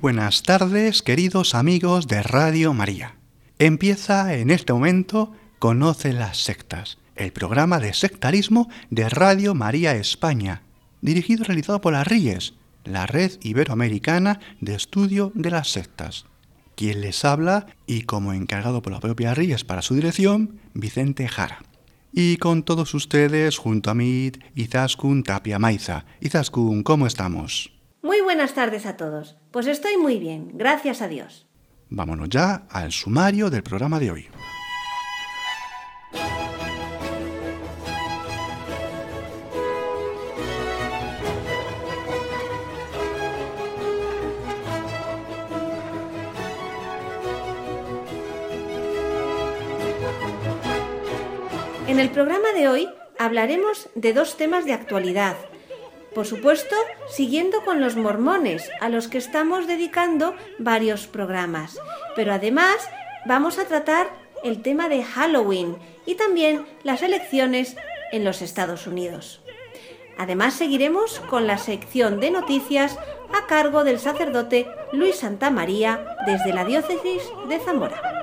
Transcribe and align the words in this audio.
Buenas 0.00 0.42
tardes, 0.42 1.02
queridos 1.02 1.54
amigos 1.54 2.06
de 2.06 2.22
Radio 2.22 2.72
María. 2.72 3.16
Empieza 3.58 4.34
en 4.34 4.50
este 4.50 4.72
momento 4.72 5.32
Conoce 5.58 6.14
las 6.14 6.38
sectas, 6.38 6.96
el 7.16 7.32
programa 7.32 7.80
de 7.80 7.92
sectarismo 7.92 8.70
de 8.88 9.10
Radio 9.10 9.54
María 9.54 9.94
España, 9.94 10.62
dirigido 11.02 11.42
y 11.42 11.46
realizado 11.48 11.82
por 11.82 11.92
la 11.92 12.04
RIES, 12.04 12.54
la 12.84 13.06
Red 13.06 13.32
Iberoamericana 13.42 14.40
de 14.62 14.74
Estudio 14.74 15.32
de 15.34 15.50
las 15.50 15.68
Sectas. 15.70 16.24
Quien 16.76 17.02
les 17.02 17.26
habla, 17.26 17.66
y 17.86 18.02
como 18.02 18.32
encargado 18.32 18.80
por 18.80 18.94
la 18.94 19.00
propia 19.00 19.34
RIES 19.34 19.64
para 19.64 19.82
su 19.82 19.94
dirección, 19.94 20.60
Vicente 20.72 21.28
Jara. 21.28 21.58
Y 22.10 22.38
con 22.38 22.62
todos 22.62 22.94
ustedes, 22.94 23.58
junto 23.58 23.90
a 23.90 23.94
mí, 23.94 24.32
Izaskun 24.54 25.24
Tapia 25.24 25.58
Maiza. 25.58 26.06
Izaskun, 26.22 26.84
¿cómo 26.84 27.06
estamos? 27.06 27.79
Muy 28.02 28.22
buenas 28.22 28.54
tardes 28.54 28.86
a 28.86 28.96
todos. 28.96 29.36
Pues 29.50 29.66
estoy 29.66 29.98
muy 29.98 30.18
bien, 30.18 30.52
gracias 30.54 31.02
a 31.02 31.08
Dios. 31.08 31.46
Vámonos 31.90 32.30
ya 32.30 32.66
al 32.70 32.92
sumario 32.92 33.50
del 33.50 33.62
programa 33.62 34.00
de 34.00 34.10
hoy. 34.10 34.28
En 51.86 51.98
el 51.98 52.10
programa 52.10 52.52
de 52.54 52.68
hoy 52.68 52.88
hablaremos 53.18 53.90
de 53.94 54.14
dos 54.14 54.38
temas 54.38 54.64
de 54.64 54.72
actualidad. 54.72 55.36
Por 56.14 56.26
supuesto, 56.26 56.74
siguiendo 57.08 57.64
con 57.64 57.80
los 57.80 57.96
mormones, 57.96 58.68
a 58.80 58.88
los 58.88 59.08
que 59.08 59.18
estamos 59.18 59.66
dedicando 59.66 60.34
varios 60.58 61.06
programas. 61.06 61.78
Pero 62.16 62.32
además 62.32 62.76
vamos 63.26 63.58
a 63.58 63.66
tratar 63.66 64.08
el 64.42 64.62
tema 64.62 64.88
de 64.88 65.04
Halloween 65.04 65.76
y 66.06 66.16
también 66.16 66.66
las 66.82 67.02
elecciones 67.02 67.76
en 68.12 68.24
los 68.24 68.42
Estados 68.42 68.86
Unidos. 68.86 69.40
Además 70.18 70.54
seguiremos 70.54 71.20
con 71.30 71.46
la 71.46 71.58
sección 71.58 72.20
de 72.20 72.30
noticias 72.30 72.98
a 73.32 73.46
cargo 73.46 73.84
del 73.84 73.98
sacerdote 73.98 74.66
Luis 74.92 75.16
Santa 75.16 75.50
María 75.50 76.16
desde 76.26 76.52
la 76.52 76.64
diócesis 76.64 77.22
de 77.48 77.58
Zamora. 77.60 78.19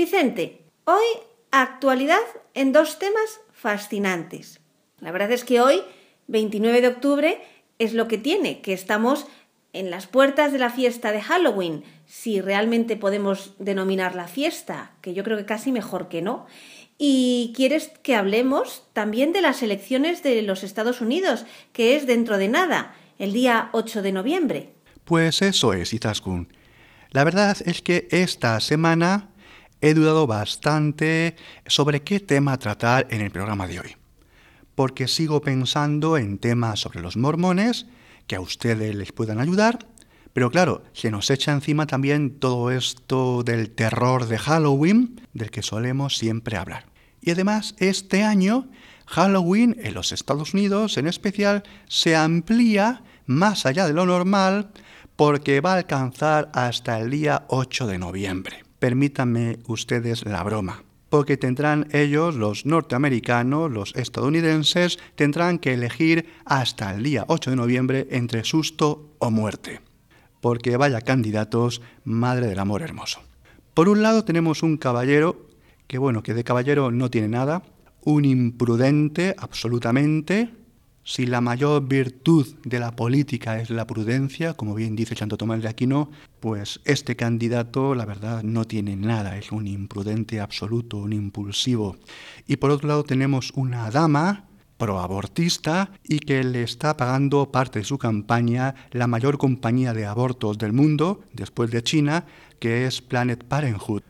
Vicente, 0.00 0.62
hoy 0.86 1.04
actualidad 1.50 2.22
en 2.54 2.72
dos 2.72 2.98
temas 2.98 3.42
fascinantes. 3.52 4.58
La 4.98 5.12
verdad 5.12 5.30
es 5.30 5.44
que 5.44 5.60
hoy, 5.60 5.82
29 6.26 6.80
de 6.80 6.88
octubre, 6.88 7.42
es 7.78 7.92
lo 7.92 8.08
que 8.08 8.16
tiene, 8.16 8.62
que 8.62 8.72
estamos 8.72 9.26
en 9.74 9.90
las 9.90 10.06
puertas 10.06 10.52
de 10.52 10.58
la 10.58 10.70
fiesta 10.70 11.12
de 11.12 11.20
Halloween, 11.20 11.84
si 12.06 12.40
realmente 12.40 12.96
podemos 12.96 13.52
denominar 13.58 14.14
la 14.14 14.26
fiesta, 14.26 14.92
que 15.02 15.12
yo 15.12 15.22
creo 15.22 15.36
que 15.36 15.44
casi 15.44 15.70
mejor 15.70 16.08
que 16.08 16.22
no. 16.22 16.46
Y 16.96 17.52
quieres 17.54 17.92
que 18.02 18.16
hablemos 18.16 18.84
también 18.94 19.34
de 19.34 19.42
las 19.42 19.62
elecciones 19.62 20.22
de 20.22 20.40
los 20.40 20.64
Estados 20.64 21.02
Unidos, 21.02 21.44
que 21.74 21.94
es 21.94 22.06
dentro 22.06 22.38
de 22.38 22.48
nada, 22.48 22.94
el 23.18 23.34
día 23.34 23.68
8 23.72 24.00
de 24.00 24.12
noviembre. 24.12 24.72
Pues 25.04 25.42
eso 25.42 25.74
es, 25.74 25.92
Izaskun. 25.92 26.48
La 27.10 27.24
verdad 27.24 27.56
es 27.66 27.82
que 27.82 28.06
esta 28.12 28.60
semana 28.60 29.29
he 29.80 29.94
dudado 29.94 30.26
bastante 30.26 31.36
sobre 31.66 32.02
qué 32.02 32.20
tema 32.20 32.58
tratar 32.58 33.06
en 33.10 33.20
el 33.20 33.30
programa 33.30 33.66
de 33.66 33.80
hoy, 33.80 33.96
porque 34.74 35.08
sigo 35.08 35.40
pensando 35.40 36.16
en 36.18 36.38
temas 36.38 36.80
sobre 36.80 37.00
los 37.00 37.16
mormones 37.16 37.86
que 38.26 38.36
a 38.36 38.40
ustedes 38.40 38.94
les 38.94 39.12
puedan 39.12 39.40
ayudar, 39.40 39.78
pero 40.32 40.50
claro, 40.50 40.84
se 40.92 41.10
nos 41.10 41.30
echa 41.30 41.52
encima 41.52 41.86
también 41.86 42.38
todo 42.38 42.70
esto 42.70 43.42
del 43.42 43.70
terror 43.70 44.26
de 44.26 44.38
Halloween, 44.38 45.20
del 45.32 45.50
que 45.50 45.62
solemos 45.62 46.16
siempre 46.16 46.56
hablar. 46.56 46.86
Y 47.20 47.32
además, 47.32 47.74
este 47.78 48.22
año, 48.22 48.68
Halloween 49.06 49.76
en 49.80 49.94
los 49.94 50.12
Estados 50.12 50.54
Unidos 50.54 50.96
en 50.98 51.08
especial 51.08 51.64
se 51.88 52.14
amplía 52.14 53.02
más 53.26 53.66
allá 53.66 53.86
de 53.86 53.92
lo 53.92 54.06
normal 54.06 54.70
porque 55.16 55.60
va 55.60 55.72
a 55.72 55.78
alcanzar 55.78 56.50
hasta 56.54 56.98
el 57.00 57.10
día 57.10 57.44
8 57.48 57.88
de 57.88 57.98
noviembre 57.98 58.69
permítanme 58.80 59.60
ustedes 59.68 60.24
la 60.26 60.42
broma. 60.42 60.82
Porque 61.08 61.36
tendrán 61.36 61.88
ellos, 61.92 62.34
los 62.34 62.66
norteamericanos, 62.66 63.70
los 63.70 63.94
estadounidenses, 63.94 64.98
tendrán 65.14 65.58
que 65.58 65.74
elegir 65.74 66.28
hasta 66.44 66.94
el 66.94 67.02
día 67.02 67.24
8 67.28 67.50
de 67.50 67.56
noviembre 67.56 68.08
entre 68.10 68.44
susto 68.44 69.14
o 69.18 69.30
muerte. 69.30 69.80
Porque 70.40 70.76
vaya 70.76 71.00
candidatos, 71.00 71.82
madre 72.04 72.46
del 72.46 72.58
amor 72.58 72.82
hermoso. 72.82 73.20
Por 73.74 73.88
un 73.88 74.02
lado 74.02 74.24
tenemos 74.24 74.62
un 74.62 74.76
caballero, 74.76 75.46
que 75.86 75.98
bueno, 75.98 76.22
que 76.22 76.34
de 76.34 76.44
caballero 76.44 76.90
no 76.90 77.10
tiene 77.10 77.28
nada, 77.28 77.62
un 78.02 78.24
imprudente 78.24 79.34
absolutamente, 79.36 80.50
si 81.10 81.26
la 81.26 81.40
mayor 81.40 81.88
virtud 81.88 82.46
de 82.62 82.78
la 82.78 82.94
política 82.94 83.60
es 83.60 83.68
la 83.70 83.84
prudencia, 83.84 84.54
como 84.54 84.76
bien 84.76 84.94
dice 84.94 85.16
Santo 85.16 85.36
Tomás 85.36 85.60
de 85.60 85.66
Aquino, 85.66 86.08
pues 86.38 86.80
este 86.84 87.16
candidato, 87.16 87.96
la 87.96 88.04
verdad, 88.04 88.44
no 88.44 88.64
tiene 88.64 88.94
nada, 88.94 89.36
es 89.36 89.50
un 89.50 89.66
imprudente 89.66 90.38
absoluto, 90.38 90.98
un 90.98 91.12
impulsivo. 91.12 91.96
Y 92.46 92.58
por 92.58 92.70
otro 92.70 92.86
lado 92.86 93.02
tenemos 93.02 93.50
una 93.56 93.90
dama 93.90 94.44
proabortista 94.78 95.90
y 96.04 96.20
que 96.20 96.44
le 96.44 96.62
está 96.62 96.96
pagando 96.96 97.50
parte 97.50 97.80
de 97.80 97.84
su 97.84 97.98
campaña 97.98 98.76
la 98.92 99.08
mayor 99.08 99.36
compañía 99.36 99.92
de 99.92 100.06
abortos 100.06 100.58
del 100.58 100.72
mundo, 100.72 101.24
después 101.32 101.72
de 101.72 101.82
China, 101.82 102.24
que 102.60 102.86
es 102.86 103.02
Planet 103.02 103.42
Parenthood. 103.42 104.02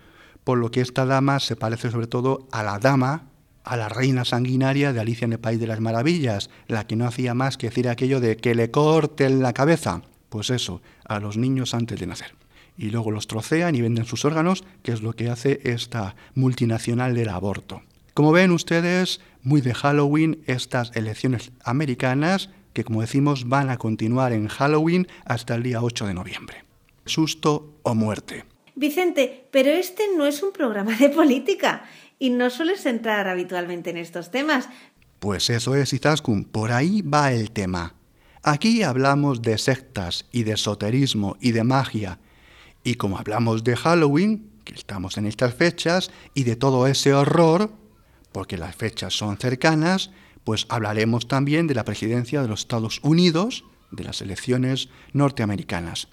Por 0.45 0.59
lo 0.59 0.71
que 0.71 0.83
esta 0.83 1.07
dama 1.07 1.41
se 1.41 1.57
parece 1.57 1.91
sobre 1.91 2.09
todo 2.09 2.47
a 2.53 2.63
la 2.63 2.79
dama 2.79 3.30
a 3.65 3.77
la 3.77 3.89
reina 3.89 4.25
sanguinaria 4.25 4.93
de 4.93 5.01
Alicia 5.01 5.25
en 5.25 5.33
el 5.33 5.41
País 5.41 5.61
de 5.61 5.67
las 5.67 5.81
Maravillas, 5.81 6.51
la 6.67 6.87
que 6.87 6.97
no 6.97 7.07
hacía 7.07 7.35
más 7.35 7.57
que 7.57 7.69
decir 7.69 7.89
aquello 7.89 8.21
de 8.21 8.37
que 8.37 8.55
le 8.55 8.71
corten 8.71 9.43
la 9.43 9.53
cabeza. 9.53 10.03
Pues 10.29 10.51
eso, 10.51 10.81
a 11.05 11.21
los 11.21 11.37
niños 11.37 11.75
antes 11.75 11.99
de 11.99 12.07
nacer. 12.07 12.35
Y 12.77 12.91
luego 12.91 13.11
los 13.11 13.27
trocean 13.27 13.75
y 13.75 13.83
venden 13.83 14.07
sus 14.07 14.25
órganos, 14.25 14.65
que 14.83 14.93
es 14.93 15.03
lo 15.03 15.13
que 15.13 15.29
hace 15.29 15.61
esta 15.65 16.17
multinacional 16.35 17.15
del 17.15 17.29
aborto. 17.29 17.83
Como 18.15 18.33
ven 18.33 18.51
ustedes, 18.51 19.21
muy 19.43 19.61
de 19.61 19.75
Halloween 19.75 20.43
estas 20.47 20.95
elecciones 20.95 21.53
americanas, 21.65 22.51
que 22.73 22.85
como 22.85 23.01
decimos 23.01 23.49
van 23.49 23.71
a 23.71 23.77
continuar 23.77 24.33
en 24.33 24.49
Halloween 24.49 25.09
hasta 25.25 25.55
el 25.55 25.63
día 25.63 25.83
8 25.83 26.07
de 26.07 26.15
noviembre. 26.15 26.65
Susto 27.05 27.75
o 27.83 27.95
muerte. 27.95 28.45
Vicente, 28.75 29.49
pero 29.51 29.71
este 29.71 30.05
no 30.17 30.27
es 30.27 30.43
un 30.43 30.53
programa 30.53 30.97
de 30.97 31.11
política 31.11 31.85
y 32.21 32.31
no 32.31 32.51
sueles 32.51 32.87
entrar 32.87 33.27
habitualmente 33.27 33.91
en 33.91 33.97
estos 33.97 34.31
temas. 34.31 34.69
Pues 35.19 35.51
eso 35.51 35.75
es, 35.75 35.93
Izaskun, 35.93 36.45
por 36.45 36.71
ahí 36.71 37.03
va 37.03 37.33
el 37.33 37.51
tema. 37.51 37.95
Aquí 38.43 38.83
hablamos 38.83 39.43
de 39.43 39.59
sectas 39.59 40.27
y 40.31 40.45
de 40.45 40.53
esoterismo 40.53 41.37
y 41.41 41.51
de 41.53 41.65
magia. 41.65 42.21
Y 42.85 42.95
como 42.95 43.19
hablamos 43.19 43.65
de 43.65 43.75
Halloween, 43.75 44.51
que 44.65 44.75
estamos 44.75 45.17
en 45.17 45.27
estas 45.27 45.55
fechas, 45.55 46.11
y 46.35 46.45
de 46.45 46.57
todo 46.57 46.87
ese 46.87 47.15
horror, 47.15 47.73
porque 48.33 48.59
las 48.59 48.77
fechas 48.77 49.15
son 49.15 49.39
cercanas, 49.39 50.11
pues 50.45 50.67
hablaremos 50.69 51.27
también 51.27 51.67
de 51.67 51.75
la 51.75 51.85
presidencia 51.85 52.43
de 52.43 52.49
los 52.49 52.61
Estados 52.61 53.01
Unidos, 53.03 53.65
de 53.91 54.05
las 54.05 54.21
elecciones 54.21 54.91
norteamericanas. 55.13 56.09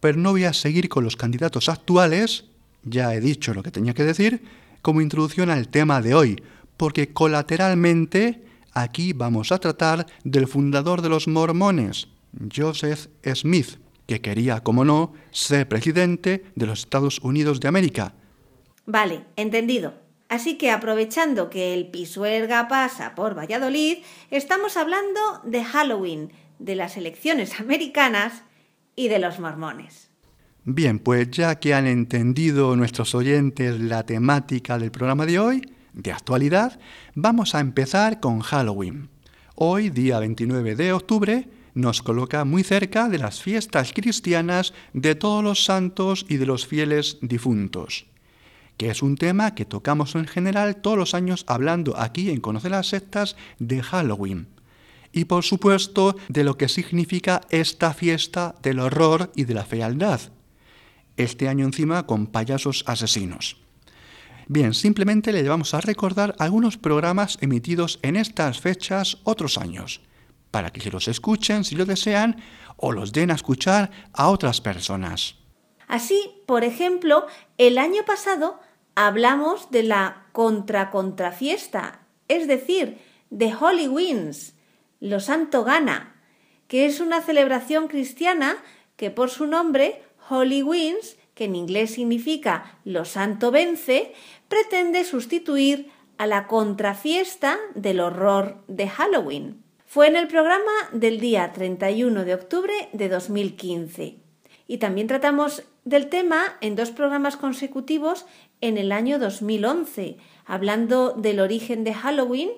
Pero 0.00 0.18
no 0.18 0.32
voy 0.32 0.44
a 0.44 0.54
seguir 0.54 0.88
con 0.88 1.04
los 1.04 1.16
candidatos 1.16 1.68
actuales, 1.68 2.46
ya 2.82 3.14
he 3.14 3.20
dicho 3.20 3.52
lo 3.52 3.62
que 3.62 3.70
tenía 3.70 3.94
que 3.94 4.04
decir, 4.04 4.42
como 4.82 5.00
introducción 5.00 5.50
al 5.50 5.68
tema 5.68 6.00
de 6.00 6.14
hoy, 6.14 6.42
porque 6.76 7.12
colateralmente 7.12 8.44
aquí 8.72 9.12
vamos 9.12 9.52
a 9.52 9.58
tratar 9.58 10.06
del 10.24 10.46
fundador 10.46 11.02
de 11.02 11.08
los 11.08 11.28
mormones, 11.28 12.08
Joseph 12.54 13.08
Smith, 13.34 13.78
que 14.06 14.20
quería, 14.20 14.60
como 14.60 14.84
no, 14.84 15.12
ser 15.30 15.68
presidente 15.68 16.44
de 16.54 16.66
los 16.66 16.80
Estados 16.80 17.20
Unidos 17.20 17.60
de 17.60 17.68
América. 17.68 18.14
Vale, 18.86 19.24
entendido. 19.36 19.94
Así 20.28 20.58
que 20.58 20.70
aprovechando 20.70 21.50
que 21.50 21.74
el 21.74 21.90
Pisuerga 21.90 22.68
pasa 22.68 23.14
por 23.14 23.36
Valladolid, 23.36 23.98
estamos 24.30 24.76
hablando 24.76 25.20
de 25.44 25.64
Halloween, 25.64 26.32
de 26.58 26.76
las 26.76 26.96
elecciones 26.96 27.58
americanas 27.60 28.42
y 28.96 29.08
de 29.08 29.18
los 29.18 29.38
mormones. 29.38 30.09
Bien, 30.64 30.98
pues 30.98 31.30
ya 31.30 31.58
que 31.58 31.72
han 31.72 31.86
entendido 31.86 32.76
nuestros 32.76 33.14
oyentes 33.14 33.80
la 33.80 34.04
temática 34.04 34.78
del 34.78 34.90
programa 34.90 35.24
de 35.24 35.38
hoy, 35.38 35.62
de 35.94 36.12
actualidad, 36.12 36.78
vamos 37.14 37.54
a 37.54 37.60
empezar 37.60 38.20
con 38.20 38.40
Halloween. 38.40 39.08
Hoy, 39.54 39.88
día 39.88 40.18
29 40.18 40.76
de 40.76 40.92
octubre, 40.92 41.48
nos 41.72 42.02
coloca 42.02 42.44
muy 42.44 42.62
cerca 42.62 43.08
de 43.08 43.16
las 43.16 43.40
fiestas 43.42 43.94
cristianas 43.94 44.74
de 44.92 45.14
todos 45.14 45.42
los 45.42 45.64
santos 45.64 46.26
y 46.28 46.36
de 46.36 46.44
los 46.44 46.66
fieles 46.66 47.16
difuntos, 47.22 48.04
que 48.76 48.90
es 48.90 49.02
un 49.02 49.16
tema 49.16 49.54
que 49.54 49.64
tocamos 49.64 50.14
en 50.14 50.26
general 50.26 50.76
todos 50.76 50.98
los 50.98 51.14
años 51.14 51.46
hablando 51.48 51.98
aquí 51.98 52.28
en 52.28 52.42
Conocer 52.42 52.72
las 52.72 52.88
Sectas 52.88 53.34
de 53.58 53.82
Halloween. 53.82 54.48
Y 55.10 55.24
por 55.24 55.42
supuesto 55.42 56.16
de 56.28 56.44
lo 56.44 56.58
que 56.58 56.68
significa 56.68 57.40
esta 57.48 57.94
fiesta 57.94 58.56
del 58.62 58.78
horror 58.78 59.32
y 59.34 59.44
de 59.44 59.54
la 59.54 59.64
fealdad, 59.64 60.20
este 61.16 61.48
año 61.48 61.64
encima 61.64 62.06
con 62.06 62.26
payasos 62.26 62.84
asesinos. 62.86 63.56
Bien, 64.46 64.74
simplemente 64.74 65.32
le 65.32 65.48
vamos 65.48 65.74
a 65.74 65.80
recordar 65.80 66.34
algunos 66.38 66.76
programas 66.76 67.38
emitidos 67.40 68.00
en 68.02 68.16
estas 68.16 68.60
fechas 68.60 69.18
otros 69.22 69.58
años, 69.58 70.00
para 70.50 70.70
que 70.70 70.80
se 70.80 70.90
los 70.90 71.06
escuchen 71.06 71.64
si 71.64 71.76
lo 71.76 71.84
desean 71.84 72.42
o 72.76 72.92
los 72.92 73.12
den 73.12 73.30
a 73.30 73.34
escuchar 73.34 73.90
a 74.12 74.28
otras 74.28 74.60
personas. 74.60 75.36
Así, 75.86 76.42
por 76.46 76.64
ejemplo, 76.64 77.26
el 77.58 77.78
año 77.78 78.04
pasado 78.04 78.60
hablamos 78.94 79.70
de 79.70 79.82
la 79.84 80.26
contra-contrafiesta, 80.32 82.00
es 82.28 82.48
decir, 82.48 82.98
de 83.30 83.54
Holy 83.54 83.88
lo 85.00 85.20
Santo 85.20 85.64
Gana, 85.64 86.16
que 86.68 86.86
es 86.86 87.00
una 87.00 87.22
celebración 87.22 87.88
cristiana 87.88 88.56
que 88.96 89.10
por 89.10 89.30
su 89.30 89.46
nombre 89.46 90.02
Holy 90.30 90.64
que 91.34 91.44
en 91.44 91.56
inglés 91.56 91.94
significa 91.94 92.78
lo 92.84 93.04
santo 93.04 93.50
vence, 93.50 94.12
pretende 94.48 95.04
sustituir 95.04 95.90
a 96.18 96.26
la 96.26 96.46
contrafiesta 96.46 97.58
del 97.74 97.98
horror 97.98 98.62
de 98.68 98.88
Halloween. 98.88 99.62
Fue 99.86 100.06
en 100.06 100.16
el 100.16 100.28
programa 100.28 100.70
del 100.92 101.18
día 101.18 101.50
31 101.52 102.24
de 102.24 102.34
octubre 102.34 102.74
de 102.92 103.08
2015. 103.08 104.18
Y 104.68 104.78
también 104.78 105.08
tratamos 105.08 105.64
del 105.84 106.08
tema 106.08 106.58
en 106.60 106.76
dos 106.76 106.90
programas 106.90 107.36
consecutivos 107.36 108.26
en 108.60 108.78
el 108.78 108.92
año 108.92 109.18
2011, 109.18 110.18
hablando 110.44 111.12
del 111.14 111.40
origen 111.40 111.82
de 111.82 111.94
Halloween, 111.94 112.50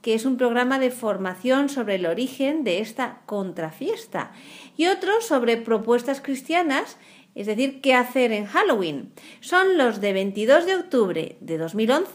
que 0.00 0.14
es 0.14 0.24
un 0.24 0.36
programa 0.36 0.78
de 0.78 0.90
formación 0.90 1.68
sobre 1.68 1.96
el 1.96 2.06
origen 2.06 2.64
de 2.64 2.78
esta 2.78 3.20
contrafiesta, 3.26 4.32
y 4.76 4.86
otro 4.86 5.20
sobre 5.20 5.56
propuestas 5.56 6.20
cristianas 6.20 6.96
es 7.38 7.46
decir, 7.46 7.80
qué 7.80 7.94
hacer 7.94 8.32
en 8.32 8.46
Halloween. 8.46 9.12
Son 9.40 9.78
los 9.78 10.00
de 10.00 10.12
22 10.12 10.66
de 10.66 10.74
octubre 10.74 11.36
de 11.40 11.56
2011 11.56 12.10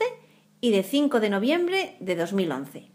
y 0.60 0.72
de 0.72 0.84
5 0.84 1.22
de 1.22 1.30
noviembre 1.30 1.96
de 2.02 2.18
2011. 2.18 2.92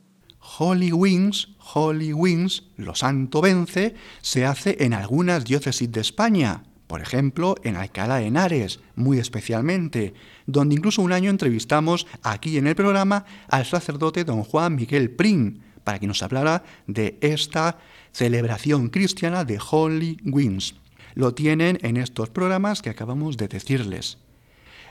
Holy 0.59 0.93
Wings, 0.93 1.49
Holy 1.73 2.13
Wings, 2.13 2.65
lo 2.77 2.95
santo 2.95 3.41
vence, 3.41 3.95
se 4.21 4.45
hace 4.45 4.77
en 4.81 4.93
algunas 4.93 5.47
diócesis 5.47 5.91
de 5.91 6.03
España, 6.03 6.65
por 6.87 7.01
ejemplo, 7.01 7.55
en 7.65 7.77
Alcalá 7.77 8.17
de 8.17 8.27
Henares, 8.27 8.81
muy 8.95 9.19
especialmente, 9.19 10.13
donde 10.47 10.75
incluso 10.75 11.01
un 11.01 11.13
año 11.13 11.31
entrevistamos 11.31 12.07
aquí 12.23 12.59
en 12.59 12.67
el 12.67 12.75
programa 12.75 13.25
al 13.49 13.65
sacerdote 13.65 14.25
don 14.25 14.45
Juan 14.45 14.75
Miguel 14.75 15.11
Prim, 15.11 15.61
para 15.83 15.99
que 15.99 16.07
nos 16.07 16.23
hablara 16.23 16.63
de 16.87 17.17
esta 17.23 17.79
celebración 18.13 18.91
cristiana 18.91 19.47
de 19.47 19.59
Holy 19.71 20.19
Wings 20.27 20.75
lo 21.19 21.35
tienen 21.35 21.81
en 21.83 21.97
estos 21.97 22.31
programas 22.31 22.81
que 22.81 22.91
acabamos 22.91 23.37
de 23.37 23.49
decirles. 23.49 24.19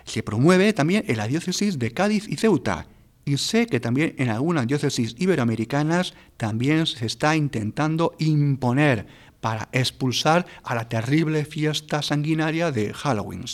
Se 0.04 0.24
promueve 0.24 0.74
también 0.74 1.06
en 1.08 1.16
la 1.16 1.26
diócesis 1.26 1.80
de 1.80 1.92
Cádiz 1.92 2.28
y 2.28 2.36
Ceuta, 2.36 2.88
y 3.24 3.38
sé 3.38 3.66
que 3.66 3.80
también 3.80 4.14
en 4.18 4.28
algunas 4.28 4.68
diócesis 4.68 5.16
iberoamericanas 5.18 6.14
también 6.36 6.86
se 6.86 7.06
está 7.06 7.38
intentando 7.38 8.14
imponer 8.20 9.08
para 9.40 9.70
expulsar 9.72 10.46
a 10.64 10.76
la 10.76 10.90
terrible 10.90 11.46
fiesta 11.46 12.02
sanguinaria 12.02 12.74
de 12.74 12.94
Halloween. 12.94 13.46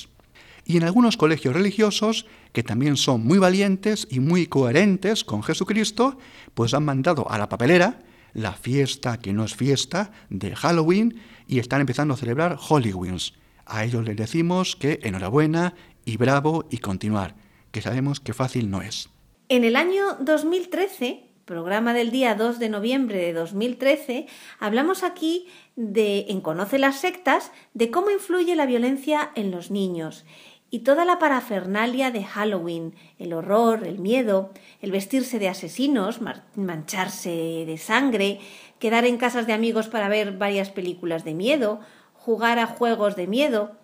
Y 0.66 0.78
en 0.78 0.84
algunos 0.84 1.16
colegios 1.16 1.54
religiosos, 1.54 2.26
que 2.54 2.64
también 2.64 2.98
son 2.98 3.24
muy 3.24 3.38
valientes 3.38 4.08
y 4.10 4.20
muy 4.20 4.48
coherentes 4.48 5.24
con 5.24 5.44
Jesucristo, 5.44 6.18
pues 6.56 6.74
han 6.74 6.86
mandado 6.86 7.30
a 7.30 7.38
la 7.38 7.50
papelera 7.50 8.00
la 8.34 8.54
fiesta 8.54 9.20
que 9.20 9.32
no 9.32 9.46
es 9.46 9.54
fiesta 9.54 10.12
de 10.32 10.56
Halloween 10.56 11.22
y 11.48 11.60
están 11.60 11.82
empezando 11.82 12.14
a 12.14 12.18
celebrar 12.18 12.58
Wings. 12.70 13.34
A 13.66 13.84
ellos 13.84 14.04
les 14.04 14.16
decimos 14.16 14.76
que 14.76 15.00
enhorabuena 15.04 15.74
y 16.06 16.18
bravo 16.18 16.66
y 16.70 16.80
continuar, 16.80 17.36
que 17.72 17.82
sabemos 17.82 18.20
que 18.20 18.34
fácil 18.34 18.70
no 18.70 18.82
es. 18.82 19.10
En 19.50 19.64
el 19.64 19.76
año 19.76 20.16
2013, 20.20 21.24
programa 21.46 21.94
del 21.94 22.12
día 22.12 22.36
2 22.36 22.60
de 22.60 22.70
noviembre 22.70 23.20
de 23.20 23.34
2013, 23.34 24.28
hablamos 24.60 25.04
aquí 25.04 25.48
de 25.76 26.26
en 26.30 26.42
Conoce 26.42 26.80
las 26.80 27.00
sectas 27.00 27.52
de 27.74 27.92
cómo 27.92 28.10
influye 28.10 28.56
la 28.56 28.66
violencia 28.66 29.32
en 29.36 29.52
los 29.52 29.72
niños 29.72 30.26
y 30.74 30.80
toda 30.80 31.06
la 31.06 31.20
parafernalia 31.20 32.10
de 32.10 32.24
Halloween, 32.24 32.96
el 33.20 33.34
horror, 33.34 33.86
el 33.86 34.00
miedo, 34.00 34.50
el 34.82 34.92
vestirse 34.92 35.38
de 35.38 35.48
asesinos, 35.48 36.20
mancharse 36.56 37.30
de 37.68 37.78
sangre, 37.78 38.40
quedar 38.84 39.06
en 39.06 39.16
casas 39.16 39.48
de 39.48 39.54
amigos 39.54 39.88
para 39.88 40.10
ver 40.10 40.38
varias 40.38 40.70
películas 40.70 41.24
de 41.24 41.34
miedo, 41.34 41.80
jugar 42.12 42.60
a 42.60 42.68
juegos 42.68 43.16
de 43.16 43.28
miedo, 43.28 43.78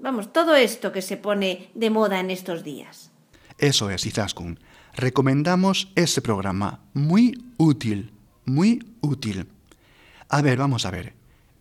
vamos, 0.00 0.32
todo 0.32 0.56
esto 0.56 0.92
que 0.92 1.02
se 1.02 1.18
pone 1.18 1.68
de 1.74 1.90
moda 1.90 2.20
en 2.20 2.30
estos 2.30 2.64
días. 2.64 3.10
Eso 3.58 3.90
es, 3.90 4.06
Izaskun. 4.06 4.58
Recomendamos 4.94 5.92
ese 5.94 6.22
programa, 6.22 6.80
muy 6.94 7.36
útil, 7.58 8.14
muy 8.46 8.82
útil. 9.02 9.46
A 10.30 10.40
ver, 10.40 10.56
vamos 10.56 10.86
a 10.86 10.90
ver. 10.90 11.12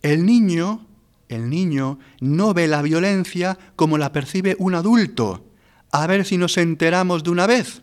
El 0.01 0.25
niño 0.25 0.87
el 1.27 1.49
niño 1.49 1.99
no 2.21 2.53
ve 2.53 2.69
la 2.69 2.81
violencia 2.81 3.57
como 3.75 3.97
la 3.97 4.13
percibe 4.13 4.55
un 4.57 4.73
adulto. 4.73 5.45
A 5.91 6.07
ver 6.07 6.23
si 6.23 6.37
nos 6.37 6.57
enteramos 6.57 7.25
de 7.25 7.31
una 7.31 7.45
vez. 7.45 7.81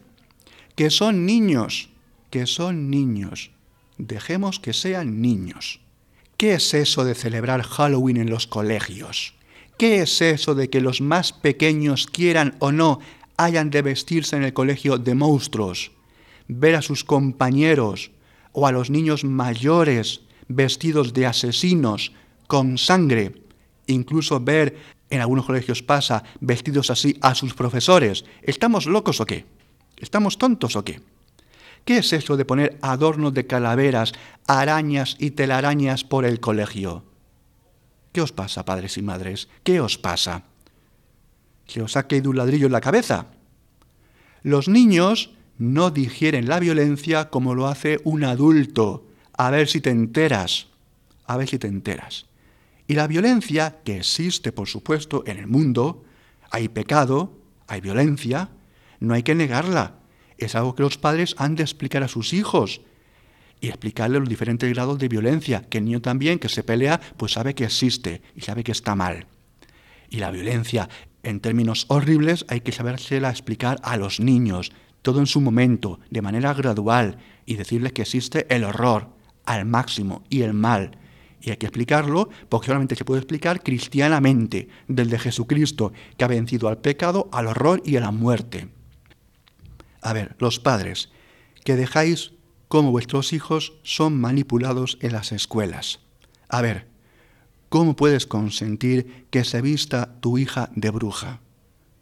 Que 0.75 0.88
son 0.88 1.26
niños, 1.26 1.90
que 2.31 2.47
son 2.47 2.88
niños. 2.88 3.50
Dejemos 4.02 4.59
que 4.59 4.73
sean 4.73 5.23
niños. 5.23 5.78
¿Qué 6.37 6.54
es 6.54 6.75
eso 6.75 7.04
de 7.04 7.14
celebrar 7.14 7.62
Halloween 7.62 8.16
en 8.16 8.30
los 8.30 8.49
colegios? 8.49 9.35
¿Qué 9.78 10.02
es 10.02 10.21
eso 10.21 10.56
de 10.56 10.68
que 10.68 10.80
los 10.80 11.00
más 11.00 11.32
pequeños 11.32 12.09
quieran 12.09 12.56
o 12.59 12.73
no 12.73 12.99
hayan 13.37 13.71
de 13.71 13.80
vestirse 13.80 14.35
en 14.35 14.42
el 14.42 14.52
colegio 14.52 14.99
de 14.99 15.14
monstruos? 15.14 15.92
Ver 16.49 16.75
a 16.75 16.82
sus 16.82 17.04
compañeros 17.04 18.11
o 18.50 18.66
a 18.66 18.73
los 18.73 18.90
niños 18.90 19.23
mayores 19.23 20.23
vestidos 20.49 21.12
de 21.12 21.26
asesinos, 21.26 22.11
con 22.49 22.78
sangre. 22.78 23.44
Incluso 23.87 24.40
ver, 24.40 24.78
en 25.11 25.21
algunos 25.21 25.47
colegios 25.47 25.80
pasa, 25.80 26.25
vestidos 26.40 26.90
así 26.90 27.16
a 27.21 27.37
sus 27.37 27.54
profesores. 27.54 28.25
¿Estamos 28.42 28.87
locos 28.87 29.21
o 29.21 29.26
qué? 29.26 29.47
¿Estamos 29.97 30.38
tontos 30.38 30.75
o 30.75 30.85
qué? 30.85 31.00
¿Qué 31.85 31.99
es 31.99 32.12
eso 32.12 32.37
de 32.37 32.45
poner 32.45 32.79
adornos 32.81 33.35
de 33.35 33.47
calaveras, 33.47 34.12
arañas 34.47 35.17
y 35.19 35.33
telarañas 35.33 36.05
por 36.05 36.25
el 36.25 36.39
colegio? 36.39 37.05
¿Qué 38.12 38.21
os 38.21 38.33
pasa, 38.33 38.65
padres 38.65 38.99
y 38.99 39.03
madres? 39.03 39.49
¿Qué 39.65 39.81
os 39.81 39.99
pasa? 39.99 40.45
¿Se 41.67 41.83
os 41.83 41.97
ha 41.97 42.07
caído 42.07 42.31
un 42.31 42.37
ladrillo 42.37 42.67
en 42.67 42.73
la 42.73 42.81
cabeza? 42.81 43.27
Los 44.43 44.69
niños 44.69 45.31
no 45.59 45.91
digieren 45.91 46.49
la 46.49 46.61
violencia 46.61 47.31
como 47.31 47.55
lo 47.55 47.67
hace 47.69 48.01
un 48.05 48.25
adulto. 48.25 49.07
A 49.33 49.51
ver 49.51 49.69
si 49.69 49.81
te 49.81 49.91
enteras. 49.91 50.69
A 51.27 51.37
ver 51.37 51.49
si 51.49 51.59
te 51.59 51.69
enteras. 51.69 52.27
Y 52.87 52.95
la 52.95 53.07
violencia 53.07 53.79
que 53.85 53.99
existe, 53.99 54.53
por 54.53 54.69
supuesto, 54.69 55.25
en 55.27 55.39
el 55.39 55.47
mundo, 55.47 56.05
hay 56.51 56.69
pecado, 56.69 57.39
hay 57.67 57.81
violencia, 57.81 58.51
no 59.01 59.15
hay 59.15 59.23
que 59.23 59.35
negarla. 59.35 60.01
Es 60.44 60.56
algo 60.56 60.75
que 60.75 60.82
los 60.82 60.99
padres 60.99 61.37
han 61.38 61.54
de 61.54 61.62
explicar 61.62 62.02
a 62.02 62.08
sus 62.08 62.32
hijos 62.32 62.80
y 63.61 63.68
explicarle 63.68 64.18
los 64.18 64.28
diferentes 64.28 64.68
grados 64.75 64.99
de 64.99 65.06
violencia, 65.06 65.62
que 65.68 65.78
el 65.78 65.84
niño 65.84 66.02
también 66.02 66.40
que 66.40 66.49
se 66.49 66.64
pelea, 66.64 67.00
pues 67.16 67.32
sabe 67.32 67.54
que 67.54 67.62
existe 67.64 68.22
y 68.34 68.40
sabe 68.40 68.64
que 68.64 68.72
está 68.72 68.96
mal. 68.96 69.26
Y 70.11 70.16
la 70.16 70.32
violencia, 70.32 70.88
en 71.22 71.38
términos 71.38 71.87
horribles, 71.88 72.44
hay 72.49 72.62
que 72.62 72.72
sabérsela 72.72 73.30
explicar 73.30 73.78
a 73.84 73.96
los 73.96 74.18
niños, 74.18 74.72
todo 75.00 75.20
en 75.20 75.26
su 75.26 75.40
momento, 75.40 76.00
de 76.11 76.22
manera 76.22 76.52
gradual, 76.54 77.18
y 77.46 77.54
decirles 77.54 77.92
que 77.92 78.02
existe 78.02 78.52
el 78.52 78.64
horror 78.64 79.11
al 79.46 79.64
máximo 79.64 80.25
y 80.28 80.42
el 80.42 80.54
mal, 80.54 80.99
Y 81.40 81.50
hay 81.50 81.56
que 81.56 81.66
explicarlo 81.66 82.28
porque 82.49 82.66
solamente 82.66 82.94
se 82.94 83.04
puede 83.04 83.20
explicar 83.20 83.62
cristianamente, 83.62 84.68
del 84.88 85.08
de 85.08 85.18
Jesucristo, 85.18 85.92
que 86.16 86.25
ha 86.25 86.28
vencido 86.28 86.68
al 86.68 86.78
pecado, 86.78 87.28
al 87.32 87.46
horror 87.46 87.82
y 87.84 87.96
a 87.96 88.00
la 88.00 88.11
muerte. 88.12 88.68
A 90.02 90.12
ver, 90.12 90.37
los 90.38 90.61
padres, 90.61 91.09
que 91.64 91.76
dejáis 91.76 92.32
cómo 92.68 92.90
vuestros 92.90 93.32
hijos 93.32 93.73
son 93.82 94.21
manipulados 94.21 94.99
en 95.00 95.12
las 95.12 95.32
escuelas. 95.32 96.00
A 96.49 96.61
ver, 96.61 96.87
¿cómo 97.71 97.97
puedes 97.97 98.26
consentir 98.26 99.26
que 99.30 99.44
se 99.44 99.62
vista 99.62 100.21
tu 100.21 100.37
hija 100.37 100.68
de 100.75 100.90
bruja, 100.90 101.40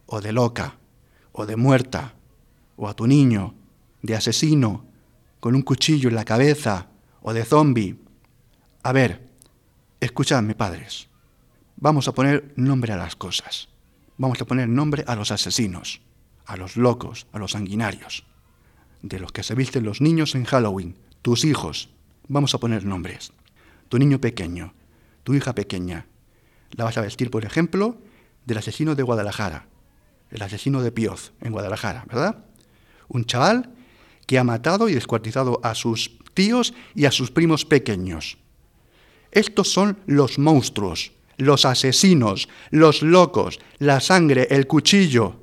o 0.06 0.20
de 0.20 0.32
loca, 0.32 0.78
o 1.30 1.46
de 1.46 1.54
muerta, 1.54 2.14
o 2.76 2.88
a 2.88 2.94
tu 2.94 3.06
niño, 3.06 3.54
de 4.02 4.16
asesino, 4.16 4.86
con 5.38 5.54
un 5.54 5.62
cuchillo 5.62 6.08
en 6.08 6.16
la 6.16 6.24
cabeza, 6.24 6.88
o 7.22 7.32
de 7.32 7.44
zombi? 7.44 8.00
A 8.82 8.92
ver, 8.92 9.30
Escuchadme, 10.00 10.54
padres. 10.54 11.08
Vamos 11.76 12.08
a 12.08 12.12
poner 12.12 12.54
nombre 12.56 12.94
a 12.94 12.96
las 12.96 13.16
cosas. 13.16 13.68
Vamos 14.16 14.40
a 14.40 14.46
poner 14.46 14.66
nombre 14.66 15.04
a 15.06 15.14
los 15.14 15.30
asesinos, 15.30 16.00
a 16.50 16.56
los 16.56 16.76
locos, 16.76 17.26
a 17.32 17.38
los 17.38 17.52
sanguinarios, 17.52 18.24
de 19.02 19.20
los 19.20 19.30
que 19.30 19.44
se 19.44 19.54
visten 19.54 19.84
los 19.84 20.00
niños 20.00 20.34
en 20.34 20.44
Halloween, 20.44 20.96
tus 21.22 21.44
hijos. 21.44 21.90
Vamos 22.26 22.54
a 22.54 22.58
poner 22.58 22.84
nombres. 22.84 23.32
Tu 23.88 23.98
niño 23.98 24.20
pequeño, 24.20 24.74
tu 25.22 25.34
hija 25.34 25.54
pequeña. 25.54 26.06
La 26.72 26.84
vas 26.84 26.98
a 26.98 27.02
vestir, 27.02 27.30
por 27.30 27.44
ejemplo, 27.44 27.96
del 28.46 28.58
asesino 28.58 28.96
de 28.96 29.02
Guadalajara, 29.04 29.66
el 30.30 30.42
asesino 30.42 30.82
de 30.82 30.90
Pioz 30.90 31.32
en 31.40 31.52
Guadalajara, 31.52 32.04
¿verdad? 32.08 32.44
Un 33.08 33.24
chaval 33.24 33.70
que 34.26 34.38
ha 34.38 34.44
matado 34.44 34.88
y 34.88 34.94
descuartizado 34.94 35.60
a 35.62 35.74
sus 35.74 36.18
tíos 36.34 36.74
y 36.94 37.04
a 37.04 37.12
sus 37.12 37.30
primos 37.30 37.64
pequeños. 37.64 38.38
Estos 39.30 39.72
son 39.72 39.98
los 40.06 40.38
monstruos, 40.38 41.12
los 41.36 41.64
asesinos, 41.64 42.48
los 42.70 43.02
locos, 43.02 43.60
la 43.78 44.00
sangre, 44.00 44.48
el 44.50 44.66
cuchillo. 44.66 45.39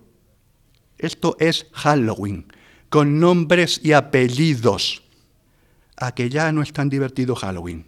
Esto 0.98 1.36
es 1.40 1.68
Halloween, 1.74 2.52
con 2.90 3.20
nombres 3.20 3.80
y 3.84 3.94
apellidos. 3.94 5.04
A 5.96 6.14
que 6.14 6.30
ya 6.30 6.52
no 6.52 6.62
es 6.62 6.74
tan 6.74 6.90
divertido 6.90 7.36
Halloween, 7.36 7.88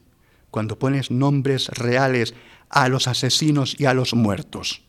cuando 0.51 0.77
pones 0.77 1.11
nombres 1.11 1.69
reales 1.69 2.33
a 2.69 2.87
los 2.87 3.07
asesinos 3.07 3.79
y 3.79 3.85
a 3.85 3.93
los 3.93 4.13
muertos. 4.13 4.83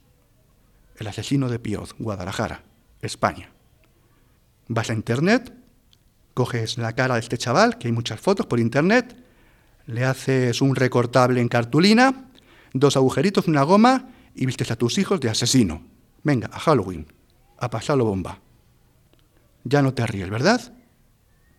El 0.96 1.06
asesino 1.06 1.48
de 1.48 1.58
Pioz, 1.58 1.94
Guadalajara, 1.98 2.62
España. 3.00 3.50
Vas 4.68 4.90
a 4.90 4.94
internet, 4.94 5.52
coges 6.34 6.78
la 6.78 6.94
cara 6.94 7.14
de 7.14 7.20
este 7.20 7.38
chaval, 7.38 7.78
que 7.78 7.88
hay 7.88 7.92
muchas 7.92 8.20
fotos 8.20 8.46
por 8.46 8.60
internet, 8.60 9.16
le 9.86 10.04
haces 10.04 10.60
un 10.60 10.76
recortable 10.76 11.40
en 11.40 11.48
cartulina, 11.48 12.28
dos 12.72 12.96
agujeritos, 12.96 13.48
una 13.48 13.62
goma 13.62 14.10
y 14.34 14.46
vistes 14.46 14.70
a 14.70 14.76
tus 14.76 14.98
hijos 14.98 15.20
de 15.20 15.30
asesino. 15.30 15.82
Venga, 16.22 16.50
a 16.52 16.58
Halloween, 16.58 17.06
a 17.60 17.70
pasarlo 17.70 18.04
bomba. 18.04 18.40
Ya 19.64 19.82
no 19.82 19.94
te 19.94 20.06
ríes, 20.06 20.30
¿verdad? 20.30 20.72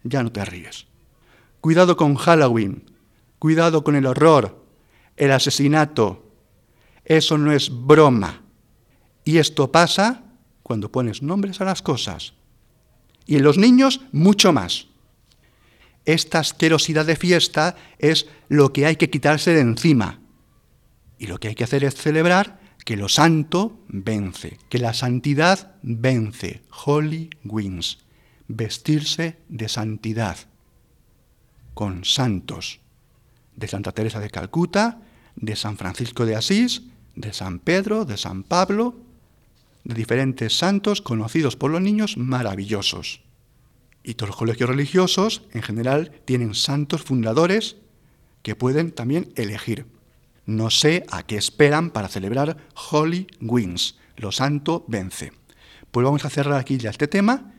Ya 0.04 0.24
no 0.24 0.32
te 0.32 0.44
ríes. 0.44 0.88
Cuidado 1.62 1.96
con 1.96 2.16
Halloween, 2.16 2.92
cuidado 3.40 3.84
con 3.84 3.96
el 3.96 4.08
horror, 4.08 4.66
el 5.16 5.32
asesinato. 5.32 6.28
Eso 7.06 7.38
no 7.38 7.52
es 7.52 7.70
broma. 7.72 8.42
Y 9.24 9.38
esto 9.38 9.72
pasa 9.72 10.24
cuando 10.64 10.92
pones 10.92 11.22
nombres 11.22 11.62
a 11.62 11.66
las 11.66 11.82
cosas. 11.82 12.34
Y 13.26 13.36
en 13.36 13.44
los 13.44 13.58
niños 13.58 14.02
mucho 14.12 14.52
más 14.52 14.88
esta 16.06 16.40
asquerosidad 16.40 17.06
de 17.06 17.16
fiesta 17.16 17.76
es 18.00 18.28
lo 18.50 18.74
que 18.74 18.86
hay 18.86 18.96
que 18.96 19.10
quitarse 19.10 19.54
de 19.54 19.62
encima. 19.62 20.20
Y 21.18 21.28
lo 21.28 21.38
que 21.38 21.50
hay 21.50 21.56
que 21.56 21.64
hacer 21.64 21.84
es 21.84 21.96
celebrar 21.96 22.60
que 22.86 22.98
lo 22.98 23.10
santo 23.10 23.80
vence, 23.88 24.58
que 24.70 24.80
la 24.80 24.94
santidad 24.94 25.76
vence. 25.84 26.62
Holy 26.86 27.30
wins. 27.44 28.00
Vestirse 28.48 29.38
de 29.50 29.70
santidad. 29.70 30.38
Con 31.74 32.06
santos. 32.06 32.80
De 33.56 33.68
Santa 33.68 33.92
Teresa 33.92 34.20
de 34.20 34.30
Calcuta, 34.30 35.02
de 35.36 35.56
San 35.56 35.78
Francisco 35.78 36.26
de 36.26 36.36
Asís, 36.36 36.84
de 37.16 37.34
San 37.34 37.60
Pedro, 37.60 38.06
de 38.06 38.18
San 38.18 38.44
Pablo, 38.44 38.96
de 39.84 39.94
diferentes 39.94 40.58
santos 40.58 41.02
conocidos 41.02 41.56
por 41.56 41.72
los 41.72 41.82
niños 41.82 42.18
maravillosos. 42.18 43.22
Y 44.04 44.16
todos 44.16 44.30
los 44.30 44.38
colegios 44.38 44.70
religiosos, 44.70 45.44
en 45.52 45.62
general, 45.62 46.12
tienen 46.26 46.56
santos 46.56 47.04
fundadores 47.04 47.78
que 48.42 48.56
pueden 48.56 48.92
también 48.92 49.32
elegir. 49.36 49.86
No 50.46 50.70
sé 50.70 51.06
a 51.12 51.24
qué 51.24 51.38
esperan 51.38 51.92
para 51.92 52.08
celebrar 52.08 52.58
Holy 52.92 53.28
Wings, 53.42 53.98
lo 54.18 54.32
santo 54.32 54.86
vence. 54.88 55.34
Pues 55.92 56.04
vamos 56.04 56.26
a 56.26 56.30
cerrar 56.30 56.60
aquí 56.60 56.78
ya 56.78 56.90
este 56.90 57.08
tema 57.08 57.54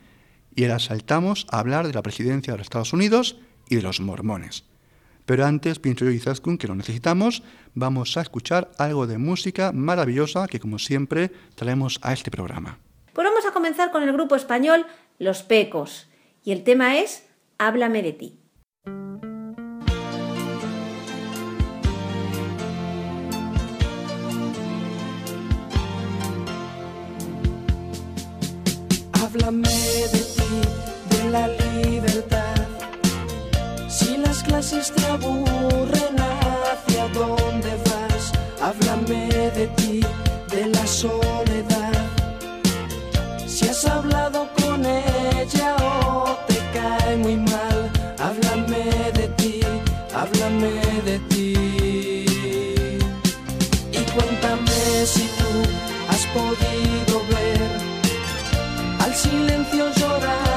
y 0.55 0.65
ahora 0.65 0.79
saltamos 0.79 1.47
a 1.51 1.61
hablar 1.61 1.87
de 1.87 1.93
la 1.93 2.03
presidencia 2.03 2.53
de 2.53 2.59
los 2.59 2.67
Estados 2.67 2.93
Unidos 2.93 3.37
y 3.69 3.77
de 3.77 3.83
los 3.83 4.01
mormones. 4.01 4.65
Pero 5.27 5.47
antes, 5.47 5.79
pienso 5.79 6.05
yo 6.05 6.11
y 6.11 6.19
Zaskun, 6.19 6.59
que 6.59 6.67
lo 6.67 6.75
necesitamos, 6.75 7.43
vamos 7.75 8.17
a 8.17 8.23
escuchar 8.23 8.73
algo 8.79 9.07
de 9.07 9.19
música 9.19 9.71
maravillosa 9.73 10.49
que, 10.49 10.59
como 10.59 10.79
siempre, 10.79 11.31
traemos 11.55 12.01
a 12.03 12.13
este 12.13 12.31
programa. 12.31 12.79
Pues 13.13 13.27
vamos 13.27 13.47
a 13.47 13.53
comenzar 13.53 13.93
con 13.93 14.03
el 14.03 14.13
grupo 14.13 14.35
español 14.35 14.87
Los 15.19 15.43
Pecos 15.43 16.09
y 16.43 16.53
el 16.53 16.65
tema 16.65 16.99
es 16.99 17.25
Háblame 17.59 18.03
de 18.03 18.13
ti. 18.13 18.42
Háblame 29.35 29.69
de 30.13 30.19
ti, 30.37 30.53
de 31.09 31.31
la 31.31 31.49
libertad. 31.49 32.67
Si 33.89 34.19
las 34.19 34.43
clases 34.43 34.93
te 34.93 35.07
aburren, 35.07 36.17
¿hacia 36.21 37.09
dónde 37.09 37.71
vas? 37.87 38.33
Háblame 38.61 39.29
de 39.53 39.69
ti, 39.69 40.01
de 40.51 40.67
la 40.67 40.87
soledad. 40.87 41.95
Si 43.47 43.69
has 43.69 43.87
hablado 43.87 44.49
con 44.61 44.85
ella 44.85 45.77
muy 47.17 47.37
mal. 47.37 47.91
Háblame 48.19 48.85
de 49.15 49.29
ti, 49.39 49.61
háblame 50.15 50.73
de 51.05 51.19
ti. 51.31 51.53
Y 53.93 54.01
cuéntame 54.15 55.07
si 55.07 55.23
tú 55.39 55.51
has 56.09 56.27
podido 56.37 57.23
ver 57.31 57.62
silencio 59.15 59.91
llorando 59.97 60.52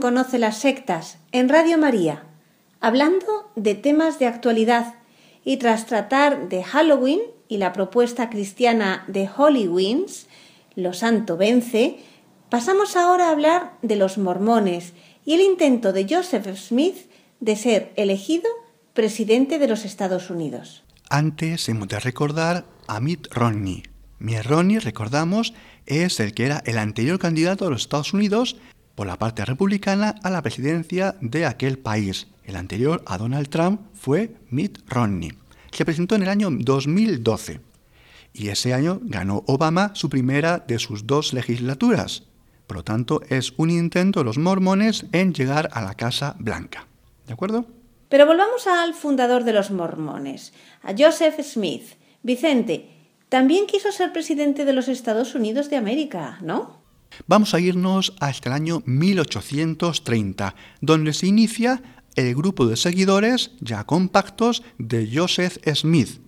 Conoce 0.00 0.38
las 0.38 0.58
Sectas, 0.58 1.18
en 1.32 1.48
Radio 1.48 1.78
María, 1.78 2.24
hablando 2.80 3.50
de 3.56 3.74
temas 3.74 4.18
de 4.18 4.26
actualidad 4.26 4.94
y 5.44 5.56
tras 5.56 5.86
tratar 5.86 6.48
de 6.48 6.62
Halloween 6.62 7.20
y 7.48 7.58
la 7.58 7.72
propuesta 7.72 8.28
cristiana 8.30 9.04
de 9.06 9.28
Holy 9.34 9.68
Lo 10.74 10.92
Santo 10.92 11.36
Vence, 11.36 11.98
pasamos 12.50 12.96
ahora 12.96 13.28
a 13.28 13.32
hablar 13.32 13.72
de 13.82 13.96
los 13.96 14.18
mormones 14.18 14.92
y 15.24 15.34
el 15.34 15.40
intento 15.40 15.92
de 15.92 16.06
Joseph 16.08 16.46
Smith 16.56 17.10
de 17.40 17.56
ser 17.56 17.92
elegido 17.96 18.48
presidente 18.94 19.58
de 19.58 19.68
los 19.68 19.84
Estados 19.84 20.30
Unidos. 20.30 20.84
Antes 21.08 21.68
hemos 21.68 21.88
de 21.88 22.00
recordar 22.00 22.64
a 22.88 23.00
Mitt 23.00 23.26
Romney. 23.32 23.82
Mitt 24.18 24.44
Romney, 24.44 24.78
recordamos, 24.78 25.54
es 25.84 26.18
el 26.20 26.34
que 26.34 26.46
era 26.46 26.62
el 26.66 26.78
anterior 26.78 27.18
candidato 27.18 27.66
de 27.66 27.70
los 27.70 27.82
Estados 27.82 28.14
Unidos 28.14 28.56
por 28.96 29.06
la 29.06 29.18
parte 29.18 29.44
republicana 29.44 30.16
a 30.24 30.30
la 30.30 30.42
presidencia 30.42 31.14
de 31.20 31.46
aquel 31.46 31.78
país. 31.78 32.26
El 32.42 32.56
anterior 32.56 33.04
a 33.06 33.18
Donald 33.18 33.48
Trump 33.48 33.82
fue 33.94 34.34
Mitt 34.50 34.78
Romney. 34.88 35.32
Se 35.70 35.84
presentó 35.84 36.16
en 36.16 36.22
el 36.22 36.28
año 36.28 36.48
2012 36.50 37.60
y 38.32 38.48
ese 38.48 38.74
año 38.74 38.98
ganó 39.02 39.44
Obama 39.46 39.92
su 39.94 40.08
primera 40.08 40.58
de 40.58 40.78
sus 40.78 41.06
dos 41.06 41.32
legislaturas. 41.32 42.24
Por 42.66 42.78
lo 42.78 42.84
tanto, 42.84 43.20
es 43.28 43.52
un 43.56 43.70
intento 43.70 44.20
de 44.20 44.24
los 44.24 44.38
mormones 44.38 45.06
en 45.12 45.32
llegar 45.32 45.68
a 45.72 45.82
la 45.82 45.94
Casa 45.94 46.34
Blanca. 46.38 46.86
¿De 47.26 47.32
acuerdo? 47.32 47.66
Pero 48.08 48.26
volvamos 48.26 48.66
al 48.66 48.94
fundador 48.94 49.44
de 49.44 49.52
los 49.52 49.70
mormones, 49.70 50.52
a 50.82 50.92
Joseph 50.96 51.40
Smith. 51.42 51.94
Vicente, 52.22 52.90
también 53.28 53.66
quiso 53.66 53.90
ser 53.90 54.12
presidente 54.12 54.64
de 54.64 54.72
los 54.72 54.88
Estados 54.88 55.34
Unidos 55.34 55.70
de 55.70 55.76
América, 55.76 56.38
¿no? 56.42 56.75
Vamos 57.26 57.54
a 57.54 57.60
irnos 57.60 58.14
hasta 58.20 58.50
el 58.50 58.54
año 58.54 58.82
1830, 58.86 60.54
donde 60.80 61.12
se 61.12 61.26
inicia 61.26 61.82
el 62.14 62.34
grupo 62.34 62.66
de 62.66 62.76
seguidores 62.76 63.52
ya 63.60 63.84
compactos 63.84 64.62
de 64.78 65.10
Joseph 65.12 65.58
Smith. 65.74 66.20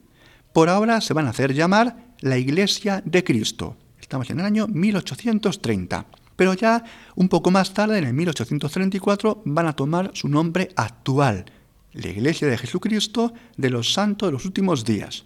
Por 0.52 0.68
ahora 0.68 1.00
se 1.00 1.14
van 1.14 1.26
a 1.26 1.30
hacer 1.30 1.54
llamar 1.54 2.08
la 2.20 2.38
Iglesia 2.38 3.02
de 3.04 3.24
Cristo. 3.24 3.76
Estamos 4.00 4.30
en 4.30 4.40
el 4.40 4.46
año 4.46 4.66
1830. 4.68 6.06
Pero 6.36 6.54
ya 6.54 6.84
un 7.16 7.28
poco 7.28 7.50
más 7.50 7.74
tarde, 7.74 7.98
en 7.98 8.04
el 8.04 8.14
1834, 8.14 9.42
van 9.44 9.66
a 9.66 9.74
tomar 9.74 10.12
su 10.14 10.28
nombre 10.28 10.70
actual, 10.76 11.46
la 11.92 12.08
Iglesia 12.08 12.46
de 12.46 12.56
Jesucristo 12.56 13.32
de 13.56 13.70
los 13.70 13.92
Santos 13.92 14.28
de 14.28 14.32
los 14.32 14.44
Últimos 14.44 14.84
Días. 14.84 15.24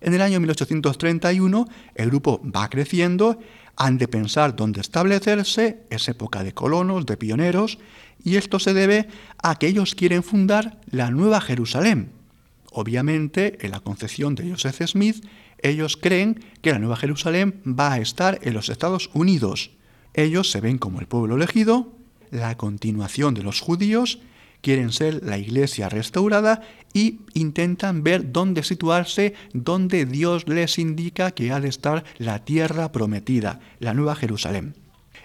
En 0.00 0.14
el 0.14 0.22
año 0.22 0.40
1831 0.40 1.68
el 1.94 2.08
grupo 2.08 2.40
va 2.44 2.68
creciendo, 2.68 3.38
han 3.76 3.98
de 3.98 4.08
pensar 4.08 4.54
dónde 4.56 4.80
establecerse, 4.80 5.84
es 5.90 6.08
época 6.08 6.42
de 6.44 6.52
colonos, 6.52 7.06
de 7.06 7.16
pioneros, 7.16 7.78
y 8.24 8.36
esto 8.36 8.58
se 8.58 8.74
debe 8.74 9.08
a 9.42 9.58
que 9.58 9.66
ellos 9.66 9.94
quieren 9.94 10.22
fundar 10.22 10.80
la 10.90 11.10
Nueva 11.10 11.40
Jerusalén. 11.40 12.12
Obviamente, 12.70 13.58
en 13.64 13.70
la 13.70 13.80
concepción 13.80 14.34
de 14.34 14.50
Joseph 14.50 14.82
Smith, 14.86 15.24
ellos 15.58 15.96
creen 15.96 16.44
que 16.60 16.72
la 16.72 16.78
Nueva 16.78 16.96
Jerusalén 16.96 17.60
va 17.66 17.92
a 17.92 17.98
estar 17.98 18.38
en 18.42 18.54
los 18.54 18.68
Estados 18.68 19.10
Unidos. 19.12 19.70
Ellos 20.14 20.50
se 20.50 20.60
ven 20.60 20.78
como 20.78 21.00
el 21.00 21.06
pueblo 21.06 21.36
elegido, 21.36 21.92
la 22.30 22.56
continuación 22.56 23.34
de 23.34 23.42
los 23.42 23.60
judíos, 23.60 24.18
quieren 24.62 24.92
ser 24.92 25.22
la 25.22 25.36
iglesia 25.36 25.90
restaurada 25.90 26.62
y 26.94 27.20
intentan 27.34 28.02
ver 28.02 28.32
dónde 28.32 28.62
situarse, 28.62 29.34
dónde 29.52 30.06
Dios 30.06 30.48
les 30.48 30.78
indica 30.78 31.32
que 31.32 31.52
ha 31.52 31.60
de 31.60 31.68
estar 31.68 32.04
la 32.18 32.44
tierra 32.44 32.92
prometida, 32.92 33.60
la 33.78 33.92
Nueva 33.92 34.14
Jerusalén. 34.14 34.74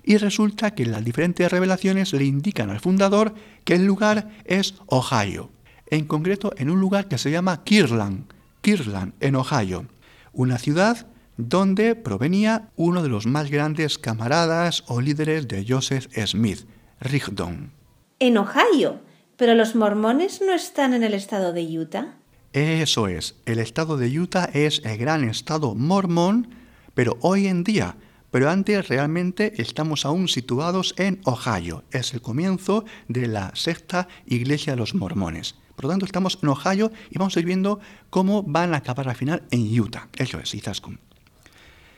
Y 0.03 0.17
resulta 0.17 0.71
que 0.71 0.85
las 0.85 1.03
diferentes 1.03 1.51
revelaciones 1.51 2.13
le 2.13 2.25
indican 2.25 2.69
al 2.69 2.79
fundador 2.79 3.33
que 3.63 3.75
el 3.75 3.85
lugar 3.85 4.29
es 4.45 4.75
Ohio, 4.87 5.49
en 5.89 6.05
concreto 6.05 6.53
en 6.57 6.69
un 6.69 6.79
lugar 6.79 7.07
que 7.07 7.17
se 7.17 7.31
llama 7.31 7.63
Kirtland, 7.63 8.25
Kirtland, 8.61 9.13
en 9.19 9.35
Ohio, 9.35 9.85
una 10.33 10.57
ciudad 10.57 11.07
donde 11.37 11.95
provenía 11.95 12.69
uno 12.75 13.03
de 13.03 13.09
los 13.09 13.27
más 13.27 13.51
grandes 13.51 13.97
camaradas 13.97 14.83
o 14.87 15.01
líderes 15.01 15.47
de 15.47 15.65
Joseph 15.67 16.07
Smith, 16.25 16.65
Rigdon. 16.99 17.71
En 18.19 18.37
Ohio. 18.37 19.06
Pero 19.37 19.53
los 19.53 19.75
mormones 19.75 20.41
no 20.41 20.53
están 20.53 20.95
en 20.95 21.03
el 21.03 21.13
estado 21.13 21.53
de 21.53 21.63
Utah. 21.79 22.15
Eso 22.53 23.07
es, 23.07 23.35
el 23.45 23.59
estado 23.59 23.95
de 23.95 24.19
Utah 24.19 24.49
es 24.51 24.81
el 24.83 24.97
gran 24.97 25.29
estado 25.29 25.75
mormón, 25.75 26.49
pero 26.95 27.17
hoy 27.21 27.45
en 27.45 27.63
día, 27.63 27.97
pero 28.31 28.49
antes 28.49 28.87
realmente 28.87 29.53
estamos 29.61 30.05
aún 30.05 30.27
situados 30.27 30.95
en 30.97 31.21
Ohio, 31.23 31.83
es 31.91 32.15
el 32.15 32.21
comienzo 32.21 32.83
de 33.07 33.27
la 33.27 33.51
sexta 33.53 34.07
iglesia 34.25 34.73
de 34.73 34.77
los 34.77 34.95
mormones. 34.95 35.53
Por 35.75 35.85
lo 35.85 35.91
tanto, 35.91 36.07
estamos 36.07 36.39
en 36.41 36.49
Ohio 36.49 36.91
y 37.11 37.19
vamos 37.19 37.37
a 37.37 37.39
ir 37.39 37.45
viendo 37.45 37.79
cómo 38.09 38.41
van 38.41 38.73
a 38.73 38.77
acabar 38.77 39.07
al 39.07 39.15
final 39.15 39.43
en 39.51 39.79
Utah. 39.79 40.07
Eso 40.15 40.39
es, 40.39 40.55
Izaskun. 40.55 40.99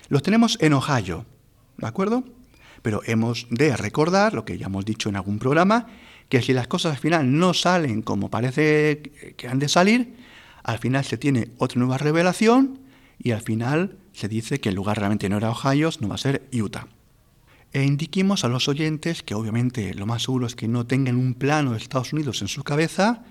Los 0.10 0.24
tenemos 0.24 0.58
en 0.60 0.74
Ohio, 0.74 1.26
¿de 1.78 1.88
acuerdo? 1.88 2.26
Pero 2.82 3.02
hemos 3.06 3.48
de 3.50 3.78
recordar 3.78 4.34
lo 4.34 4.44
que 4.44 4.58
ya 4.58 4.66
hemos 4.66 4.84
dicho 4.84 5.08
en 5.08 5.16
algún 5.16 5.40
programa, 5.40 5.88
que 6.30 6.42
si 6.44 6.54
las 6.54 6.68
cosas 6.68 6.94
al 6.94 7.00
final 7.00 7.38
no 7.38 7.54
salen 7.54 8.02
como 8.04 8.30
parece 8.30 9.02
que 9.36 9.48
han 9.48 9.60
de 9.60 9.68
salir, 9.68 10.16
al 10.64 10.78
final 10.78 11.04
se 11.04 11.18
tiene 11.18 11.50
otra 11.58 11.80
nueva 11.80 11.98
revelación 11.98 12.80
y 13.18 13.32
al 13.32 13.42
final 13.42 13.98
se 14.14 14.28
dice 14.28 14.60
que 14.60 14.70
el 14.70 14.76
lugar 14.76 14.98
realmente 14.98 15.28
no 15.28 15.38
era 15.38 15.50
Ohio, 15.50 15.90
no 16.00 16.08
va 16.08 16.16
a 16.16 16.20
ser 16.20 16.48
Utah. 16.54 16.88
E 17.74 17.84
indiquemos 17.84 18.44
a 18.44 18.48
los 18.48 18.68
oyentes 18.68 19.24
que 19.24 19.36
obviamente 19.36 19.94
lo 19.94 20.06
más 20.06 20.24
seguro 20.24 20.48
es 20.48 20.56
que 20.56 20.68
no 20.68 20.86
tengan 20.86 21.18
un 21.18 21.34
plano 21.34 21.72
de 21.72 21.78
Estados 21.78 22.14
Unidos 22.14 22.42
en 22.42 22.48
su 22.48 22.64
cabeza, 22.64 23.24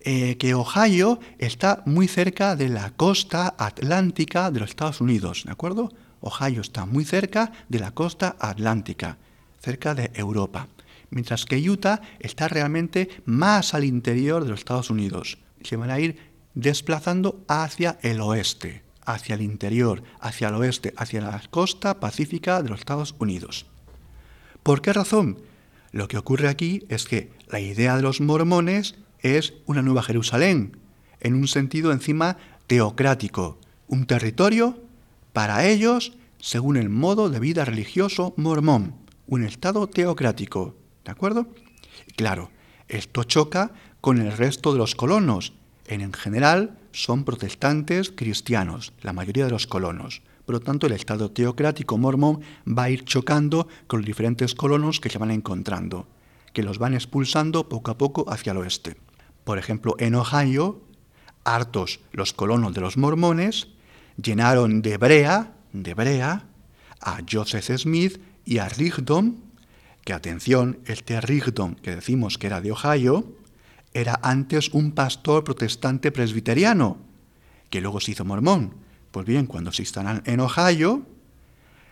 eh, 0.00 0.36
que 0.36 0.54
Ohio 0.54 1.20
está 1.38 1.82
muy 1.86 2.08
cerca 2.08 2.56
de 2.56 2.68
la 2.68 2.90
costa 2.90 3.54
atlántica 3.56 4.50
de 4.50 4.60
los 4.60 4.70
Estados 4.70 5.00
Unidos, 5.00 5.44
¿de 5.46 5.52
acuerdo? 5.52 5.92
Ohio 6.20 6.60
está 6.60 6.86
muy 6.86 7.04
cerca 7.04 7.52
de 7.68 7.78
la 7.78 7.92
costa 7.92 8.36
atlántica, 8.40 9.18
cerca 9.60 9.94
de 9.94 10.10
Europa 10.14 10.68
mientras 11.12 11.44
que 11.44 11.70
Utah 11.70 12.00
está 12.18 12.48
realmente 12.48 13.08
más 13.24 13.74
al 13.74 13.84
interior 13.84 14.42
de 14.42 14.50
los 14.50 14.60
Estados 14.60 14.90
Unidos. 14.90 15.38
Se 15.62 15.76
van 15.76 15.90
a 15.90 16.00
ir 16.00 16.16
desplazando 16.54 17.44
hacia 17.46 17.98
el 18.02 18.20
oeste, 18.20 18.82
hacia 19.04 19.36
el 19.36 19.42
interior, 19.42 20.02
hacia 20.20 20.48
el 20.48 20.54
oeste, 20.56 20.92
hacia 20.96 21.20
la 21.20 21.40
costa 21.50 22.00
pacífica 22.00 22.62
de 22.62 22.70
los 22.70 22.80
Estados 22.80 23.14
Unidos. 23.18 23.66
¿Por 24.62 24.82
qué 24.82 24.92
razón? 24.92 25.38
Lo 25.92 26.08
que 26.08 26.18
ocurre 26.18 26.48
aquí 26.48 26.84
es 26.88 27.04
que 27.04 27.30
la 27.48 27.60
idea 27.60 27.96
de 27.96 28.02
los 28.02 28.20
mormones 28.20 28.96
es 29.20 29.54
una 29.66 29.82
nueva 29.82 30.02
Jerusalén, 30.02 30.78
en 31.20 31.34
un 31.34 31.46
sentido 31.46 31.92
encima 31.92 32.38
teocrático, 32.66 33.58
un 33.86 34.06
territorio 34.06 34.80
para 35.32 35.66
ellos 35.66 36.14
según 36.38 36.76
el 36.76 36.88
modo 36.88 37.30
de 37.30 37.38
vida 37.38 37.64
religioso 37.64 38.34
mormón, 38.36 38.96
un 39.28 39.44
estado 39.44 39.86
teocrático. 39.86 40.74
¿De 41.04 41.10
acuerdo? 41.10 41.48
Claro, 42.16 42.50
esto 42.88 43.24
choca 43.24 43.72
con 44.00 44.20
el 44.20 44.36
resto 44.36 44.72
de 44.72 44.78
los 44.78 44.94
colonos. 44.94 45.52
En 45.86 46.12
general 46.12 46.78
son 46.92 47.24
protestantes 47.24 48.10
cristianos, 48.10 48.92
la 49.02 49.12
mayoría 49.12 49.44
de 49.44 49.50
los 49.50 49.66
colonos. 49.66 50.22
Por 50.44 50.54
lo 50.54 50.60
tanto, 50.60 50.86
el 50.86 50.92
Estado 50.92 51.30
teocrático 51.30 51.98
mormón 51.98 52.40
va 52.66 52.84
a 52.84 52.90
ir 52.90 53.04
chocando 53.04 53.68
con 53.86 54.00
los 54.00 54.06
diferentes 54.06 54.54
colonos 54.54 55.00
que 55.00 55.08
se 55.08 55.18
van 55.18 55.30
encontrando, 55.30 56.06
que 56.52 56.62
los 56.62 56.78
van 56.78 56.94
expulsando 56.94 57.68
poco 57.68 57.90
a 57.90 57.98
poco 57.98 58.30
hacia 58.30 58.52
el 58.52 58.58
oeste. 58.58 58.96
Por 59.44 59.58
ejemplo, 59.58 59.94
en 59.98 60.14
Ohio, 60.14 60.82
hartos 61.44 62.00
los 62.12 62.32
colonos 62.32 62.74
de 62.74 62.80
los 62.80 62.96
mormones, 62.96 63.68
llenaron 64.20 64.82
de 64.82 64.96
brea, 64.98 65.54
de 65.72 65.94
brea, 65.94 66.44
a 67.00 67.18
Joseph 67.28 67.78
Smith 67.78 68.20
y 68.44 68.58
a 68.58 68.68
Rigdon, 68.68 69.51
que 70.04 70.12
atención, 70.12 70.78
este 70.86 71.20
Rigdon, 71.20 71.76
que 71.76 71.94
decimos 71.94 72.38
que 72.38 72.48
era 72.48 72.60
de 72.60 72.72
Ohio, 72.72 73.24
era 73.94 74.18
antes 74.22 74.70
un 74.70 74.92
pastor 74.92 75.44
protestante 75.44 76.10
presbiteriano, 76.10 76.98
que 77.70 77.80
luego 77.80 78.00
se 78.00 78.12
hizo 78.12 78.24
mormón. 78.24 78.74
Pues 79.10 79.26
bien, 79.26 79.46
cuando 79.46 79.72
se 79.72 79.82
instalan 79.82 80.22
en 80.24 80.40
Ohio, 80.40 81.06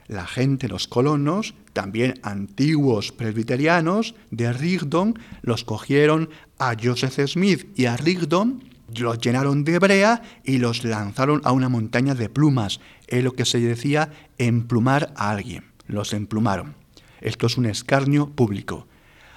la 0.09 0.27
gente, 0.27 0.67
los 0.67 0.89
colonos, 0.89 1.55
también 1.73 2.15
antiguos 2.23 3.13
presbiterianos 3.13 4.15
de 4.31 4.53
Rigdon, 4.53 5.19
los 5.43 5.63
cogieron 5.65 6.31
a 6.59 6.75
Joseph 6.83 7.29
Smith 7.29 7.69
y 7.77 7.85
a 7.85 7.97
Rigdon, 7.97 8.65
los 8.97 9.19
llenaron 9.19 9.63
de 9.63 9.79
brea 9.79 10.23
y 10.43 10.59
los 10.59 10.85
lanzaron 10.85 11.41
a 11.45 11.53
una 11.53 11.69
montaña 11.69 12.17
de 12.17 12.29
plumas. 12.29 12.81
Es 13.07 13.23
lo 13.23 13.35
que 13.35 13.45
se 13.45 13.61
decía 13.61 14.11
emplumar 14.37 15.13
a 15.17 15.31
alguien. 15.31 15.65
Los 15.87 16.13
emplumaron. 16.13 16.80
Esto 17.21 17.47
es 17.47 17.57
un 17.57 17.67
escarnio 17.67 18.31
público. 18.31 18.87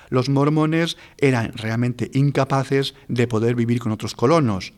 Los 0.09 0.29
mormones 0.29 0.97
eran 1.17 1.53
realmente 1.53 2.11
incapaces 2.13 2.93
de 3.07 3.27
poder 3.27 3.55
vivir 3.55 3.79
con 3.79 3.91
otros 3.91 4.15
colonos. 4.15 4.73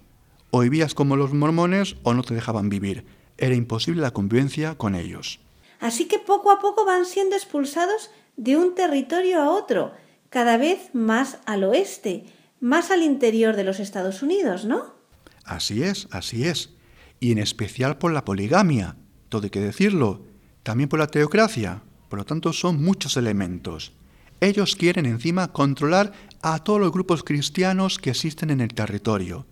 O 0.51 0.59
vivías 0.61 0.93
como 0.93 1.15
los 1.15 1.33
mormones 1.33 1.97
o 2.03 2.13
no 2.13 2.23
te 2.23 2.33
dejaban 2.33 2.69
vivir. 2.69 3.05
Era 3.37 3.55
imposible 3.55 4.01
la 4.01 4.11
convivencia 4.11 4.75
con 4.75 4.95
ellos. 4.95 5.39
Así 5.79 6.05
que 6.05 6.19
poco 6.19 6.51
a 6.51 6.59
poco 6.59 6.85
van 6.85 7.05
siendo 7.05 7.35
expulsados 7.35 8.11
de 8.37 8.57
un 8.57 8.75
territorio 8.75 9.41
a 9.41 9.49
otro, 9.49 9.93
cada 10.29 10.57
vez 10.57 10.89
más 10.93 11.39
al 11.45 11.63
oeste, 11.63 12.25
más 12.59 12.91
al 12.91 13.01
interior 13.01 13.55
de 13.55 13.63
los 13.63 13.79
Estados 13.79 14.21
Unidos, 14.21 14.65
¿no? 14.65 14.95
Así 15.43 15.83
es, 15.83 16.07
así 16.11 16.47
es. 16.47 16.71
Y 17.19 17.31
en 17.31 17.37
especial 17.37 17.97
por 17.97 18.11
la 18.11 18.25
poligamia, 18.25 18.95
todo 19.29 19.43
hay 19.43 19.49
que 19.49 19.59
decirlo, 19.59 20.23
también 20.63 20.89
por 20.89 20.99
la 20.99 21.07
teocracia. 21.07 21.83
Por 22.15 22.21
lo 22.21 22.25
tanto, 22.25 22.54
son 22.54 22.82
muchos 22.82 23.17
elementos. 23.17 23.91
Ellos 24.39 24.78
quieren 24.78 25.06
encima 25.06 25.51
controlar 25.51 26.13
a 26.41 26.60
todos 26.60 26.80
los 26.80 26.93
grupos 26.93 27.23
cristianos 27.23 27.99
que 27.99 28.12
existen 28.12 28.51
en 28.51 28.62
el 28.62 28.73
territorio. 28.73 29.45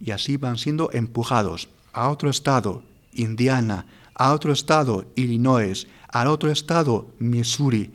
Y 0.00 0.10
así 0.10 0.36
van 0.36 0.58
siendo 0.58 0.90
empujados 0.92 1.68
a 1.92 2.08
otro 2.08 2.28
estado, 2.28 2.82
Indiana, 3.12 3.86
a 4.16 4.32
otro 4.32 4.52
estado, 4.52 5.06
Illinois, 5.14 5.86
al 6.08 6.26
otro 6.26 6.50
estado, 6.50 7.14
Missouri. 7.20 7.92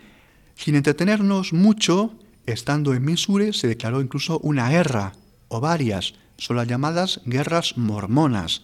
Sin 0.55 0.75
entretenernos 0.75 1.51
mucho, 1.51 2.13
estando 2.45 2.93
en 2.93 3.03
Missouri 3.03 3.51
se 3.51 3.67
declaró 3.67 3.99
incluso 3.99 4.39
una 4.39 4.69
guerra, 4.69 5.11
o 5.49 5.59
varias, 5.59 6.13
son 6.37 6.55
las 6.55 6.69
llamadas 6.69 7.19
guerras 7.25 7.77
mormonas, 7.77 8.61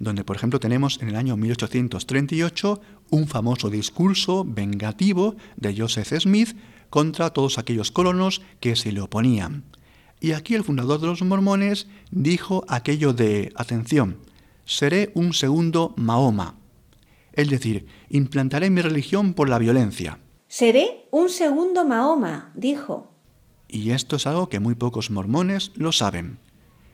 donde 0.00 0.24
por 0.24 0.34
ejemplo 0.34 0.58
tenemos 0.58 1.00
en 1.00 1.10
el 1.10 1.16
año 1.16 1.36
1838 1.36 2.80
un 3.10 3.28
famoso 3.28 3.70
discurso 3.70 4.44
vengativo 4.44 5.36
de 5.56 5.76
Joseph 5.76 6.12
Smith 6.18 6.56
contra 6.88 7.30
todos 7.30 7.58
aquellos 7.58 7.92
colonos 7.92 8.42
que 8.58 8.74
se 8.74 8.90
le 8.90 9.02
oponían. 9.02 9.62
Y 10.18 10.32
aquí 10.32 10.54
el 10.54 10.64
fundador 10.64 11.00
de 11.00 11.06
los 11.06 11.22
mormones 11.22 11.86
dijo 12.10 12.64
aquello 12.68 13.12
de, 13.12 13.52
atención, 13.54 14.18
seré 14.64 15.12
un 15.14 15.32
segundo 15.34 15.94
Mahoma, 15.96 16.56
es 17.32 17.48
decir, 17.48 17.86
implantaré 18.08 18.70
mi 18.70 18.80
religión 18.80 19.34
por 19.34 19.48
la 19.48 19.58
violencia. 19.58 20.18
Seré 20.48 21.06
un 21.10 21.28
segundo 21.28 21.84
Mahoma, 21.84 22.52
dijo. 22.54 23.12
Y 23.68 23.90
esto 23.90 24.16
es 24.16 24.26
algo 24.26 24.48
que 24.48 24.60
muy 24.60 24.74
pocos 24.74 25.10
mormones 25.10 25.72
lo 25.76 25.92
saben. 25.92 26.38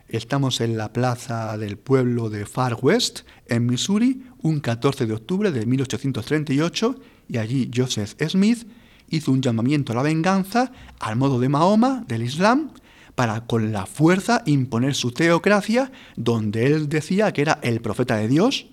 Estamos 0.09 0.61
en 0.61 0.77
la 0.77 0.92
plaza 0.92 1.59
del 1.59 1.79
pueblo 1.79 2.31
de 2.31 2.47
Far 2.47 2.77
West, 2.81 3.21
en 3.49 3.66
Missouri, 3.66 4.23
un 4.40 4.61
14 4.61 5.05
de 5.05 5.14
octubre 5.14 5.51
de 5.51 5.66
1838, 5.66 6.95
y 7.29 7.38
allí 7.38 7.69
Joseph 7.75 8.14
Smith 8.29 8.69
hizo 9.11 9.33
un 9.33 9.42
llamamiento 9.42 9.92
a 9.92 9.97
la 9.97 10.03
venganza 10.03 10.71
al 11.01 11.16
modo 11.16 11.40
de 11.40 11.49
Mahoma, 11.49 12.05
del 12.07 12.23
Islam, 12.23 12.71
para 13.16 13.47
con 13.47 13.73
la 13.73 13.87
fuerza 13.87 14.45
imponer 14.47 14.95
su 14.95 15.11
teocracia, 15.11 15.90
donde 16.14 16.66
él 16.66 16.88
decía 16.88 17.33
que 17.33 17.42
era 17.42 17.59
el 17.62 17.81
profeta 17.81 18.16
de 18.16 18.29
Dios, 18.29 18.66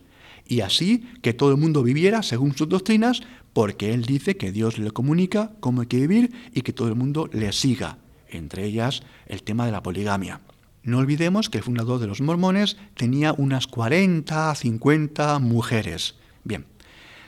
y 0.47 0.61
así 0.61 1.09
que 1.23 1.33
todo 1.33 1.49
el 1.49 1.57
mundo 1.57 1.81
viviera 1.81 2.21
según 2.21 2.55
sus 2.55 2.69
doctrinas, 2.69 3.21
porque 3.53 3.91
él 3.95 4.03
dice 4.03 4.37
que 4.37 4.51
Dios 4.51 4.77
le 4.77 4.91
comunica 4.91 5.53
cómo 5.61 5.81
hay 5.81 5.87
que 5.87 6.05
vivir 6.05 6.31
y 6.53 6.61
que 6.61 6.73
todo 6.73 6.89
el 6.89 6.95
mundo 6.95 7.27
le 7.33 7.51
siga, 7.53 7.97
entre 8.29 8.65
ellas 8.65 9.01
el 9.25 9.41
tema 9.41 9.65
de 9.65 9.71
la 9.71 9.81
poligamia. 9.81 10.39
No 10.83 10.97
olvidemos 10.97 11.49
que 11.49 11.59
el 11.59 11.63
fundador 11.63 11.99
de 11.99 12.07
los 12.07 12.19
mormones 12.19 12.75
tenía 12.95 13.33
unas 13.33 13.67
40, 13.67 14.53
50 14.53 15.39
mujeres. 15.39 16.15
Bien, 16.43 16.65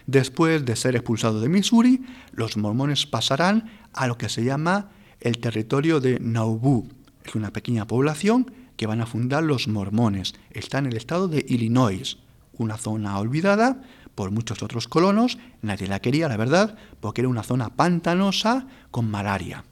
después 0.08 0.66
de 0.66 0.76
ser 0.76 0.96
expulsado 0.96 1.40
de 1.40 1.48
Missouri, 1.48 2.04
los 2.34 2.58
mormones 2.58 3.06
pasarán 3.06 3.72
a 3.94 4.08
lo 4.08 4.18
que 4.18 4.28
se 4.28 4.44
llama 4.44 4.92
el 5.22 5.38
territorio 5.38 6.02
de 6.02 6.20
Nauvoo. 6.20 6.90
Es 7.24 7.36
una 7.36 7.52
pequeña 7.52 7.88
población 7.88 8.52
que 8.76 8.88
van 8.88 9.00
a 9.00 9.06
fundar 9.06 9.44
los 9.44 9.70
mormones. 9.70 10.36
Está 10.52 10.80
en 10.80 10.88
el 10.88 10.98
estado 10.98 11.30
de 11.30 11.46
Illinois, 11.48 12.18
una 12.58 12.78
zona 12.78 13.18
olvidada 13.20 13.82
por 14.16 14.32
muchos 14.32 14.64
otros 14.64 14.90
colonos. 14.90 15.38
Nadie 15.62 15.88
la 15.88 16.02
quería, 16.02 16.28
la 16.28 16.38
verdad, 16.38 16.78
porque 17.00 17.22
era 17.22 17.30
una 17.30 17.44
zona 17.44 17.70
pantanosa 17.70 18.68
con 18.92 19.10
malaria. 19.10 19.64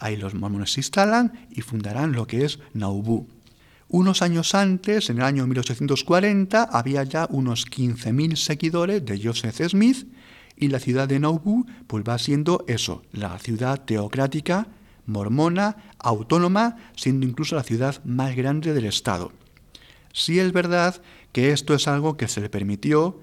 Ahí 0.00 0.16
los 0.16 0.34
mormones 0.34 0.72
se 0.72 0.80
instalan 0.80 1.46
y 1.50 1.60
fundarán 1.60 2.12
lo 2.12 2.26
que 2.26 2.46
es 2.46 2.58
Nauvoo. 2.72 3.26
Unos 3.88 4.22
años 4.22 4.54
antes, 4.54 5.10
en 5.10 5.18
el 5.18 5.24
año 5.24 5.46
1840, 5.46 6.62
había 6.62 7.04
ya 7.04 7.26
unos 7.28 7.66
15.000 7.66 8.36
seguidores 8.36 9.04
de 9.04 9.20
Joseph 9.22 9.60
Smith 9.68 10.06
y 10.56 10.68
la 10.68 10.78
ciudad 10.78 11.06
de 11.06 11.20
Nauvoo 11.20 11.66
pues 11.86 12.02
va 12.08 12.16
siendo 12.18 12.64
eso, 12.66 13.02
la 13.12 13.38
ciudad 13.38 13.84
teocrática, 13.84 14.68
mormona, 15.04 15.76
autónoma, 15.98 16.76
siendo 16.96 17.26
incluso 17.26 17.54
la 17.56 17.62
ciudad 17.62 18.02
más 18.04 18.34
grande 18.34 18.72
del 18.72 18.86
estado. 18.86 19.32
Sí 20.14 20.38
es 20.38 20.52
verdad 20.52 21.02
que 21.32 21.52
esto 21.52 21.74
es 21.74 21.88
algo 21.88 22.16
que 22.16 22.28
se 22.28 22.40
le 22.40 22.48
permitió 22.48 23.20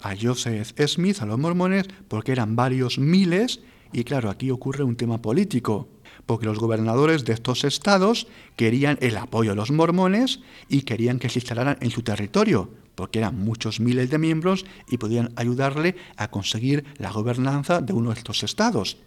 a 0.00 0.14
Joseph 0.20 0.72
Smith, 0.86 1.20
a 1.20 1.26
los 1.26 1.38
mormones, 1.38 1.86
porque 2.08 2.32
eran 2.32 2.56
varios 2.56 2.98
miles, 2.98 3.60
y 3.92 4.04
claro, 4.04 4.30
aquí 4.30 4.50
ocurre 4.50 4.84
un 4.84 4.96
tema 4.96 5.20
político 5.20 5.88
porque 6.26 6.46
los 6.46 6.58
gobernadores 6.58 7.24
de 7.24 7.32
estos 7.32 7.64
estados 7.64 8.26
querían 8.56 8.98
el 9.00 9.16
apoyo 9.16 9.50
de 9.50 9.56
los 9.56 9.70
mormones 9.70 10.40
y 10.68 10.82
querían 10.82 11.18
que 11.18 11.28
se 11.28 11.38
instalaran 11.38 11.78
en 11.80 11.90
su 11.90 12.02
territorio, 12.02 12.70
porque 12.94 13.18
eran 13.18 13.38
muchos 13.38 13.80
miles 13.80 14.10
de 14.10 14.18
miembros 14.18 14.64
y 14.88 14.98
podían 14.98 15.32
ayudarle 15.36 15.96
a 16.16 16.28
conseguir 16.30 16.84
la 16.98 17.10
gobernanza 17.10 17.80
de 17.80 17.92
uno 17.92 18.10
de 18.10 18.18
estos 18.18 18.42
estados. 18.42 18.98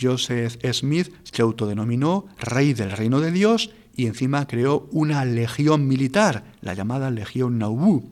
Joseph 0.00 0.56
Smith 0.72 1.12
se 1.22 1.42
autodenominó 1.42 2.26
rey 2.38 2.74
del 2.74 2.92
reino 2.92 3.20
de 3.20 3.30
Dios 3.30 3.70
y 3.94 4.06
encima 4.06 4.46
creó 4.46 4.88
una 4.92 5.24
legión 5.24 5.86
militar, 5.86 6.44
la 6.60 6.74
llamada 6.74 7.10
Legión 7.10 7.58
Nauvoo. 7.58 8.04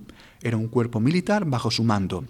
Era 0.43 0.57
un 0.57 0.69
cuerpo 0.69 1.01
militar 1.01 1.45
bajo 1.45 1.71
su 1.71 1.85
mando. 1.85 2.25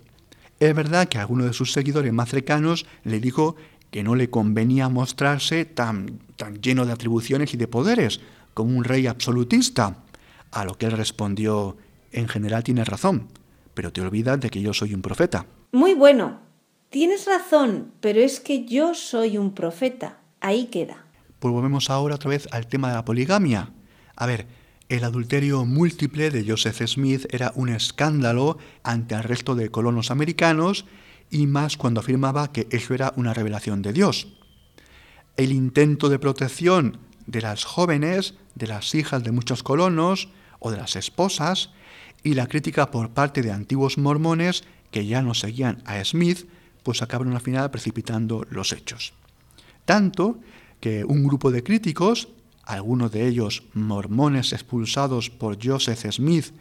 Es 0.61 0.75
verdad 0.75 1.09
que 1.09 1.19
alguno 1.19 1.45
de 1.45 1.53
sus 1.53 1.73
seguidores 1.73 2.13
más 2.13 2.31
cercanos 2.31 2.87
le 3.03 3.21
dijo 3.21 3.57
que 3.95 4.03
no 4.03 4.17
le 4.17 4.29
convenía 4.29 4.89
mostrarse 4.89 5.65
tan, 5.65 6.19
tan 6.35 6.61
lleno 6.61 6.85
de 6.85 6.91
atribuciones 6.91 7.55
y 7.55 7.57
de 7.57 7.69
poderes 7.69 8.21
como 8.53 8.77
un 8.77 8.83
rey 8.83 9.07
absolutista, 9.07 9.99
a 10.51 10.65
lo 10.65 10.75
que 10.75 10.87
él 10.87 10.93
respondió, 10.97 11.77
en 12.11 12.27
general 12.27 12.65
tienes 12.65 12.89
razón, 12.89 13.29
pero 13.73 13.93
te 13.93 14.01
olvidas 14.01 14.41
de 14.41 14.51
que 14.51 14.61
yo 14.61 14.75
soy 14.75 14.95
un 14.95 15.01
profeta. 15.01 15.47
Muy 15.71 15.95
bueno. 15.95 16.41
Tienes 16.91 17.29
razón, 17.29 17.93
pero 18.01 18.19
es 18.19 18.41
que 18.41 18.65
yo 18.65 18.95
soy 18.97 19.39
un 19.39 19.55
profeta. 19.55 20.19
Ahí 20.41 20.67
queda. 20.67 21.07
Pues 21.39 21.55
volvemos 21.55 21.89
ahora 21.89 22.17
otra 22.17 22.31
vez 22.31 22.49
al 22.51 22.67
tema 22.67 22.89
de 22.89 22.95
la 22.97 23.05
poligamia. 23.05 23.71
A 24.17 24.27
ver, 24.27 24.49
el 24.89 25.05
adulterio 25.05 25.65
múltiple 25.65 26.31
de 26.31 26.45
Joseph 26.45 26.83
Smith 26.89 27.27
era 27.31 27.53
un 27.55 27.69
escándalo 27.69 28.59
ante 28.83 29.15
el 29.15 29.23
resto 29.23 29.55
de 29.55 29.71
colonos 29.71 30.11
americanos 30.11 30.85
y 31.31 31.47
más 31.47 31.77
cuando 31.77 32.01
afirmaba 32.01 32.53
que 32.53 32.67
eso 32.71 32.95
era 32.95 33.13
una 33.17 33.35
revelación 33.35 33.83
de 33.83 33.93
Dios. 33.93 34.29
El 35.37 35.53
intento 35.53 36.09
de 36.09 36.19
protección 36.19 36.99
de 37.27 37.41
las 37.41 37.65
jóvenes, 37.65 38.35
de 38.55 38.67
las 38.67 38.95
hijas 38.95 39.25
de 39.25 39.33
muchos 39.33 39.63
colonos 39.63 40.29
o 40.61 40.71
de 40.71 40.77
las 40.77 40.97
esposas, 40.97 41.71
y 42.23 42.35
la 42.35 42.47
crítica 42.47 42.91
por 42.91 43.11
parte 43.11 43.43
de 43.43 43.53
antiguos 43.53 43.99
mormones 43.99 44.65
que 44.91 45.07
ya 45.07 45.23
no 45.23 45.35
seguían 45.35 45.83
a 45.85 46.03
Smith, 46.05 46.49
pues 46.83 47.03
acabaron 47.03 47.35
al 47.35 47.41
final 47.41 47.71
precipitando 47.71 48.47
los 48.51 48.73
hechos. 48.73 49.13
Tanto 49.85 50.41
que 50.81 51.05
un 51.05 51.25
grupo 51.25 51.51
de 51.51 51.63
críticos, 51.63 52.29
algunos 52.63 53.11
de 53.13 53.27
ellos 53.27 53.65
mormones 53.75 54.53
expulsados 54.53 55.31
por 55.31 55.59
Joseph 55.63 56.11
Smith, 56.11 56.53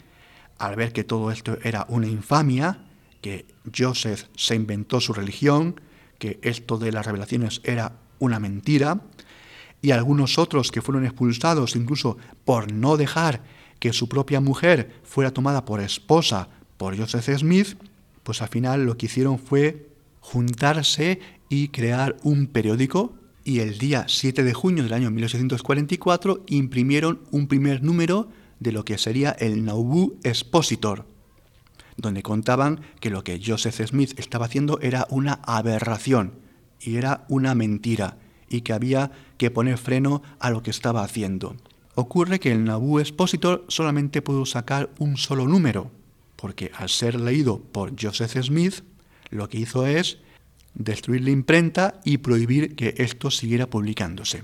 al 0.58 0.76
ver 0.76 0.93
que 0.93 1.04
todo 1.04 1.32
esto 1.32 1.58
era 1.63 1.86
una 1.89 2.08
infamia, 2.08 2.80
que 3.23 3.47
Joseph 3.75 4.25
se 4.36 4.53
inventó 4.53 4.99
su 4.99 5.13
religión, 5.13 5.79
que 6.19 6.39
esto 6.43 6.77
de 6.77 6.91
las 6.91 7.05
revelaciones 7.05 7.62
era 7.63 7.93
una 8.19 8.39
mentira, 8.39 9.01
y 9.81 9.91
algunos 9.91 10.38
otros 10.38 10.71
que 10.71 10.81
fueron 10.81 11.05
expulsados 11.05 11.75
incluso 11.75 12.17
por 12.45 12.71
no 12.71 12.97
dejar 12.97 13.41
que 13.79 13.93
su 13.93 14.07
propia 14.07 14.41
mujer 14.41 15.01
fuera 15.03 15.31
tomada 15.31 15.65
por 15.65 15.81
esposa 15.81 16.49
por 16.77 16.97
Joseph 16.97 17.38
Smith, 17.38 17.77
pues 18.23 18.41
al 18.41 18.49
final 18.49 18.86
lo 18.86 18.97
que 18.97 19.07
hicieron 19.07 19.39
fue 19.39 19.89
juntarse 20.19 21.19
y 21.49 21.69
crear 21.69 22.17
un 22.23 22.47
periódico 22.47 23.13
y 23.45 23.59
el 23.59 23.77
día 23.77 24.05
7 24.07 24.43
de 24.43 24.53
junio 24.53 24.83
del 24.83 24.93
año 24.93 25.12
1844 25.12 26.43
imprimieron 26.47 27.21
un 27.31 27.47
primer 27.47 27.83
número 27.83 28.29
de 28.59 28.71
lo 28.71 28.86
que 28.86 28.97
sería 28.97 29.31
el 29.31 29.63
Nauvoo 29.63 30.15
Expositor, 30.23 31.05
donde 31.97 32.23
contaban 32.23 32.82
que 32.99 33.10
lo 33.10 33.23
que 33.23 33.41
Joseph 33.43 33.82
Smith 33.88 34.17
estaba 34.17 34.45
haciendo 34.45 34.79
era 34.82 35.08
una 35.10 35.39
aberración 35.43 36.34
y 36.79 36.95
era 36.95 37.25
una 37.29 37.56
mentira 37.56 38.17
y 38.49 38.62
que 38.62 38.73
había 38.73 39.12
que 39.38 39.51
poner 39.51 39.77
freno 39.77 40.21
a 40.39 40.49
lo 40.49 40.63
que 40.63 40.69
estaba 40.69 41.03
haciendo. 41.03 41.56
Ocurre 41.95 42.39
que 42.39 42.51
el 42.51 42.63
Nauvoo 42.63 42.99
Expositor 42.99 43.65
solamente 43.67 44.21
pudo 44.21 44.45
sacar 44.45 44.89
un 44.99 45.17
solo 45.17 45.47
número, 45.47 45.91
porque 46.36 46.71
al 46.75 46.89
ser 46.89 47.19
leído 47.19 47.60
por 47.60 47.93
Joseph 47.99 48.36
Smith, 48.43 48.84
lo 49.29 49.49
que 49.49 49.60
hizo 49.60 49.86
es 49.86 50.17
destruir 50.73 51.23
la 51.23 51.29
imprenta 51.29 51.99
y 52.03 52.17
prohibir 52.17 52.75
que 52.75 52.95
esto 52.97 53.32
siguiera 53.32 53.67
publicándose. 53.67 54.43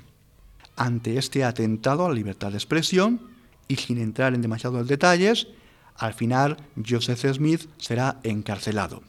Ante 0.75 1.17
este 1.17 1.43
atentado 1.43 2.05
a 2.05 2.09
la 2.09 2.15
libertad 2.15 2.51
de 2.51 2.57
expresión, 2.57 3.21
y 3.67 3.75
sin 3.75 3.99
entrar 3.99 4.33
en 4.33 4.41
demasiados 4.41 4.87
detalles, 4.87 5.47
al 5.99 6.13
final 6.13 6.57
Joseph 6.87 7.25
Smith 7.33 7.69
será 7.77 8.19
encarcelado, 8.23 9.03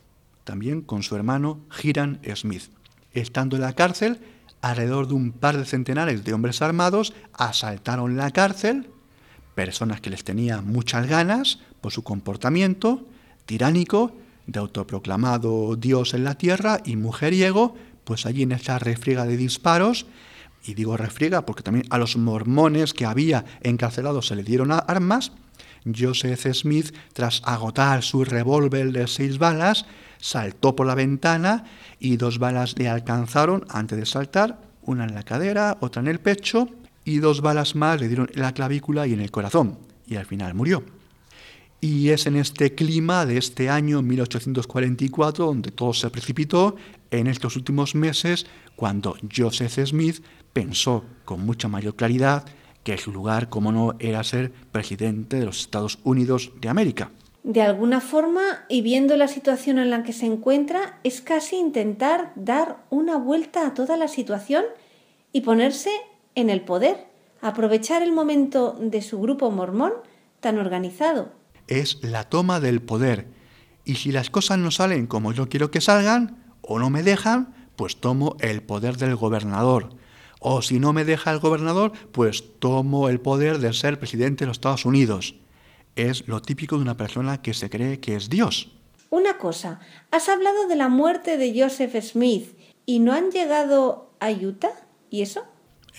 también 0.45 0.83
con 0.83 1.03
su 1.03 1.17
hermano 1.17 1.61
Hiram 1.83 2.19
Smith. 2.35 2.65
Estando 3.13 3.57
en 3.57 3.63
la 3.63 3.75
cárcel, 3.75 4.21
alrededor 4.61 5.09
de 5.09 5.15
un 5.15 5.33
par 5.33 5.57
de 5.57 5.65
centenares 5.65 6.25
de 6.25 6.35
hombres 6.35 6.61
armados 6.63 7.15
asaltaron 7.33 8.17
la 8.17 8.31
cárcel, 8.33 8.91
personas 9.55 10.01
que 10.01 10.11
les 10.11 10.25
tenían 10.25 10.67
muchas 10.67 11.07
ganas 11.07 11.61
por 11.81 11.93
su 11.93 12.03
comportamiento 12.03 13.07
tiránico, 13.47 14.13
de 14.47 14.59
autoproclamado 14.59 15.77
Dios 15.77 16.13
en 16.13 16.25
la 16.25 16.35
tierra 16.35 16.81
y 16.85 16.97
mujeriego, 16.97 17.77
pues 18.05 18.27
allí 18.27 18.43
en 18.43 18.53
esa 18.53 18.81
refriega 18.81 19.25
de 19.27 19.37
disparos, 19.37 20.07
y 20.65 20.75
digo 20.75 20.97
refriega 20.97 21.47
porque 21.47 21.63
también 21.63 21.87
a 21.91 21.99
los 21.99 22.17
mormones 22.17 22.93
que 22.93 23.07
había 23.07 23.45
encarcelados 23.63 24.27
se 24.27 24.37
les 24.37 24.45
dieron 24.45 24.73
armas, 24.73 25.33
Joseph 25.85 26.47
Smith, 26.53 26.95
tras 27.13 27.43
agotar 27.45 28.03
su 28.03 28.25
revólver 28.25 28.93
de 28.93 29.07
seis 29.07 29.39
balas, 29.39 29.87
saltó 30.19 30.77
por 30.77 30.87
la 30.87 30.95
ventana 30.95 31.65
y 31.99 32.17
dos 32.17 32.39
balas 32.39 32.79
le 32.79 32.89
alcanzaron 32.89 33.65
antes 33.69 33.99
de 33.99 34.07
saltar, 34.07 34.61
una 34.83 35.05
en 35.05 35.15
la 35.15 35.23
cadera, 35.23 35.79
otra 35.81 36.03
en 36.03 36.09
el 36.09 36.21
pecho, 36.21 36.69
y 37.05 37.19
dos 37.19 37.41
balas 37.41 37.75
más 37.75 38.01
le 38.01 38.09
dieron 38.09 38.29
en 38.33 38.43
la 38.43 38.53
clavícula 38.53 39.07
y 39.07 39.15
en 39.15 39.21
el 39.21 39.31
corazón, 39.31 39.79
y 40.07 40.17
al 40.17 40.27
final 40.27 40.55
murió. 40.55 40.85
Y 41.81 42.11
es 42.11 42.27
en 42.27 42.37
este 42.37 42.75
clima 42.75 43.25
de 43.25 43.39
este 43.39 43.71
año 43.71 44.03
1844 44.03 45.47
donde 45.47 45.71
todo 45.71 45.95
se 45.95 46.11
precipitó 46.11 46.77
en 47.11 47.27
estos 47.27 47.57
últimos 47.57 47.95
meses 47.95 48.47
cuando 48.77 49.17
Joseph 49.35 49.79
Smith 49.87 50.23
pensó 50.53 51.05
con 51.25 51.45
mucha 51.47 51.69
mayor 51.69 51.97
claridad 51.97 52.45
que 52.85 52.99
su 52.99 53.13
lugar, 53.13 53.49
como 53.49 53.73
no, 53.73 53.95
era 53.99 54.25
ser 54.25 54.53
presidente 54.73 55.39
de 55.39 55.47
los 55.47 55.61
Estados 55.61 55.99
Unidos 56.05 56.53
de 56.61 56.69
América. 56.69 57.11
De 57.43 57.63
alguna 57.63 58.01
forma, 58.01 58.43
y 58.69 58.83
viendo 58.83 59.17
la 59.17 59.29
situación 59.29 59.79
en 59.79 59.91
la 59.91 60.03
que 60.03 60.13
se 60.13 60.27
encuentra, 60.27 60.99
es 61.05 61.23
casi 61.23 61.57
intentar 61.57 62.33
dar 62.37 62.85
una 62.91 63.17
vuelta 63.17 63.67
a 63.67 63.75
toda 63.75 63.97
la 63.97 64.09
situación 64.09 64.65
y 65.33 65.41
ponerse 65.41 65.91
en 66.35 66.51
el 66.51 66.61
poder, 66.63 67.07
aprovechar 67.41 68.03
el 68.03 68.13
momento 68.13 68.77
de 68.79 69.01
su 69.01 69.21
grupo 69.21 69.51
mormón 69.51 69.93
tan 70.41 70.59
organizado. 70.59 71.33
Es 71.67 72.03
la 72.03 72.25
toma 72.25 72.61
del 72.61 72.83
poder. 72.83 73.29
Y 73.85 73.97
si 73.97 74.13
las 74.13 74.29
cosas 74.29 74.59
no 74.59 74.71
salen 74.71 75.07
como 75.07 75.33
yo 75.33 75.49
quiero 75.49 75.71
que 75.71 75.81
salgan, 75.81 76.45
o 76.61 76.79
no 76.79 76.91
me 76.91 77.03
dejan, 77.03 77.55
pues 77.77 77.97
tomo 77.97 78.37
el 78.41 78.63
poder 78.63 78.99
del 78.99 79.17
gobernador. 79.17 79.91
O 80.41 80.63
si 80.63 80.81
no 80.81 80.93
me 80.93 81.05
deja 81.05 81.31
el 81.31 81.39
gobernador, 81.39 81.93
pues 82.13 82.59
tomo 82.59 83.09
el 83.09 83.21
poder 83.21 83.59
de 83.59 83.73
ser 83.73 84.01
presidente 84.01 84.45
de 84.45 84.49
los 84.49 84.57
Estados 84.57 84.87
Unidos. 84.87 85.37
Es 85.97 86.27
lo 86.27 86.41
típico 86.41 86.77
de 86.77 86.83
una 86.83 86.97
persona 86.97 87.43
que 87.43 87.55
se 87.55 87.69
cree 87.69 88.01
que 88.01 88.17
es 88.17 88.31
Dios. 88.31 88.73
Una 89.11 89.37
cosa, 89.39 89.81
has 90.11 90.29
hablado 90.29 90.67
de 90.67 90.77
la 90.77 90.89
muerte 90.89 91.37
de 91.37 91.53
Joseph 91.61 91.95
Smith 92.03 92.57
y 92.87 93.01
no 93.01 93.13
han 93.13 93.31
llegado 93.31 94.11
a 94.19 94.31
Utah, 94.31 94.73
¿y 95.11 95.23
eso? 95.23 95.45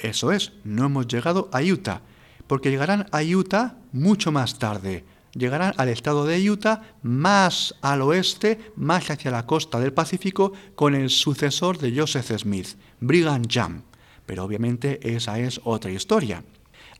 Eso 0.02 0.32
es, 0.32 0.54
no 0.64 0.86
hemos 0.86 1.08
llegado 1.08 1.50
a 1.52 1.62
Utah, 1.62 2.02
porque 2.48 2.72
llegarán 2.72 3.08
a 3.12 3.22
Utah 3.22 3.76
mucho 3.92 4.32
más 4.32 4.58
tarde. 4.58 5.04
Llegarán 5.34 5.74
al 5.78 5.90
estado 5.90 6.26
de 6.26 6.50
Utah 6.50 6.82
más 7.04 7.76
al 7.82 8.02
oeste, 8.02 8.72
más 8.76 9.10
hacia 9.12 9.32
la 9.32 9.46
costa 9.46 9.80
del 9.80 9.94
Pacífico, 9.94 10.54
con 10.76 10.96
el 10.96 11.10
sucesor 11.10 11.78
de 11.78 11.96
Joseph 11.96 12.32
Smith, 12.38 12.70
Brigham 13.00 13.44
Young. 13.44 13.91
Pero 14.26 14.44
obviamente 14.44 15.00
esa 15.16 15.40
es 15.40 15.62
otra 15.64 15.92
historia. 15.92 16.44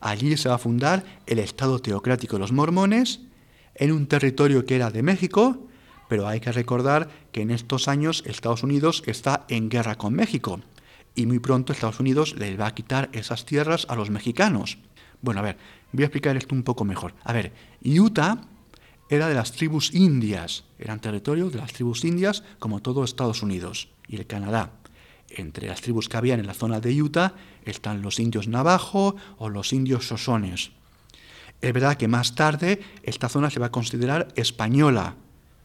Allí 0.00 0.36
se 0.36 0.48
va 0.48 0.56
a 0.56 0.58
fundar 0.58 1.04
el 1.26 1.38
Estado 1.38 1.78
teocrático 1.78 2.36
de 2.36 2.40
los 2.40 2.52
mormones, 2.52 3.20
en 3.74 3.92
un 3.92 4.06
territorio 4.06 4.66
que 4.66 4.76
era 4.76 4.90
de 4.90 5.02
México, 5.02 5.66
pero 6.08 6.28
hay 6.28 6.40
que 6.40 6.52
recordar 6.52 7.08
que 7.32 7.40
en 7.40 7.50
estos 7.50 7.88
años 7.88 8.22
Estados 8.26 8.62
Unidos 8.62 9.02
está 9.06 9.46
en 9.48 9.70
guerra 9.70 9.96
con 9.96 10.12
México 10.12 10.60
y 11.14 11.26
muy 11.26 11.38
pronto 11.38 11.72
Estados 11.72 12.00
Unidos 12.00 12.34
le 12.36 12.56
va 12.56 12.66
a 12.66 12.74
quitar 12.74 13.08
esas 13.12 13.44
tierras 13.44 13.86
a 13.88 13.96
los 13.96 14.10
mexicanos. 14.10 14.78
Bueno, 15.20 15.40
a 15.40 15.44
ver, 15.44 15.56
voy 15.92 16.04
a 16.04 16.06
explicar 16.06 16.36
esto 16.36 16.54
un 16.54 16.62
poco 16.62 16.84
mejor. 16.84 17.14
A 17.24 17.32
ver, 17.32 17.52
Utah 17.84 18.42
era 19.08 19.28
de 19.28 19.34
las 19.34 19.52
tribus 19.52 19.94
indias, 19.94 20.64
eran 20.78 21.00
territorios 21.00 21.52
de 21.52 21.58
las 21.58 21.72
tribus 21.72 22.04
indias 22.04 22.44
como 22.58 22.80
todo 22.80 23.04
Estados 23.04 23.42
Unidos 23.42 23.88
y 24.08 24.16
el 24.16 24.26
Canadá. 24.26 24.72
Entre 25.36 25.68
las 25.68 25.80
tribus 25.80 26.08
que 26.08 26.16
habían 26.16 26.40
en 26.40 26.46
la 26.46 26.54
zona 26.54 26.80
de 26.80 27.00
Utah 27.00 27.34
están 27.64 28.02
los 28.02 28.18
indios 28.18 28.48
navajo 28.48 29.16
o 29.38 29.48
los 29.48 29.72
indios 29.72 30.06
sosones. 30.06 30.72
Es 31.60 31.72
verdad 31.72 31.96
que 31.96 32.08
más 32.08 32.34
tarde 32.34 32.80
esta 33.02 33.28
zona 33.28 33.48
se 33.50 33.60
va 33.60 33.66
a 33.66 33.72
considerar 33.72 34.28
española. 34.36 35.16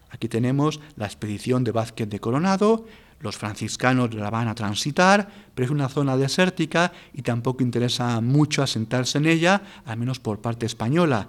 Aquí 0.10 0.30
tenemos 0.30 0.80
la 0.96 1.06
expedición 1.06 1.64
de 1.64 1.72
Vázquez 1.72 2.08
de 2.08 2.20
Coronado, 2.20 2.86
los 3.20 3.36
franciscanos 3.36 4.14
la 4.14 4.30
van 4.30 4.48
a 4.48 4.56
transitar, 4.56 5.28
pero 5.56 5.66
es 5.66 5.72
una 5.72 5.90
zona 5.90 6.18
desértica 6.18 6.94
y 7.14 7.24
tampoco 7.24 7.64
interesa 7.64 8.22
mucho 8.22 8.62
asentarse 8.62 9.18
en 9.18 9.26
ella, 9.26 9.62
al 9.86 9.98
menos 9.98 10.20
por 10.20 10.40
parte 10.40 10.68
española. 10.68 11.28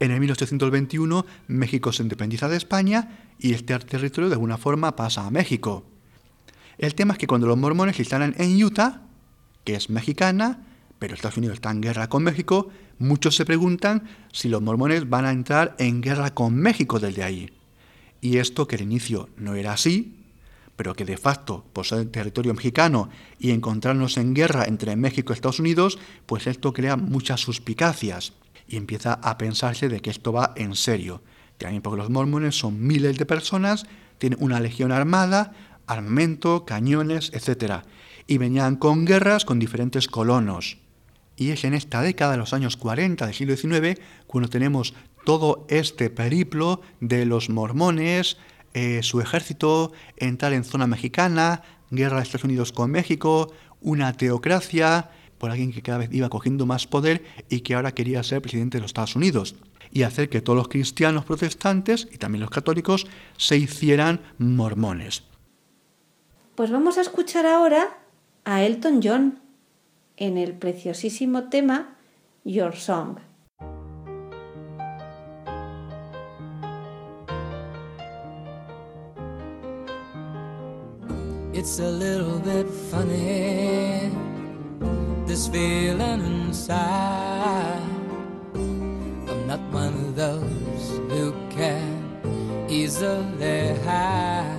En 0.00 0.10
el 0.10 0.20
1821 0.20 1.26
México 1.46 1.92
se 1.92 2.02
independiza 2.02 2.48
de 2.48 2.56
España 2.56 3.20
y 3.38 3.54
este 3.54 3.78
territorio 3.78 4.28
de 4.28 4.34
alguna 4.34 4.58
forma 4.58 4.96
pasa 4.96 5.26
a 5.26 5.30
México. 5.30 5.84
El 6.78 6.94
tema 6.94 7.14
es 7.14 7.18
que 7.18 7.26
cuando 7.26 7.48
los 7.48 7.58
mormones 7.58 7.96
se 7.96 8.02
instalan 8.02 8.34
en 8.38 8.62
Utah, 8.62 9.02
que 9.64 9.74
es 9.74 9.90
mexicana, 9.90 10.64
pero 10.98 11.14
Estados 11.14 11.36
Unidos 11.36 11.54
está 11.54 11.70
en 11.70 11.80
guerra 11.80 12.08
con 12.08 12.22
México, 12.22 12.68
muchos 12.98 13.36
se 13.36 13.44
preguntan 13.44 14.04
si 14.32 14.48
los 14.48 14.62
mormones 14.62 15.08
van 15.08 15.24
a 15.24 15.32
entrar 15.32 15.74
en 15.78 16.00
guerra 16.00 16.34
con 16.34 16.54
México 16.54 17.00
desde 17.00 17.24
ahí. 17.24 17.50
Y 18.20 18.38
esto 18.38 18.66
que 18.66 18.76
al 18.76 18.82
inicio 18.82 19.28
no 19.36 19.54
era 19.54 19.72
así, 19.72 20.14
pero 20.76 20.94
que 20.94 21.04
de 21.04 21.16
facto, 21.16 21.64
por 21.72 21.86
ser 21.86 22.06
territorio 22.06 22.54
mexicano 22.54 23.10
y 23.40 23.50
encontrarnos 23.50 24.16
en 24.16 24.32
guerra 24.32 24.64
entre 24.66 24.94
México 24.94 25.32
y 25.32 25.34
Estados 25.34 25.58
Unidos, 25.58 25.98
pues 26.26 26.46
esto 26.46 26.72
crea 26.72 26.96
muchas 26.96 27.40
suspicacias 27.40 28.34
y 28.68 28.76
empieza 28.76 29.14
a 29.14 29.36
pensarse 29.38 29.88
de 29.88 30.00
que 30.00 30.10
esto 30.10 30.32
va 30.32 30.52
en 30.56 30.76
serio. 30.76 31.22
También 31.56 31.82
porque 31.82 31.98
los 31.98 32.10
mormones 32.10 32.56
son 32.56 32.80
miles 32.86 33.18
de 33.18 33.26
personas, 33.26 33.86
tienen 34.18 34.38
una 34.40 34.60
legión 34.60 34.92
armada, 34.92 35.52
armamento, 35.88 36.64
cañones, 36.64 37.32
etc. 37.34 37.82
Y 38.26 38.38
venían 38.38 38.76
con 38.76 39.04
guerras 39.04 39.44
con 39.44 39.58
diferentes 39.58 40.06
colonos. 40.06 40.78
Y 41.36 41.50
es 41.50 41.64
en 41.64 41.74
esta 41.74 42.02
década, 42.02 42.32
de 42.32 42.38
los 42.38 42.52
años 42.52 42.76
40 42.76 43.26
del 43.26 43.34
siglo 43.34 43.56
XIX, 43.56 44.00
cuando 44.26 44.48
tenemos 44.48 44.94
todo 45.24 45.66
este 45.68 46.10
periplo 46.10 46.80
de 47.00 47.26
los 47.26 47.48
mormones, 47.48 48.38
eh, 48.74 49.00
su 49.02 49.20
ejército, 49.20 49.92
entrar 50.16 50.52
en 50.52 50.64
zona 50.64 50.86
mexicana, 50.86 51.62
guerra 51.90 52.16
de 52.16 52.22
Estados 52.24 52.44
Unidos 52.44 52.72
con 52.72 52.90
México, 52.90 53.52
una 53.80 54.12
teocracia, 54.12 55.10
por 55.38 55.50
alguien 55.50 55.72
que 55.72 55.82
cada 55.82 55.98
vez 55.98 56.10
iba 56.12 56.28
cogiendo 56.28 56.66
más 56.66 56.86
poder 56.86 57.24
y 57.48 57.60
que 57.60 57.74
ahora 57.74 57.92
quería 57.92 58.22
ser 58.22 58.42
presidente 58.42 58.78
de 58.78 58.82
los 58.82 58.90
Estados 58.90 59.16
Unidos, 59.16 59.54
y 59.92 60.02
hacer 60.02 60.28
que 60.28 60.40
todos 60.40 60.56
los 60.56 60.68
cristianos 60.68 61.24
protestantes 61.24 62.08
y 62.12 62.18
también 62.18 62.40
los 62.40 62.50
católicos 62.50 63.06
se 63.36 63.56
hicieran 63.56 64.20
mormones. 64.38 65.27
Pues 66.58 66.72
vamos 66.72 66.98
a 66.98 67.02
escuchar 67.02 67.46
ahora 67.46 67.98
a 68.44 68.64
Elton 68.64 69.00
John 69.00 69.38
en 70.16 70.36
el 70.36 70.54
preciosísimo 70.54 71.50
tema 71.50 71.96
Your 72.42 72.74
Song. 72.74 73.18
It's 81.54 81.78
a 81.78 81.88
little 81.88 82.40
bit 82.40 82.66
funny, 82.90 84.10
this 85.28 85.46
feeling 85.46 86.24
inside. 86.48 87.78
I'm 89.28 89.46
not 89.46 89.60
one 89.70 89.94
of 89.94 90.16
those 90.16 91.00
who 91.08 91.32
can 91.50 92.66
easily 92.68 93.76
hide. 93.84 94.58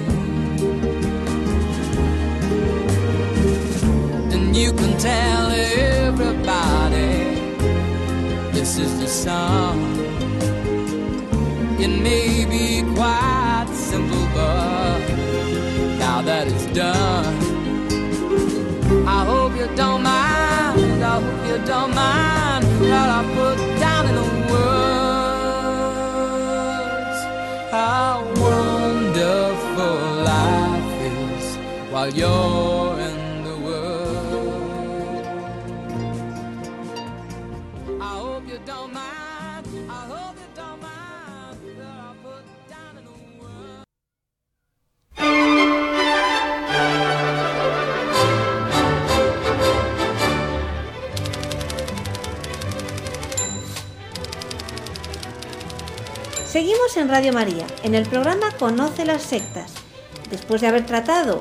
You 4.53 4.73
can 4.73 4.97
tell 4.97 5.49
everybody 5.49 7.23
this 8.51 8.77
is 8.77 8.99
the 8.99 9.07
song. 9.07 9.79
It 11.79 11.87
may 11.87 12.43
be 12.45 12.83
quite 12.93 13.69
simple, 13.71 14.27
but 14.33 14.99
now 15.97 16.21
that 16.21 16.47
it's 16.47 16.65
done, 16.75 17.33
I 19.07 19.23
hope 19.23 19.55
you 19.55 19.67
don't 19.77 20.03
mind. 20.03 21.01
I 21.01 21.21
hope 21.21 21.47
you 21.47 21.57
don't 21.65 21.95
mind 21.95 22.65
that 22.91 23.09
I 23.09 23.23
put 23.33 23.57
down 23.79 24.05
in 24.09 24.15
the 24.15 24.27
words 24.51 24.81
how 27.71 28.21
wonderful 28.35 29.97
life 30.25 31.01
is 31.01 31.57
while 31.89 32.09
you're 32.09 32.90
Seguimos 56.51 56.97
en 56.97 57.07
Radio 57.07 57.31
María, 57.33 57.65
en 57.83 57.95
el 57.95 58.05
programa 58.07 58.51
Conoce 58.59 59.05
las 59.05 59.21
sectas. 59.21 59.73
Después 60.29 60.61
de 60.61 60.67
haber 60.67 60.85
tratado 60.85 61.39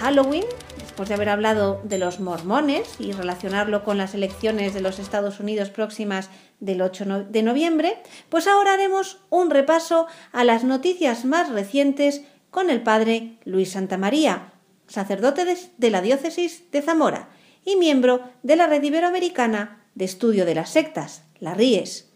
Halloween, 0.00 0.44
después 0.78 1.08
de 1.08 1.14
haber 1.14 1.30
hablado 1.30 1.80
de 1.84 1.98
los 1.98 2.20
mormones 2.20 2.88
y 2.98 3.12
relacionarlo 3.12 3.84
con 3.84 3.96
las 3.96 4.14
elecciones 4.14 4.74
de 4.74 4.80
los 4.82 4.98
Estados 4.98 5.40
Unidos 5.40 5.70
próximas 5.70 6.28
del 6.58 6.82
8 6.82 7.04
no- 7.06 7.24
de 7.24 7.42
noviembre, 7.42 7.98
pues 8.28 8.46
ahora 8.46 8.74
haremos 8.74 9.18
un 9.30 9.50
repaso 9.50 10.06
a 10.32 10.44
las 10.44 10.64
noticias 10.64 11.24
más 11.24 11.48
recientes 11.50 12.22
con 12.50 12.68
el 12.68 12.82
padre 12.82 13.38
Luis 13.44 13.72
Santamaría, 13.72 14.52
sacerdote 14.88 15.46
de 15.78 15.90
la 15.90 16.02
diócesis 16.02 16.70
de 16.70 16.82
Zamora 16.82 17.28
y 17.64 17.76
miembro 17.76 18.20
de 18.42 18.56
la 18.56 18.66
Red 18.66 18.82
Iberoamericana 18.82 19.84
de 19.94 20.04
Estudio 20.04 20.44
de 20.44 20.54
las 20.54 20.70
Sectas, 20.70 21.22
la 21.38 21.54
RIES. 21.54 22.08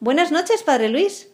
Buenas 0.00 0.32
noches, 0.32 0.62
padre 0.62 0.88
Luis. 0.88 1.28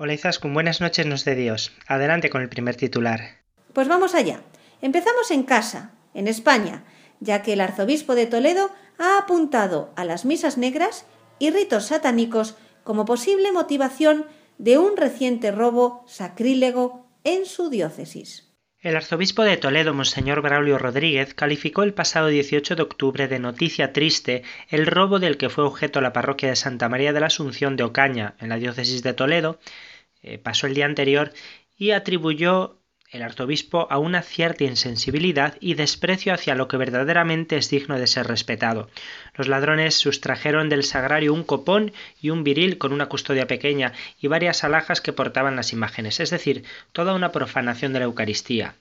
Hola 0.00 0.14
Izaskun, 0.14 0.54
buenas 0.54 0.80
noches 0.80 1.06
nos 1.06 1.24
de 1.24 1.34
Dios. 1.34 1.72
Adelante 1.88 2.30
con 2.30 2.40
el 2.40 2.48
primer 2.48 2.76
titular. 2.76 3.40
Pues 3.72 3.88
vamos 3.88 4.14
allá. 4.14 4.42
Empezamos 4.80 5.32
en 5.32 5.42
casa, 5.42 5.90
en 6.14 6.28
España, 6.28 6.84
ya 7.18 7.42
que 7.42 7.54
el 7.54 7.60
arzobispo 7.60 8.14
de 8.14 8.26
Toledo 8.26 8.70
ha 8.96 9.18
apuntado 9.18 9.92
a 9.96 10.04
las 10.04 10.24
misas 10.24 10.56
negras 10.56 11.04
y 11.40 11.50
ritos 11.50 11.86
satánicos 11.86 12.54
como 12.84 13.06
posible 13.06 13.50
motivación 13.50 14.26
de 14.58 14.78
un 14.78 14.96
reciente 14.96 15.50
robo 15.50 16.04
sacrílego 16.06 17.04
en 17.24 17.44
su 17.44 17.68
diócesis. 17.68 18.47
El 18.80 18.94
arzobispo 18.94 19.42
de 19.42 19.56
Toledo, 19.56 19.92
Monseñor 19.92 20.40
Braulio 20.40 20.78
Rodríguez, 20.78 21.34
calificó 21.34 21.82
el 21.82 21.94
pasado 21.94 22.28
18 22.28 22.76
de 22.76 22.82
octubre 22.82 23.26
de 23.26 23.40
noticia 23.40 23.92
triste 23.92 24.44
el 24.68 24.86
robo 24.86 25.18
del 25.18 25.36
que 25.36 25.48
fue 25.48 25.64
objeto 25.64 26.00
la 26.00 26.12
parroquia 26.12 26.50
de 26.50 26.54
Santa 26.54 26.88
María 26.88 27.12
de 27.12 27.18
la 27.18 27.26
Asunción 27.26 27.74
de 27.74 27.82
Ocaña, 27.82 28.36
en 28.38 28.50
la 28.50 28.56
diócesis 28.56 29.02
de 29.02 29.14
Toledo. 29.14 29.58
Eh, 30.22 30.38
pasó 30.38 30.68
el 30.68 30.74
día 30.74 30.86
anterior 30.86 31.32
y 31.76 31.90
atribuyó 31.90 32.77
el 33.10 33.22
arzobispo 33.22 33.86
a 33.90 33.98
una 33.98 34.22
cierta 34.22 34.64
insensibilidad 34.64 35.56
y 35.60 35.74
desprecio 35.74 36.34
hacia 36.34 36.54
lo 36.54 36.68
que 36.68 36.76
verdaderamente 36.76 37.56
es 37.56 37.70
digno 37.70 37.98
de 37.98 38.06
ser 38.06 38.26
respetado. 38.26 38.90
Los 39.34 39.48
ladrones 39.48 39.94
sustrajeron 39.94 40.68
del 40.68 40.84
sagrario 40.84 41.32
un 41.32 41.42
copón 41.42 41.92
y 42.20 42.30
un 42.30 42.44
viril 42.44 42.76
con 42.76 42.92
una 42.92 43.06
custodia 43.06 43.46
pequeña 43.46 43.92
y 44.20 44.26
varias 44.26 44.62
alhajas 44.62 45.00
que 45.00 45.14
portaban 45.14 45.56
las 45.56 45.72
imágenes, 45.72 46.20
es 46.20 46.30
decir, 46.30 46.64
toda 46.92 47.14
una 47.14 47.32
profanación 47.32 47.94
de 47.94 48.00
la 48.00 48.04
Eucaristía. 48.04 48.74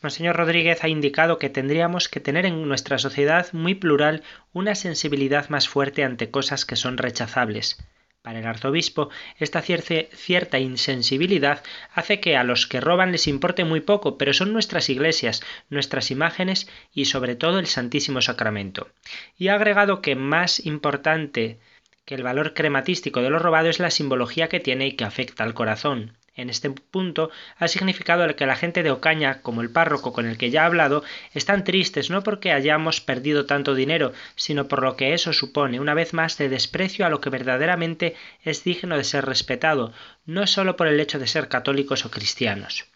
Monseñor 0.00 0.36
Rodríguez 0.36 0.84
ha 0.84 0.88
indicado 0.88 1.38
que 1.38 1.50
tendríamos 1.50 2.08
que 2.08 2.20
tener 2.20 2.46
en 2.46 2.66
nuestra 2.68 2.98
sociedad 2.98 3.52
muy 3.52 3.74
plural 3.74 4.22
una 4.52 4.76
sensibilidad 4.76 5.48
más 5.48 5.68
fuerte 5.68 6.04
ante 6.04 6.30
cosas 6.30 6.64
que 6.64 6.76
son 6.76 6.96
rechazables. 6.96 7.76
Para 8.22 8.38
el 8.40 8.46
arzobispo, 8.46 9.10
esta 9.38 9.60
cier- 9.62 10.08
cierta 10.14 10.58
insensibilidad 10.60 11.64
hace 11.92 12.20
que 12.20 12.36
a 12.36 12.44
los 12.44 12.66
que 12.66 12.80
roban 12.80 13.10
les 13.12 13.26
importe 13.26 13.64
muy 13.64 13.80
poco, 13.80 14.16
pero 14.18 14.32
son 14.32 14.52
nuestras 14.52 14.88
iglesias, 14.88 15.42
nuestras 15.68 16.10
imágenes 16.12 16.68
y 16.92 17.06
sobre 17.06 17.34
todo 17.36 17.58
el 17.58 17.66
Santísimo 17.66 18.20
Sacramento. 18.20 18.88
Y 19.36 19.48
ha 19.48 19.54
agregado 19.54 20.00
que 20.02 20.14
más 20.14 20.64
importante 20.64 21.58
que 22.04 22.14
el 22.14 22.22
valor 22.22 22.54
crematístico 22.54 23.20
de 23.22 23.30
lo 23.30 23.38
robado 23.38 23.68
es 23.68 23.78
la 23.80 23.90
simbología 23.90 24.48
que 24.48 24.60
tiene 24.60 24.86
y 24.86 24.92
que 24.96 25.04
afecta 25.04 25.42
al 25.44 25.54
corazón. 25.54 26.16
En 26.38 26.50
este 26.50 26.70
punto 26.70 27.30
ha 27.58 27.66
significado 27.66 28.24
que 28.36 28.46
la 28.46 28.54
gente 28.54 28.84
de 28.84 28.92
Ocaña, 28.92 29.42
como 29.42 29.60
el 29.60 29.70
párroco 29.70 30.12
con 30.12 30.24
el 30.24 30.38
que 30.38 30.50
ya 30.50 30.62
he 30.62 30.66
hablado, 30.66 31.02
están 31.34 31.64
tristes 31.64 32.10
no 32.10 32.22
porque 32.22 32.52
hayamos 32.52 33.00
perdido 33.00 33.44
tanto 33.44 33.74
dinero, 33.74 34.12
sino 34.36 34.68
por 34.68 34.82
lo 34.82 34.96
que 34.96 35.14
eso 35.14 35.32
supone, 35.32 35.80
una 35.80 35.94
vez 35.94 36.14
más, 36.14 36.38
de 36.38 36.48
desprecio 36.48 37.04
a 37.04 37.10
lo 37.10 37.20
que 37.20 37.30
verdaderamente 37.30 38.14
es 38.44 38.62
digno 38.62 38.96
de 38.96 39.02
ser 39.02 39.26
respetado, 39.26 39.92
no 40.26 40.46
solo 40.46 40.76
por 40.76 40.86
el 40.86 41.00
hecho 41.00 41.18
de 41.18 41.26
ser 41.26 41.48
católicos 41.48 42.04
o 42.04 42.10
cristianos. 42.12 42.86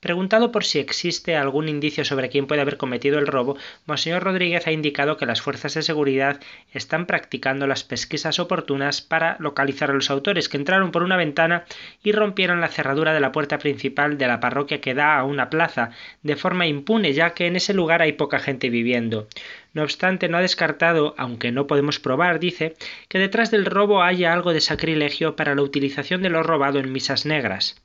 Preguntado 0.00 0.52
por 0.52 0.64
si 0.64 0.78
existe 0.78 1.36
algún 1.36 1.68
indicio 1.68 2.04
sobre 2.04 2.28
quién 2.28 2.46
puede 2.46 2.60
haber 2.60 2.76
cometido 2.76 3.18
el 3.18 3.26
robo, 3.26 3.56
Monseñor 3.86 4.22
Rodríguez 4.22 4.66
ha 4.66 4.72
indicado 4.72 5.16
que 5.16 5.26
las 5.26 5.40
fuerzas 5.40 5.74
de 5.74 5.82
seguridad 5.82 6.40
están 6.72 7.06
practicando 7.06 7.66
las 7.66 7.82
pesquisas 7.82 8.38
oportunas 8.38 9.00
para 9.00 9.36
localizar 9.40 9.90
a 9.90 9.94
los 9.94 10.10
autores, 10.10 10.48
que 10.48 10.58
entraron 10.58 10.92
por 10.92 11.02
una 11.02 11.16
ventana 11.16 11.64
y 12.02 12.12
rompieron 12.12 12.60
la 12.60 12.68
cerradura 12.68 13.14
de 13.14 13.20
la 13.20 13.32
puerta 13.32 13.58
principal 13.58 14.18
de 14.18 14.26
la 14.26 14.40
parroquia 14.40 14.80
que 14.80 14.94
da 14.94 15.18
a 15.18 15.24
una 15.24 15.50
plaza, 15.50 15.90
de 16.22 16.36
forma 16.36 16.66
impune, 16.66 17.12
ya 17.12 17.30
que 17.30 17.46
en 17.46 17.56
ese 17.56 17.72
lugar 17.72 18.02
hay 18.02 18.12
poca 18.12 18.38
gente 18.38 18.70
viviendo. 18.70 19.28
No 19.72 19.82
obstante, 19.82 20.28
no 20.28 20.38
ha 20.38 20.42
descartado, 20.42 21.14
aunque 21.18 21.52
no 21.52 21.66
podemos 21.66 22.00
probar, 22.00 22.38
dice, 22.38 22.74
que 23.08 23.18
detrás 23.18 23.50
del 23.50 23.66
robo 23.66 24.02
haya 24.02 24.32
algo 24.32 24.52
de 24.52 24.60
sacrilegio 24.60 25.36
para 25.36 25.54
la 25.54 25.62
utilización 25.62 26.22
de 26.22 26.30
lo 26.30 26.42
robado 26.42 26.78
en 26.78 26.92
misas 26.92 27.26
negras. 27.26 27.76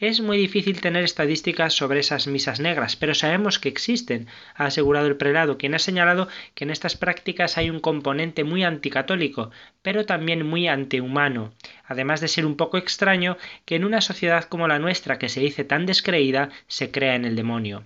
Es 0.00 0.20
muy 0.20 0.38
difícil 0.38 0.80
tener 0.80 1.02
estadísticas 1.02 1.74
sobre 1.74 1.98
esas 1.98 2.28
misas 2.28 2.60
negras, 2.60 2.94
pero 2.94 3.16
sabemos 3.16 3.58
que 3.58 3.68
existen, 3.68 4.28
ha 4.54 4.66
asegurado 4.66 5.08
el 5.08 5.16
prelado, 5.16 5.58
quien 5.58 5.74
ha 5.74 5.80
señalado 5.80 6.28
que 6.54 6.62
en 6.62 6.70
estas 6.70 6.96
prácticas 6.96 7.58
hay 7.58 7.68
un 7.68 7.80
componente 7.80 8.44
muy 8.44 8.62
anticatólico, 8.62 9.50
pero 9.82 10.06
también 10.06 10.46
muy 10.46 10.68
antihumano, 10.68 11.52
además 11.84 12.20
de 12.20 12.28
ser 12.28 12.46
un 12.46 12.56
poco 12.56 12.78
extraño 12.78 13.38
que 13.64 13.74
en 13.74 13.84
una 13.84 14.00
sociedad 14.00 14.44
como 14.44 14.68
la 14.68 14.78
nuestra, 14.78 15.18
que 15.18 15.28
se 15.28 15.40
dice 15.40 15.64
tan 15.64 15.84
descreída, 15.84 16.50
se 16.68 16.92
crea 16.92 17.16
en 17.16 17.24
el 17.24 17.34
demonio. 17.34 17.82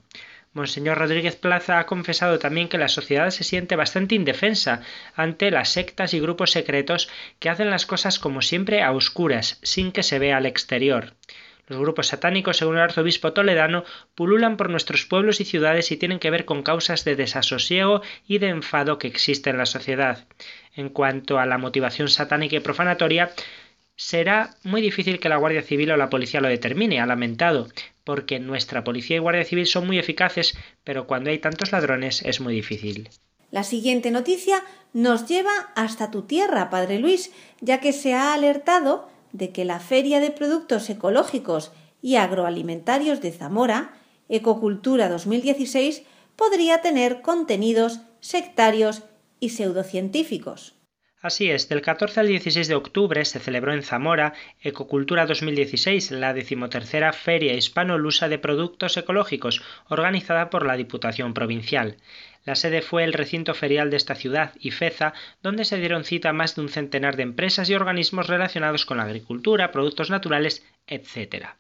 Monseñor 0.53 0.99
Rodríguez 0.99 1.37
Plaza 1.37 1.79
ha 1.79 1.87
confesado 1.87 2.39
también 2.39 2.69
que 2.69 2.77
la 2.77 2.89
sociedad 2.89 3.31
se 3.31 3.43
siente 3.43 3.75
bastante 3.75 4.17
indefensa 4.17 4.83
ante 5.17 5.51
las 5.51 5.71
sectas 5.71 6.13
y 6.13 6.21
grupos 6.21 6.51
secretos 6.51 7.09
que 7.39 7.49
hacen 7.49 7.71
las 7.71 7.87
cosas 7.87 8.19
como 8.19 8.43
siempre 8.43 8.83
a 8.83 8.93
oscuras, 8.93 9.59
sin 9.63 9.93
que 9.93 10.03
se 10.03 10.19
vea 10.19 10.37
al 10.37 10.45
exterior. 10.45 11.15
Los 11.73 11.81
grupos 11.81 12.09
satánicos, 12.09 12.59
según 12.59 12.77
el 12.77 12.83
arzobispo 12.83 13.33
toledano, 13.33 13.85
pululan 14.14 14.59
por 14.59 14.68
nuestros 14.68 15.07
pueblos 15.07 15.41
y 15.41 15.47
ciudades 15.47 15.91
y 15.91 15.97
tienen 15.97 16.18
que 16.18 16.29
ver 16.29 16.45
con 16.45 16.62
causas 16.62 17.07
de 17.07 17.16
desasosiego 17.16 18.03
y 18.29 18.37
de 18.37 18.49
enfado 18.49 18.99
que 18.99 19.09
existe 19.09 19.49
en 19.49 19.57
la 19.57 19.64
sociedad. 19.64 20.27
En 20.77 20.91
cuanto 20.91 21.39
a 21.39 21.47
la 21.47 21.57
motivación 21.57 22.09
satánica 22.09 22.57
y 22.57 22.61
profanatoria, 22.61 23.33
será 23.97 24.51
muy 24.64 24.83
difícil 24.83 25.18
que 25.18 25.31
la 25.31 25.39
Guardia 25.39 25.62
Civil 25.62 25.93
o 25.93 25.97
la 25.97 26.11
policía 26.11 26.43
lo 26.43 26.49
determine, 26.49 27.01
ha 27.01 27.07
lamentado, 27.07 27.68
porque 28.05 28.39
nuestra 28.39 28.85
policía 28.85 29.16
y 29.16 29.20
Guardia 29.20 29.47
Civil 29.47 29.66
son 29.66 29.87
muy 29.87 29.99
eficaces, 29.99 30.55
pero 30.85 31.07
cuando 31.07 31.31
hay 31.31 31.39
tantos 31.39 31.73
ladrones 31.73 32.20
es 32.20 32.43
muy 32.43 32.53
difícil. 32.53 33.09
La 33.51 33.64
siguiente 33.64 34.11
noticia 34.11 34.62
nos 34.93 35.27
lleva 35.27 35.73
hasta 35.75 36.11
tu 36.11 36.25
tierra, 36.25 36.68
Padre 36.68 36.99
Luis, 36.99 37.33
ya 37.62 37.81
que 37.81 37.95
se 37.95 38.12
ha 38.12 38.35
alertado 38.35 39.11
de 39.33 39.51
que 39.51 39.64
la 39.64 39.80
Feria 39.80 40.20
de 40.20 40.30
Productos 40.30 40.89
Ecológicos 40.91 41.72
y 42.01 42.16
Agroalimentarios 42.16 43.20
de 43.20 43.33
Zamora, 43.33 43.95
Ecocultura 44.28 45.09
2016, 45.09 46.03
podría 46.37 46.80
tener 46.80 47.22
contenidos 47.22 48.01
sectarios 48.20 49.03
y 49.41 49.51
pseudocientíficos. 49.51 50.82
Así 51.23 51.53
es, 51.53 51.68
del 51.68 51.83
14 51.83 52.18
al 52.18 52.27
16 52.27 52.66
de 52.66 52.75
octubre 52.75 53.25
se 53.25 53.39
celebró 53.39 53.73
en 53.73 53.85
Zamora 53.85 54.33
Ecocultura 54.61 55.25
2016, 55.25 56.11
la 56.11 56.35
decimotercera 56.35 57.12
Feria 57.12 57.55
Hispano-Lusa 57.55 58.29
de 58.29 58.41
Productos 58.41 58.97
Ecológicos, 58.97 59.62
organizada 59.89 60.51
por 60.51 60.66
la 60.66 60.77
Diputación 60.77 61.33
Provincial. 61.33 61.97
La 62.45 62.57
sede 62.57 62.83
fue 62.83 63.05
el 63.05 63.12
recinto 63.12 63.55
ferial 63.55 63.89
de 63.89 63.99
esta 63.99 64.16
ciudad, 64.16 64.53
Ifeza, 64.59 65.14
donde 65.45 65.64
se 65.64 65.77
dieron 65.77 66.03
cita 66.03 66.33
más 66.33 66.57
de 66.57 66.62
un 66.62 66.68
centenar 66.68 67.14
de 67.14 67.23
empresas 67.23 67.70
y 67.70 67.75
organismos 67.77 68.27
relacionados 68.27 68.85
con 68.85 68.97
la 68.97 69.05
agricultura, 69.05 69.70
productos 69.70 70.11
naturales, 70.11 70.66
etc. 70.89 71.55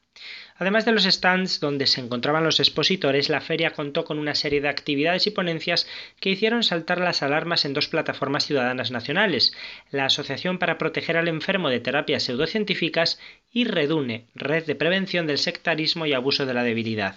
Además 0.56 0.84
de 0.84 0.92
los 0.92 1.04
stands 1.04 1.60
donde 1.60 1.86
se 1.86 2.00
encontraban 2.00 2.44
los 2.44 2.60
expositores, 2.60 3.28
la 3.28 3.40
feria 3.40 3.70
contó 3.70 4.04
con 4.04 4.18
una 4.18 4.34
serie 4.34 4.60
de 4.60 4.68
actividades 4.68 5.26
y 5.26 5.30
ponencias 5.30 5.86
que 6.20 6.30
hicieron 6.30 6.62
saltar 6.62 7.00
las 7.00 7.22
alarmas 7.22 7.64
en 7.64 7.72
dos 7.72 7.88
plataformas 7.88 8.46
ciudadanas 8.46 8.90
nacionales, 8.90 9.52
la 9.90 10.06
Asociación 10.06 10.58
para 10.58 10.78
Proteger 10.78 11.16
al 11.16 11.28
Enfermo 11.28 11.68
de 11.68 11.80
Terapias 11.80 12.24
Pseudocientíficas 12.24 13.18
y 13.50 13.64
Redune, 13.64 14.26
Red 14.34 14.64
de 14.66 14.74
Prevención 14.74 15.26
del 15.26 15.38
Sectarismo 15.38 16.06
y 16.06 16.12
Abuso 16.12 16.46
de 16.46 16.54
la 16.54 16.64
Debilidad. 16.64 17.16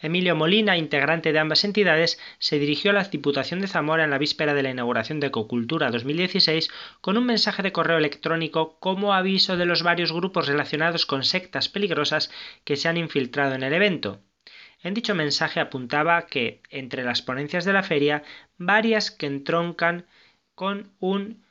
Emilio 0.00 0.36
Molina, 0.36 0.76
integrante 0.76 1.32
de 1.32 1.38
ambas 1.40 1.64
entidades, 1.64 2.20
se 2.38 2.58
dirigió 2.58 2.92
a 2.92 2.94
la 2.94 3.04
Diputación 3.04 3.60
de 3.60 3.66
Zamora 3.66 4.04
en 4.04 4.10
la 4.10 4.18
víspera 4.18 4.54
de 4.54 4.62
la 4.62 4.70
inauguración 4.70 5.18
de 5.18 5.26
Ecocultura 5.28 5.90
2016 5.90 6.70
con 7.00 7.16
un 7.16 7.26
mensaje 7.26 7.62
de 7.62 7.72
correo 7.72 7.98
electrónico 7.98 8.78
como 8.78 9.12
aviso 9.12 9.56
de 9.56 9.66
los 9.66 9.82
varios 9.82 10.12
grupos 10.12 10.46
relacionados 10.46 11.04
con 11.04 11.24
sectas 11.24 11.68
peligrosas 11.68 12.30
que 12.64 12.76
se 12.76 12.88
han 12.88 12.96
infiltrado 12.96 13.54
en 13.54 13.64
el 13.64 13.72
evento. 13.72 14.20
En 14.82 14.94
dicho 14.94 15.16
mensaje 15.16 15.58
apuntaba 15.58 16.26
que, 16.26 16.62
entre 16.70 17.02
las 17.02 17.20
ponencias 17.20 17.64
de 17.64 17.72
la 17.72 17.82
feria, 17.82 18.22
varias 18.56 19.10
que 19.10 19.26
entroncan 19.26 20.06
con 20.54 20.92
un 21.00 21.47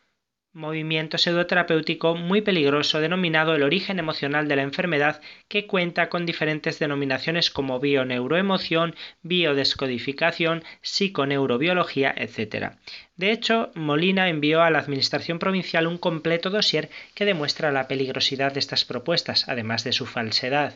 movimiento 0.58 1.20
pseudoterapéutico 1.20 2.16
muy 2.16 2.42
peligroso 2.42 3.00
denominado 3.00 3.54
el 3.54 3.62
origen 3.62 4.00
emocional 4.00 4.48
de 4.48 4.56
la 4.56 4.64
enfermedad 4.64 5.22
que 5.48 5.68
cuenta 5.68 6.10
con 6.10 6.26
diferentes 6.26 6.80
denominaciones 6.80 7.52
como 7.52 7.80
bioneuroemoción, 7.80 8.96
biodescodificación, 9.22 10.64
psiconeurobiología, 10.82 12.14
etc. 12.18 12.74
De 13.16 13.32
hecho, 13.32 13.72
Molina 13.76 14.30
envió 14.30 14.64
a 14.64 14.72
la 14.72 14.80
Administración 14.80 15.38
Provincial 15.38 15.86
un 15.86 16.00
completo 16.00 16.50
dossier 16.50 16.90
que 17.14 17.26
demuestra 17.26 17.72
la 17.72 17.88
peligrosidad 17.88 18.52
de 18.52 18.60
estas 18.60 18.84
propuestas, 18.84 19.48
además 19.48 19.84
de 19.84 19.94
su 19.94 20.08
falsedad. 20.08 20.74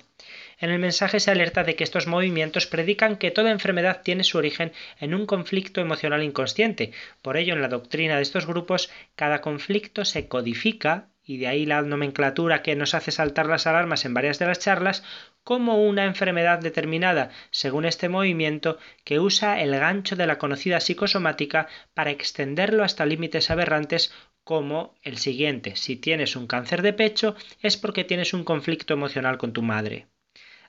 En 0.60 0.70
el 0.70 0.80
mensaje 0.80 1.20
se 1.20 1.32
alerta 1.32 1.64
de 1.64 1.76
que 1.76 1.84
estos 1.84 2.08
movimientos 2.08 2.68
predican 2.68 3.18
que 3.18 3.32
toda 3.32 3.52
enfermedad 3.52 4.02
tiene 4.04 4.24
su 4.24 4.38
origen 4.38 4.72
en 5.00 5.14
un 5.14 5.26
conflicto 5.26 5.82
emocional 5.82 6.24
inconsciente. 6.24 6.92
Por 7.22 7.38
ello, 7.38 7.54
en 7.54 7.62
la 7.62 7.68
doctrina 7.68 8.16
de 8.16 8.22
estos 8.22 8.46
grupos, 8.46 8.90
cada 9.16 9.42
conflicto 9.42 10.06
se 10.06 10.28
codifica 10.28 11.10
y 11.24 11.38
de 11.38 11.48
ahí 11.48 11.66
la 11.66 11.82
nomenclatura 11.82 12.62
que 12.62 12.76
nos 12.76 12.94
hace 12.94 13.12
saltar 13.12 13.46
las 13.46 13.68
alarmas 13.68 14.06
en 14.06 14.14
varias 14.14 14.40
de 14.40 14.48
las 14.48 14.60
charlas, 14.60 15.04
como 15.44 15.84
una 15.84 16.06
enfermedad 16.06 16.60
determinada, 16.60 17.30
según 17.52 17.86
este 17.86 18.10
movimiento, 18.10 18.78
que 19.04 19.20
usa 19.20 19.62
el 19.62 19.72
gancho 19.72 20.16
de 20.16 20.28
la 20.28 20.38
conocida 20.38 20.80
psicosomática 20.80 21.68
para 21.94 22.12
extenderlo 22.12 22.84
hasta 22.84 23.06
límites 23.06 23.50
aberrantes 23.50 24.14
como 24.44 24.96
el 25.04 25.18
siguiente. 25.18 25.76
Si 25.76 25.96
tienes 25.96 26.36
un 26.36 26.48
cáncer 26.48 26.82
de 26.82 26.94
pecho 26.94 27.36
es 27.62 27.78
porque 27.78 28.04
tienes 28.04 28.34
un 28.34 28.44
conflicto 28.44 28.94
emocional 28.94 29.38
con 29.38 29.54
tu 29.54 29.62
madre. 29.62 30.08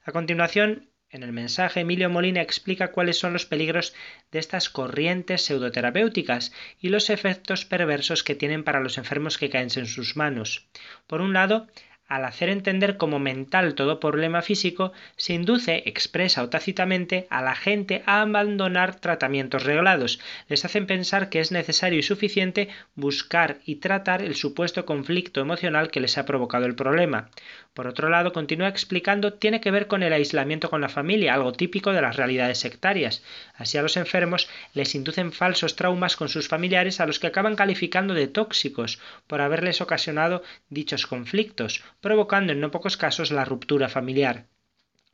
A 0.05 0.11
continuación, 0.12 0.90
en 1.11 1.22
el 1.22 1.32
mensaje, 1.32 1.80
Emilio 1.80 2.11
Molina 2.11 2.40
explica 2.40 2.90
cuáles 2.90 3.18
son 3.18 3.32
los 3.32 3.46
peligros 3.46 3.94
de 4.30 4.38
estas 4.38 4.68
corrientes 4.68 5.42
pseudoterapéuticas 5.42 6.53
y 6.80 6.88
los 6.88 7.11
efectos 7.11 7.64
perversos 7.66 8.24
que 8.24 8.34
tienen 8.34 8.64
para 8.64 8.80
los 8.80 8.98
enfermos 8.98 9.38
que 9.38 9.50
caen 9.50 9.68
en 9.76 9.86
sus 9.86 10.16
manos. 10.16 10.66
Por 11.07 11.20
un 11.20 11.32
lado, 11.32 11.68
al 12.12 12.26
hacer 12.26 12.50
entender 12.50 12.98
como 12.98 13.18
mental 13.18 13.74
todo 13.74 13.98
problema 13.98 14.42
físico, 14.42 14.92
se 15.16 15.32
induce, 15.32 15.82
expresa 15.86 16.42
o 16.42 16.50
tácitamente, 16.50 17.26
a 17.30 17.40
la 17.40 17.54
gente 17.54 18.02
a 18.04 18.20
abandonar 18.20 19.00
tratamientos 19.00 19.64
reglados. 19.64 20.20
Les 20.46 20.62
hacen 20.66 20.86
pensar 20.86 21.30
que 21.30 21.40
es 21.40 21.52
necesario 21.52 21.98
y 21.98 22.02
suficiente 22.02 22.68
buscar 22.94 23.60
y 23.64 23.76
tratar 23.76 24.20
el 24.20 24.34
supuesto 24.34 24.84
conflicto 24.84 25.40
emocional 25.40 25.90
que 25.90 26.00
les 26.00 26.18
ha 26.18 26.26
provocado 26.26 26.66
el 26.66 26.74
problema. 26.74 27.30
Por 27.72 27.86
otro 27.86 28.10
lado, 28.10 28.34
continúa 28.34 28.68
explicando, 28.68 29.32
tiene 29.32 29.62
que 29.62 29.70
ver 29.70 29.86
con 29.86 30.02
el 30.02 30.12
aislamiento 30.12 30.68
con 30.68 30.82
la 30.82 30.90
familia, 30.90 31.32
algo 31.32 31.52
típico 31.52 31.94
de 31.94 32.02
las 32.02 32.16
realidades 32.16 32.58
sectarias. 32.58 33.22
Así 33.54 33.78
a 33.78 33.82
los 33.82 33.96
enfermos 33.96 34.50
les 34.74 34.94
inducen 34.94 35.32
falsos 35.32 35.76
traumas 35.76 36.16
con 36.16 36.28
sus 36.28 36.46
familiares 36.46 37.00
a 37.00 37.06
los 37.06 37.18
que 37.18 37.28
acaban 37.28 37.56
calificando 37.56 38.12
de 38.12 38.28
tóxicos 38.28 39.00
por 39.26 39.40
haberles 39.40 39.80
ocasionado 39.80 40.42
dichos 40.68 41.06
conflictos, 41.06 41.82
provocando 42.03 42.53
en 42.53 42.61
no 42.61 42.70
pocos 42.70 42.98
casos 42.98 43.30
la 43.30 43.46
ruptura 43.46 43.88
familiar. 43.88 44.44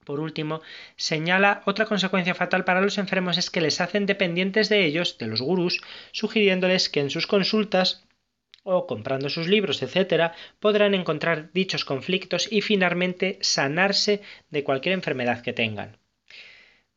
Por 0.04 0.18
último, 0.18 0.62
señala 0.96 1.62
otra 1.66 1.84
consecuencia 1.84 2.34
fatal 2.34 2.64
para 2.64 2.80
los 2.80 2.96
enfermos 2.98 3.36
es 3.36 3.50
que 3.50 3.60
les 3.60 3.80
hacen 3.80 4.06
dependientes 4.06 4.68
de 4.70 4.84
ellos, 4.86 5.18
de 5.18 5.26
los 5.26 5.42
gurús, 5.42 5.82
sugiriéndoles 6.12 6.88
que 6.88 7.00
en 7.00 7.10
sus 7.10 7.26
consultas 7.26 8.04
o 8.62 8.86
comprando 8.86 9.28
sus 9.28 9.48
libros, 9.48 9.82
etcétera, 9.82 10.34
podrán 10.60 10.94
encontrar 10.94 11.52
dichos 11.52 11.84
conflictos 11.84 12.50
y 12.50 12.62
finalmente 12.62 13.38
sanarse 13.42 14.22
de 14.50 14.64
cualquier 14.64 14.94
enfermedad 14.94 15.42
que 15.42 15.52
tengan. 15.52 15.98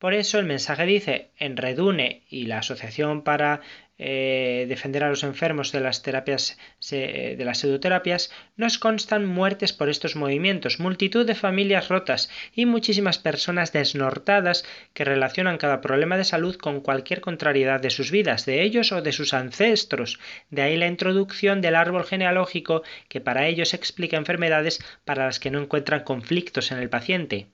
Por 0.02 0.14
eso 0.14 0.40
el 0.40 0.46
mensaje 0.46 0.86
dice, 0.86 1.32
en 1.38 1.58
Redune 1.58 2.24
y 2.30 2.46
la 2.46 2.60
Asociación 2.60 3.24
para 3.24 3.62
eh, 4.04 4.66
defender 4.68 5.04
a 5.04 5.10
los 5.10 5.24
enfermos 5.24 5.72
de 5.72 5.80
las 5.80 6.02
terapias 6.02 6.58
de 6.90 7.46
las 7.46 7.60
pseudoterapias, 7.60 8.32
nos 8.58 8.80
constan 8.80 9.28
muertes 9.28 9.74
por 9.74 9.90
estos 9.90 10.16
movimientos, 10.16 10.80
multitud 10.80 11.24
de 11.24 11.36
familias 11.36 11.88
rotas 11.88 12.28
y 12.56 12.66
muchísimas 12.66 13.20
personas 13.20 13.74
desnortadas 13.74 14.66
que 14.96 15.06
relacionan 15.06 15.60
cada 15.60 15.82
problema 15.82 16.18
de 16.18 16.24
salud 16.24 16.56
con 16.56 16.82
cualquier 16.82 17.22
contrariedad 17.22 17.80
de 17.80 17.92
sus 17.92 18.10
vidas, 18.10 18.48
de 18.48 18.64
ellos 18.64 18.92
o 18.92 19.04
de 19.04 19.12
sus 19.12 19.36
ancestros. 19.36 20.20
De 20.50 20.64
ahí 20.64 20.78
la 20.78 20.88
introducción 20.88 21.62
del 21.62 21.76
árbol 21.76 22.04
genealógico 22.04 22.82
que 23.08 23.22
para 23.22 23.46
ellos 23.46 23.76
explica 23.76 24.18
enfermedades 24.18 24.84
para 25.06 25.26
las 25.26 25.40
que 25.40 25.52
no 25.52 25.60
encuentran 25.60 26.04
conflictos 26.04 26.72
en 26.72 26.80
el 26.80 26.90
paciente. 26.90 27.50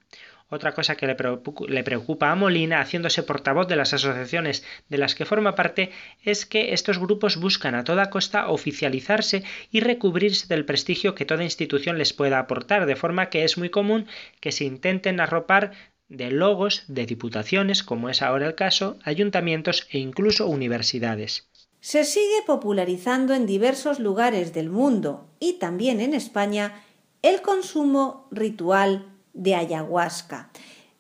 Otra 0.50 0.74
cosa 0.74 0.96
que 0.96 1.08
le 1.08 1.84
preocupa 1.84 2.32
a 2.32 2.36
Molina, 2.36 2.80
haciéndose 2.80 3.22
portavoz 3.24 3.68
de 3.68 3.76
las 3.76 3.94
asociaciones 3.94 4.64
de 4.88 4.98
las 4.98 5.14
que 5.14 5.26
forma 5.26 5.56
parte, 5.56 5.92
es 6.24 6.46
que 6.46 6.74
estos 6.74 7.00
grupos 7.00 7.36
buscan 7.36 7.76
a 7.76 7.84
toda 7.84 8.10
costa 8.10 8.48
oficializarse 8.48 9.44
y 9.72 9.82
recubrirse 9.82 10.48
del 10.48 10.64
prestigio 10.64 11.16
que 11.16 11.26
toda 11.26 11.44
institución 11.44 11.98
les 11.98 12.14
pueda 12.14 12.40
aportar, 12.40 12.86
de 12.86 12.96
forma 12.96 13.30
que 13.30 13.44
es 13.44 13.58
muy 13.58 13.70
común 13.70 14.08
que 14.40 14.54
se 14.54 14.64
intenten 14.64 15.20
arropar 15.20 15.72
de 16.08 16.32
logos 16.32 16.86
de 16.88 17.06
diputaciones, 17.06 17.84
como 17.84 18.10
es 18.10 18.22
ahora 18.22 18.48
el 18.48 18.56
caso, 18.56 18.98
ayuntamientos 19.04 19.86
e 19.92 20.00
incluso 20.00 20.48
universidades. 20.48 21.50
Se 21.82 22.06
sigue 22.06 22.42
popularizando 22.46 23.34
en 23.34 23.46
diversos 23.46 24.00
lugares 24.00 24.54
del 24.54 24.70
mundo 24.70 25.28
y 25.42 25.60
también 25.60 26.00
en 26.00 26.14
España 26.14 26.84
el 27.22 27.42
consumo 27.42 28.30
ritual 28.32 29.17
de 29.38 29.56
ayahuasca, 29.56 30.50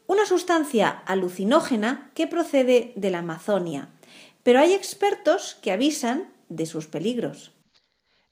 una 0.05 0.25
sustancia 0.25 0.89
alucinógena 1.05 2.11
que 2.13 2.27
procede 2.27 2.93
de 2.95 3.11
la 3.11 3.19
Amazonia. 3.19 3.89
Pero 4.43 4.59
hay 4.59 4.73
expertos 4.73 5.57
que 5.61 5.73
avisan 5.73 6.29
de 6.47 6.65
sus 6.65 6.87
peligros. 6.87 7.51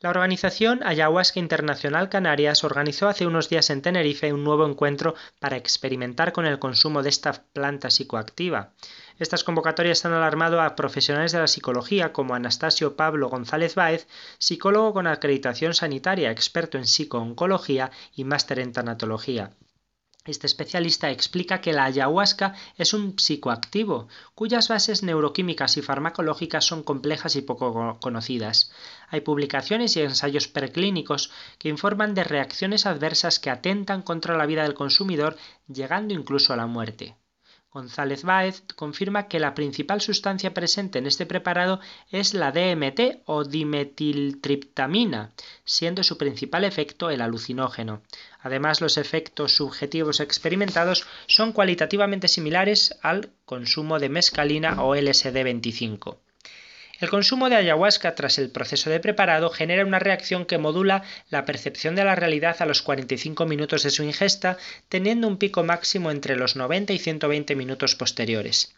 La 0.01 0.09
organización 0.09 0.81
Ayahuasca 0.83 1.39
Internacional 1.39 2.09
Canarias 2.09 2.63
organizó 2.63 3.07
hace 3.07 3.25
unos 3.25 3.49
días 3.49 3.69
en 3.69 3.81
Tenerife 3.81 4.31
un 4.33 4.43
nuevo 4.43 4.67
encuentro 4.67 5.15
para 5.39 5.57
experimentar 5.57 6.31
con 6.31 6.45
el 6.45 6.59
consumo 6.59 7.01
de 7.01 7.09
esta 7.09 7.33
planta 7.53 7.89
psicoactiva. 7.89 8.73
Estas 9.17 9.43
convocatorias 9.43 10.05
han 10.05 10.13
alarmado 10.13 10.61
a 10.61 10.75
profesionales 10.75 11.31
de 11.31 11.39
la 11.39 11.47
psicología 11.47 12.13
como 12.13 12.35
Anastasio 12.35 12.95
Pablo 12.95 13.29
González 13.29 13.73
Báez, 13.75 14.07
psicólogo 14.37 14.93
con 14.93 15.07
acreditación 15.07 15.73
sanitaria, 15.73 16.29
experto 16.29 16.77
en 16.77 16.85
psicooncología 16.85 17.89
y 18.15 18.25
máster 18.25 18.59
en 18.59 18.73
tanatología. 18.73 19.51
Este 20.25 20.47
especialista 20.47 21.11
explica 21.11 21.61
que 21.61 21.71
la 21.71 21.85
ayahuasca 21.85 22.55
es 22.77 22.95
un 22.95 23.19
psicoactivo, 23.19 24.07
cuyas 24.33 24.69
bases 24.69 25.03
neuroquímicas 25.03 25.77
y 25.77 25.83
farmacológicas 25.83 26.65
son 26.65 26.81
complejas 26.81 27.35
y 27.35 27.43
poco 27.43 27.99
conocidas. 28.01 28.71
Hay 29.09 29.21
publicaciones 29.21 29.95
y 29.95 30.01
ensayos 30.01 30.47
preclínicos 30.47 31.29
que 31.59 31.69
informan 31.69 32.15
de 32.15 32.23
reacciones 32.23 32.87
adversas 32.87 33.39
que 33.39 33.51
atentan 33.51 34.01
contra 34.01 34.35
la 34.35 34.47
vida 34.47 34.63
del 34.63 34.73
consumidor, 34.73 35.37
llegando 35.67 36.15
incluso 36.15 36.53
a 36.53 36.57
la 36.57 36.65
muerte. 36.65 37.15
González 37.75 38.23
Báez 38.23 38.63
confirma 38.77 39.27
que 39.27 39.41
la 39.41 39.53
principal 39.53 39.99
sustancia 39.99 40.53
presente 40.53 40.97
en 40.97 41.07
este 41.07 41.25
preparado 41.25 41.81
es 42.09 42.33
la 42.33 42.53
DMT 42.53 43.23
o 43.25 43.43
dimetiltriptamina, 43.43 45.33
siendo 45.65 46.01
su 46.01 46.17
principal 46.17 46.63
efecto 46.63 47.09
el 47.09 47.19
alucinógeno. 47.19 48.01
Además, 48.39 48.79
los 48.79 48.97
efectos 48.97 49.57
subjetivos 49.57 50.21
experimentados 50.21 51.05
son 51.27 51.51
cualitativamente 51.51 52.29
similares 52.29 52.97
al 53.01 53.31
consumo 53.43 53.99
de 53.99 54.07
mescalina 54.07 54.81
o 54.81 54.95
LSD-25. 54.95 56.15
El 56.99 57.09
consumo 57.09 57.49
de 57.49 57.57
ayahuasca 57.57 58.15
tras 58.15 58.37
el 58.37 58.49
proceso 58.49 58.89
de 58.89 58.99
preparado 59.01 59.49
genera 59.49 59.85
una 59.85 59.99
reacción 59.99 60.45
que 60.45 60.57
modula 60.57 61.03
la 61.29 61.43
percepción 61.43 61.95
de 61.95 62.05
la 62.05 62.15
realidad 62.15 62.55
a 62.59 62.65
los 62.65 62.81
45 62.81 63.45
minutos 63.45 63.83
de 63.83 63.89
su 63.89 64.03
ingesta, 64.03 64.57
teniendo 64.87 65.27
un 65.27 65.37
pico 65.37 65.63
máximo 65.63 66.09
entre 66.09 66.35
los 66.37 66.55
90 66.55 66.93
y 66.93 66.99
120 66.99 67.55
minutos 67.55 67.95
posteriores. 67.95 68.75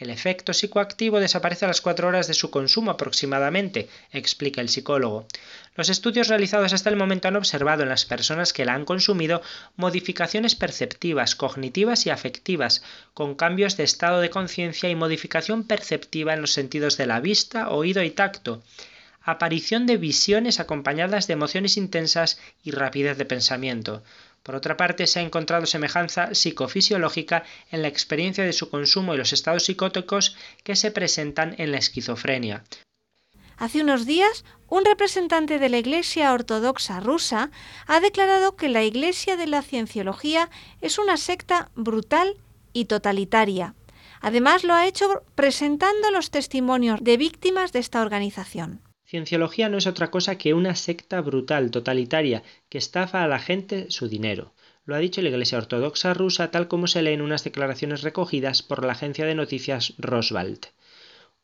El 0.00 0.08
efecto 0.08 0.54
psicoactivo 0.54 1.20
desaparece 1.20 1.66
a 1.66 1.68
las 1.68 1.82
cuatro 1.82 2.08
horas 2.08 2.26
de 2.26 2.32
su 2.32 2.50
consumo 2.50 2.90
aproximadamente, 2.90 3.86
explica 4.12 4.62
el 4.62 4.70
psicólogo. 4.70 5.26
Los 5.76 5.90
estudios 5.90 6.28
realizados 6.28 6.72
hasta 6.72 6.88
el 6.88 6.96
momento 6.96 7.28
han 7.28 7.36
observado 7.36 7.82
en 7.82 7.90
las 7.90 8.06
personas 8.06 8.54
que 8.54 8.64
la 8.64 8.72
han 8.72 8.86
consumido 8.86 9.42
modificaciones 9.76 10.54
perceptivas, 10.54 11.36
cognitivas 11.36 12.06
y 12.06 12.10
afectivas, 12.10 12.82
con 13.12 13.34
cambios 13.34 13.76
de 13.76 13.84
estado 13.84 14.22
de 14.22 14.30
conciencia 14.30 14.88
y 14.88 14.94
modificación 14.94 15.64
perceptiva 15.64 16.32
en 16.32 16.40
los 16.40 16.54
sentidos 16.54 16.96
de 16.96 17.04
la 17.04 17.20
vista, 17.20 17.68
oído 17.68 18.02
y 18.02 18.10
tacto, 18.10 18.62
aparición 19.20 19.84
de 19.84 19.98
visiones 19.98 20.60
acompañadas 20.60 21.26
de 21.26 21.34
emociones 21.34 21.76
intensas 21.76 22.40
y 22.64 22.70
rapidez 22.70 23.18
de 23.18 23.26
pensamiento. 23.26 24.02
Por 24.42 24.54
otra 24.54 24.76
parte, 24.76 25.06
se 25.06 25.20
ha 25.20 25.22
encontrado 25.22 25.66
semejanza 25.66 26.34
psicofisiológica 26.34 27.44
en 27.70 27.82
la 27.82 27.88
experiencia 27.88 28.44
de 28.44 28.52
su 28.52 28.70
consumo 28.70 29.14
y 29.14 29.18
los 29.18 29.32
estados 29.32 29.64
psicóticos 29.64 30.36
que 30.64 30.76
se 30.76 30.90
presentan 30.90 31.54
en 31.58 31.72
la 31.72 31.78
esquizofrenia. 31.78 32.64
Hace 33.58 33.82
unos 33.82 34.06
días, 34.06 34.44
un 34.68 34.86
representante 34.86 35.58
de 35.58 35.68
la 35.68 35.76
Iglesia 35.76 36.32
Ortodoxa 36.32 37.00
rusa 37.00 37.50
ha 37.86 38.00
declarado 38.00 38.56
que 38.56 38.70
la 38.70 38.82
Iglesia 38.82 39.36
de 39.36 39.46
la 39.46 39.60
Cienciología 39.60 40.48
es 40.80 40.98
una 40.98 41.18
secta 41.18 41.70
brutal 41.74 42.38
y 42.72 42.86
totalitaria. 42.86 43.74
Además, 44.22 44.64
lo 44.64 44.72
ha 44.72 44.86
hecho 44.86 45.22
presentando 45.34 46.10
los 46.10 46.30
testimonios 46.30 47.02
de 47.02 47.18
víctimas 47.18 47.72
de 47.72 47.80
esta 47.80 48.00
organización. 48.00 48.80
Cienciología 49.10 49.68
no 49.68 49.76
es 49.76 49.88
otra 49.88 50.08
cosa 50.08 50.38
que 50.38 50.54
una 50.54 50.76
secta 50.76 51.20
brutal, 51.20 51.72
totalitaria, 51.72 52.44
que 52.68 52.78
estafa 52.78 53.24
a 53.24 53.26
la 53.26 53.40
gente 53.40 53.90
su 53.90 54.06
dinero. 54.06 54.52
Lo 54.84 54.94
ha 54.94 55.00
dicho 55.00 55.20
la 55.20 55.30
Iglesia 55.30 55.58
Ortodoxa 55.58 56.14
rusa 56.14 56.52
tal 56.52 56.68
como 56.68 56.86
se 56.86 57.02
lee 57.02 57.14
en 57.14 57.20
unas 57.20 57.42
declaraciones 57.42 58.02
recogidas 58.02 58.62
por 58.62 58.84
la 58.84 58.92
agencia 58.92 59.26
de 59.26 59.34
noticias 59.34 59.94
Roswald. 59.98 60.66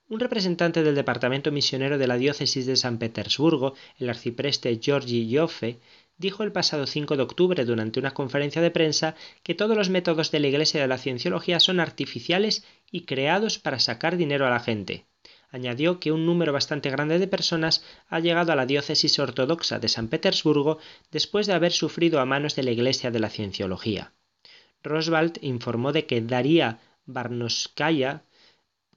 Un 0.09 0.21
representante 0.21 0.85
del 0.85 0.95
departamento 0.95 1.51
misionero 1.51 1.99
de 1.99 2.07
la 2.07 2.19
diócesis 2.19 2.67
de 2.67 2.77
San 2.77 2.99
Petersburgo, 2.99 3.75
el 3.99 4.11
arcipreste 4.11 4.79
Georgi 4.81 5.29
Yoffe, 5.29 5.81
dijo 6.19 6.45
el 6.45 6.53
pasado 6.53 6.87
5 6.87 7.17
de 7.17 7.25
octubre 7.25 7.65
durante 7.65 7.99
una 7.99 8.15
conferencia 8.15 8.63
de 8.63 8.71
prensa 8.71 9.17
que 9.43 9.57
todos 9.57 9.77
los 9.77 9.91
métodos 9.91 10.31
de 10.31 10.39
la 10.39 10.47
Iglesia 10.47 10.81
de 10.81 10.87
la 10.87 10.99
Cienciología 10.99 11.59
son 11.59 11.81
artificiales 11.81 12.65
y 12.93 13.07
creados 13.07 13.59
para 13.59 13.81
sacar 13.81 14.17
dinero 14.17 14.47
a 14.47 14.51
la 14.51 14.61
gente. 14.61 15.07
Añadió 15.57 16.01
que 16.01 16.13
un 16.13 16.27
número 16.27 16.53
bastante 16.53 16.91
grande 16.91 17.19
de 17.19 17.29
personas 17.29 17.83
ha 18.09 18.21
llegado 18.21 18.53
a 18.53 18.57
la 18.57 18.67
diócesis 18.67 19.19
ortodoxa 19.19 19.79
de 19.79 19.89
San 19.89 20.09
Petersburgo 20.09 20.79
después 21.11 21.47
de 21.47 21.55
haber 21.55 21.73
sufrido 21.73 22.21
a 22.21 22.27
manos 22.27 22.57
de 22.57 22.63
la 22.63 22.73
Iglesia 22.73 23.11
de 23.11 23.21
la 23.21 23.31
Cienciología. 23.31 24.13
Roswald 24.83 25.39
informó 25.41 25.93
de 25.93 26.05
que 26.05 26.21
Daría 26.21 26.79
Barnoskaya, 27.07 28.25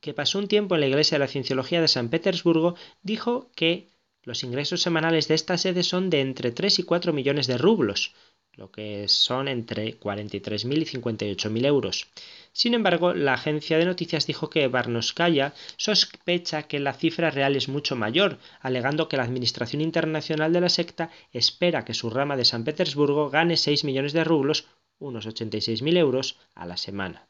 que 0.02 0.14
pasó 0.14 0.38
un 0.38 0.50
tiempo 0.50 0.76
en 0.76 0.82
la 0.82 0.88
Iglesia 0.88 1.16
de 1.16 1.24
la 1.24 1.32
Cienciología 1.32 1.80
de 1.80 1.88
San 1.88 2.10
Petersburgo, 2.10 2.76
dijo 3.04 3.50
que 3.56 3.88
los 4.24 4.44
ingresos 4.44 4.82
semanales 4.82 5.30
de 5.30 5.36
esta 5.36 5.58
sede 5.58 5.84
son 5.84 6.10
de 6.10 6.20
entre 6.20 6.52
3 6.52 6.80
y 6.80 6.84
4 6.84 7.14
millones 7.14 7.48
de 7.48 7.58
rublos, 7.58 8.14
lo 8.54 8.72
que 8.72 9.08
son 9.08 9.48
entre 9.48 10.00
43.000 10.00 10.82
y 10.82 10.86
58.000 10.86 11.66
euros. 11.66 12.08
Sin 12.52 12.74
embargo, 12.74 13.14
la 13.14 13.34
agencia 13.36 13.78
de 13.78 13.86
noticias 13.86 14.28
dijo 14.28 14.50
que 14.50 14.68
Barnoskaya 14.68 15.54
sospecha 15.78 16.64
que 16.64 16.80
la 16.80 16.94
cifra 16.94 17.32
real 17.32 17.56
es 17.56 17.70
mucho 17.70 17.96
mayor, 17.96 18.38
alegando 18.60 19.08
que 19.08 19.18
la 19.18 19.24
Administración 19.24 19.82
Internacional 19.82 20.52
de 20.52 20.62
la 20.62 20.70
secta 20.70 21.10
espera 21.32 21.86
que 21.86 21.94
su 21.94 22.10
rama 22.10 22.36
de 22.36 22.46
San 22.46 22.64
Petersburgo 22.64 23.30
gane 23.30 23.56
6 23.56 23.84
millones 23.86 24.14
de 24.14 24.24
rublos, 24.24 24.66
unos 24.98 25.26
86.000 25.26 25.98
euros, 25.98 26.38
a 26.54 26.66
la 26.66 26.76
semana. 26.76 27.28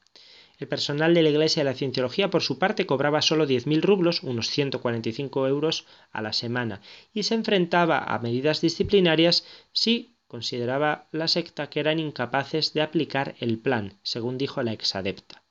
El 0.57 0.67
personal 0.67 1.13
de 1.13 1.24
la 1.24 1.30
Iglesia 1.30 1.63
de 1.63 1.70
la 1.70 1.76
Cienciología, 1.76 2.30
por 2.30 2.41
su 2.41 2.59
parte, 2.59 2.86
cobraba 2.86 3.22
solo 3.22 3.47
10.000 3.47 3.82
rublos, 3.82 4.24
unos 4.24 4.49
145 4.49 5.47
euros, 5.47 5.86
a 6.11 6.22
la 6.22 6.34
semana, 6.34 6.82
y 7.13 7.24
se 7.24 7.36
enfrentaba 7.36 7.99
a 7.99 8.20
medidas 8.20 8.59
disciplinarias 8.59 9.45
si 9.72 10.17
consideraba 10.30 11.10
la 11.12 11.28
secta 11.28 11.70
que 11.70 11.82
eran 11.82 12.00
incapaces 12.00 12.72
de 12.74 12.84
aplicar 12.84 13.36
el 13.40 13.58
plan, 13.58 13.98
según 14.04 14.38
dijo 14.38 14.64
la 14.64 14.72
exadepta. 14.72 15.44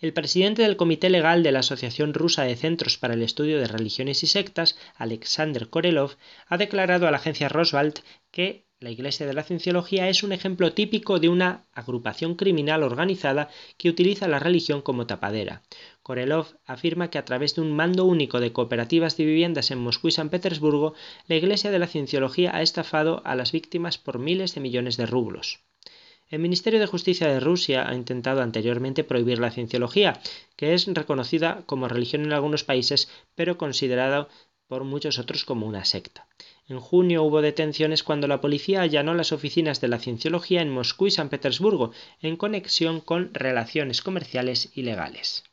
El 0.00 0.12
presidente 0.12 0.62
del 0.62 0.76
Comité 0.76 1.08
Legal 1.10 1.42
de 1.42 1.52
la 1.52 1.60
Asociación 1.60 2.14
Rusa 2.14 2.42
de 2.42 2.56
Centros 2.56 2.98
para 2.98 3.14
el 3.14 3.22
Estudio 3.22 3.60
de 3.60 3.68
Religiones 3.68 4.22
y 4.22 4.26
Sectas, 4.26 4.76
Alexander 4.96 5.68
Korelov, 5.68 6.16
ha 6.46 6.56
declarado 6.56 7.06
a 7.06 7.10
la 7.10 7.18
agencia 7.18 7.48
Roswald 7.48 8.00
que 8.30 8.66
la 8.84 8.90
Iglesia 8.90 9.26
de 9.26 9.32
la 9.32 9.44
Cienciología 9.44 10.10
es 10.10 10.22
un 10.22 10.32
ejemplo 10.32 10.74
típico 10.74 11.18
de 11.18 11.30
una 11.30 11.64
agrupación 11.72 12.34
criminal 12.34 12.82
organizada 12.82 13.48
que 13.78 13.88
utiliza 13.88 14.28
la 14.28 14.38
religión 14.38 14.82
como 14.82 15.06
tapadera. 15.06 15.62
Korelov 16.02 16.58
afirma 16.66 17.08
que 17.08 17.16
a 17.16 17.24
través 17.24 17.54
de 17.54 17.62
un 17.62 17.72
mando 17.74 18.04
único 18.04 18.40
de 18.40 18.52
cooperativas 18.52 19.16
de 19.16 19.24
viviendas 19.24 19.70
en 19.70 19.78
Moscú 19.78 20.08
y 20.08 20.10
San 20.10 20.28
Petersburgo, 20.28 20.92
la 21.28 21.36
Iglesia 21.36 21.70
de 21.70 21.78
la 21.78 21.86
Cienciología 21.86 22.54
ha 22.54 22.60
estafado 22.60 23.22
a 23.24 23.34
las 23.34 23.52
víctimas 23.52 23.96
por 23.96 24.18
miles 24.18 24.54
de 24.54 24.60
millones 24.60 24.98
de 24.98 25.06
rublos. 25.06 25.60
El 26.28 26.40
Ministerio 26.40 26.78
de 26.78 26.86
Justicia 26.86 27.28
de 27.28 27.40
Rusia 27.40 27.88
ha 27.88 27.94
intentado 27.94 28.42
anteriormente 28.42 29.02
prohibir 29.02 29.38
la 29.38 29.50
cienciología, 29.50 30.20
que 30.56 30.74
es 30.74 30.86
reconocida 30.88 31.62
como 31.64 31.88
religión 31.88 32.24
en 32.24 32.34
algunos 32.34 32.64
países, 32.64 33.08
pero 33.34 33.56
considerada 33.56 34.28
por 34.66 34.84
muchos 34.84 35.18
otros 35.18 35.44
como 35.44 35.66
una 35.66 35.86
secta. 35.86 36.26
En 36.66 36.80
junio 36.80 37.22
hubo 37.24 37.42
detenciones 37.42 38.02
cuando 38.02 38.26
la 38.26 38.40
policía 38.40 38.80
allanó 38.80 39.12
las 39.12 39.32
oficinas 39.32 39.82
de 39.82 39.88
la 39.88 39.98
cienciología 39.98 40.62
en 40.62 40.70
Moscú 40.70 41.06
y 41.06 41.10
San 41.10 41.28
Petersburgo, 41.28 41.92
en 42.22 42.36
conexión 42.36 43.00
con 43.00 43.34
relaciones 43.34 44.00
comerciales 44.00 44.70
ilegales. 44.74 45.44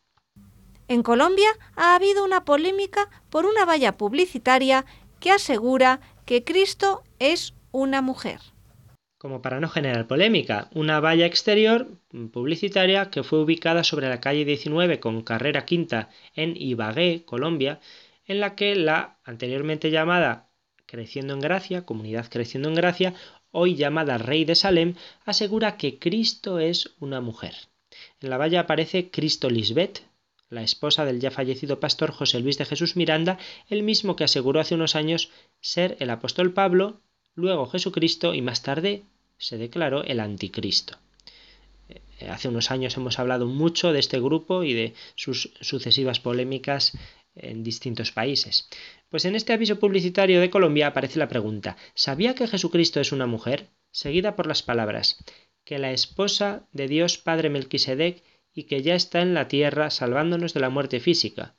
En 0.88 1.03
Colombia 1.03 1.49
ha 1.76 1.95
habido 1.95 2.24
una 2.24 2.45
polémica 2.45 3.09
por 3.30 3.45
una 3.45 3.66
valla 3.66 3.97
publicitaria 3.97 4.86
que 5.20 5.32
asegura 5.32 5.99
que 6.26 6.43
Cristo 6.43 7.03
es 7.20 7.53
una 7.72 8.01
mujer. 8.01 8.39
como 9.18 9.43
para 9.43 9.59
no 9.59 9.70
generar 9.70 10.07
polémica, 10.07 10.68
una 10.74 10.99
valla 10.99 11.28
exterior 11.28 11.88
publicitaria 12.34 13.12
que 13.12 13.22
fue 13.22 13.39
ubicada 13.39 13.84
sobre 13.84 14.09
la 14.09 14.20
calle 14.20 14.45
19 14.45 14.99
con 14.99 15.22
carrera 15.22 15.64
quinta 15.64 16.09
en 16.34 16.55
Ibagué, 16.57 17.24
Colombia, 17.24 17.80
en 18.26 18.39
la 18.39 18.55
que 18.55 18.76
la 18.76 19.20
anteriormente 19.24 19.91
llamada 19.91 20.51
Creciendo 20.92 21.34
en 21.34 21.39
Gracia, 21.39 21.86
Comunidad 21.86 22.28
Creciendo 22.30 22.68
en 22.68 22.76
Gracia, 22.76 23.14
hoy 23.52 23.76
llamada 23.76 24.18
Rey 24.18 24.44
de 24.44 24.56
Salem, 24.56 24.96
asegura 25.24 25.78
que 25.78 26.00
Cristo 26.00 26.60
es 26.60 26.96
una 27.00 27.22
mujer. 27.22 27.56
En 28.20 28.30
la 28.30 28.36
valla 28.36 28.60
aparece 28.60 29.10
Cristo 29.10 29.50
Lisbeth, 29.50 30.02
la 30.50 30.64
esposa 30.64 31.06
del 31.06 31.22
ya 31.22 31.32
fallecido 31.32 31.80
pastor 31.80 32.12
José 32.12 32.42
Luis 32.42 32.58
de 32.58 32.66
Jesús 32.66 32.98
Miranda, 32.98 33.38
el 33.70 33.84
mismo 33.84 34.18
que 34.18 34.26
aseguró 34.26 34.60
hace 34.60 34.76
unos 34.76 34.98
años 34.98 35.30
ser 35.62 35.96
el 36.02 36.10
apóstol 36.10 36.52
Pablo, 36.52 37.00
luego 37.36 37.68
Jesucristo 37.68 38.34
y 38.34 38.42
más 38.42 38.62
tarde 38.62 39.04
se 39.38 39.58
declaró 39.58 40.04
el 40.04 40.20
anticristo. 40.20 40.98
Eh, 41.88 42.30
hace 42.30 42.50
unos 42.50 42.70
años 42.70 42.98
hemos 42.98 43.18
hablado 43.18 43.48
mucho 43.48 43.94
de 43.94 44.00
este 44.00 44.20
grupo 44.20 44.66
y 44.66 44.74
de 44.74 44.94
sus 45.16 45.54
sucesivas 45.62 46.20
polémicas 46.20 46.98
en 47.36 47.64
distintos 47.64 48.12
países. 48.12 48.70
Pues 49.10 49.26
en 49.26 49.36
este 49.36 49.54
aviso 49.54 49.80
publicitario 49.80 50.42
de 50.42 50.50
Colombia 50.50 50.88
aparece 50.88 51.20
la 51.20 51.28
pregunta 51.28 51.78
¿Sabía 51.94 52.36
que 52.36 52.48
Jesucristo 52.48 53.00
es 53.00 53.12
una 53.12 53.28
mujer? 53.28 53.70
seguida 53.92 54.36
por 54.36 54.48
las 54.48 54.64
palabras 54.64 55.18
que 55.66 55.80
la 55.80 55.92
esposa 55.92 56.68
de 56.72 56.88
Dios 56.88 57.18
Padre 57.18 57.50
Melquisedec 57.50 58.24
y 58.54 58.64
que 58.64 58.82
ya 58.82 58.96
está 58.96 59.22
en 59.22 59.34
la 59.34 59.48
tierra 59.48 59.90
salvándonos 59.90 60.54
de 60.54 60.60
la 60.60 60.70
muerte 60.70 61.00
física. 61.00 61.56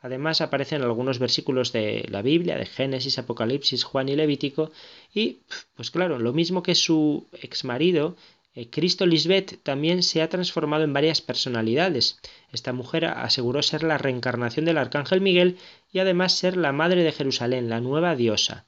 Además 0.00 0.40
aparecen 0.40 0.82
algunos 0.82 1.20
versículos 1.20 1.72
de 1.72 2.04
la 2.08 2.22
Biblia, 2.22 2.56
de 2.56 2.66
Génesis, 2.66 3.18
Apocalipsis, 3.18 3.84
Juan 3.84 4.08
y 4.08 4.16
Levítico, 4.16 4.72
y 5.14 5.42
pues 5.76 5.92
claro, 5.92 6.18
lo 6.18 6.32
mismo 6.32 6.64
que 6.64 6.74
su 6.74 7.28
exmarido, 7.40 8.16
eh, 8.16 8.41
Cristo 8.70 9.06
Lisbeth 9.06 9.62
también 9.62 10.02
se 10.02 10.20
ha 10.20 10.28
transformado 10.28 10.84
en 10.84 10.92
varias 10.92 11.22
personalidades. 11.22 12.20
Esta 12.52 12.74
mujer 12.74 13.06
aseguró 13.06 13.62
ser 13.62 13.82
la 13.82 13.96
reencarnación 13.96 14.66
del 14.66 14.76
arcángel 14.76 15.22
Miguel 15.22 15.56
y 15.90 16.00
además 16.00 16.34
ser 16.34 16.58
la 16.58 16.72
madre 16.72 17.02
de 17.02 17.12
Jerusalén, 17.12 17.70
la 17.70 17.80
nueva 17.80 18.14
diosa. 18.14 18.66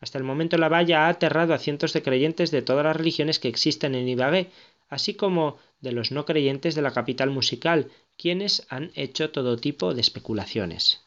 Hasta 0.00 0.16
el 0.16 0.24
momento 0.24 0.56
la 0.56 0.70
valla 0.70 1.06
ha 1.06 1.08
aterrado 1.08 1.52
a 1.52 1.58
cientos 1.58 1.92
de 1.92 2.02
creyentes 2.02 2.50
de 2.50 2.62
todas 2.62 2.84
las 2.84 2.96
religiones 2.96 3.38
que 3.38 3.48
existen 3.48 3.94
en 3.94 4.08
Ibagué, 4.08 4.50
así 4.88 5.14
como 5.14 5.58
de 5.80 5.92
los 5.92 6.10
no 6.10 6.24
creyentes 6.24 6.74
de 6.74 6.82
la 6.82 6.92
capital 6.92 7.30
musical, 7.30 7.90
quienes 8.16 8.66
han 8.70 8.92
hecho 8.94 9.30
todo 9.30 9.58
tipo 9.58 9.92
de 9.92 10.00
especulaciones. 10.00 11.02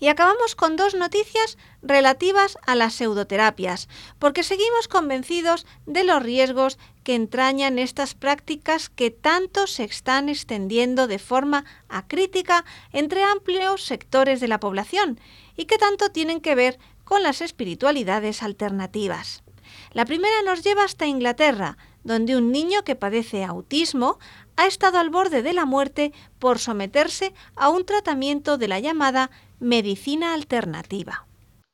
Y 0.00 0.08
acabamos 0.08 0.54
con 0.54 0.76
dos 0.76 0.94
noticias 0.94 1.58
relativas 1.82 2.56
a 2.66 2.74
las 2.74 2.94
pseudoterapias, 2.94 3.88
porque 4.18 4.42
seguimos 4.42 4.86
convencidos 4.88 5.66
de 5.86 6.04
los 6.04 6.22
riesgos 6.22 6.78
que 7.02 7.14
entrañan 7.14 7.78
estas 7.78 8.14
prácticas 8.14 8.88
que 8.90 9.10
tanto 9.10 9.66
se 9.66 9.84
están 9.84 10.28
extendiendo 10.28 11.06
de 11.06 11.18
forma 11.18 11.64
acrítica 11.88 12.64
entre 12.92 13.24
amplios 13.24 13.84
sectores 13.84 14.40
de 14.40 14.48
la 14.48 14.60
población 14.60 15.18
y 15.56 15.64
que 15.64 15.78
tanto 15.78 16.10
tienen 16.10 16.40
que 16.40 16.54
ver 16.54 16.78
con 17.04 17.22
las 17.22 17.40
espiritualidades 17.40 18.42
alternativas. 18.42 19.42
La 19.92 20.04
primera 20.04 20.42
nos 20.44 20.62
lleva 20.62 20.84
hasta 20.84 21.06
Inglaterra, 21.06 21.76
donde 22.04 22.36
un 22.36 22.52
niño 22.52 22.84
que 22.84 22.96
padece 22.96 23.44
autismo 23.44 24.18
ha 24.56 24.66
estado 24.66 24.98
al 24.98 25.10
borde 25.10 25.42
de 25.42 25.52
la 25.52 25.64
muerte 25.64 26.12
por 26.38 26.58
someterse 26.58 27.32
a 27.56 27.68
un 27.68 27.84
tratamiento 27.84 28.58
de 28.58 28.68
la 28.68 28.80
llamada 28.80 29.30
medicina 29.60 30.34
alternativa. 30.34 31.26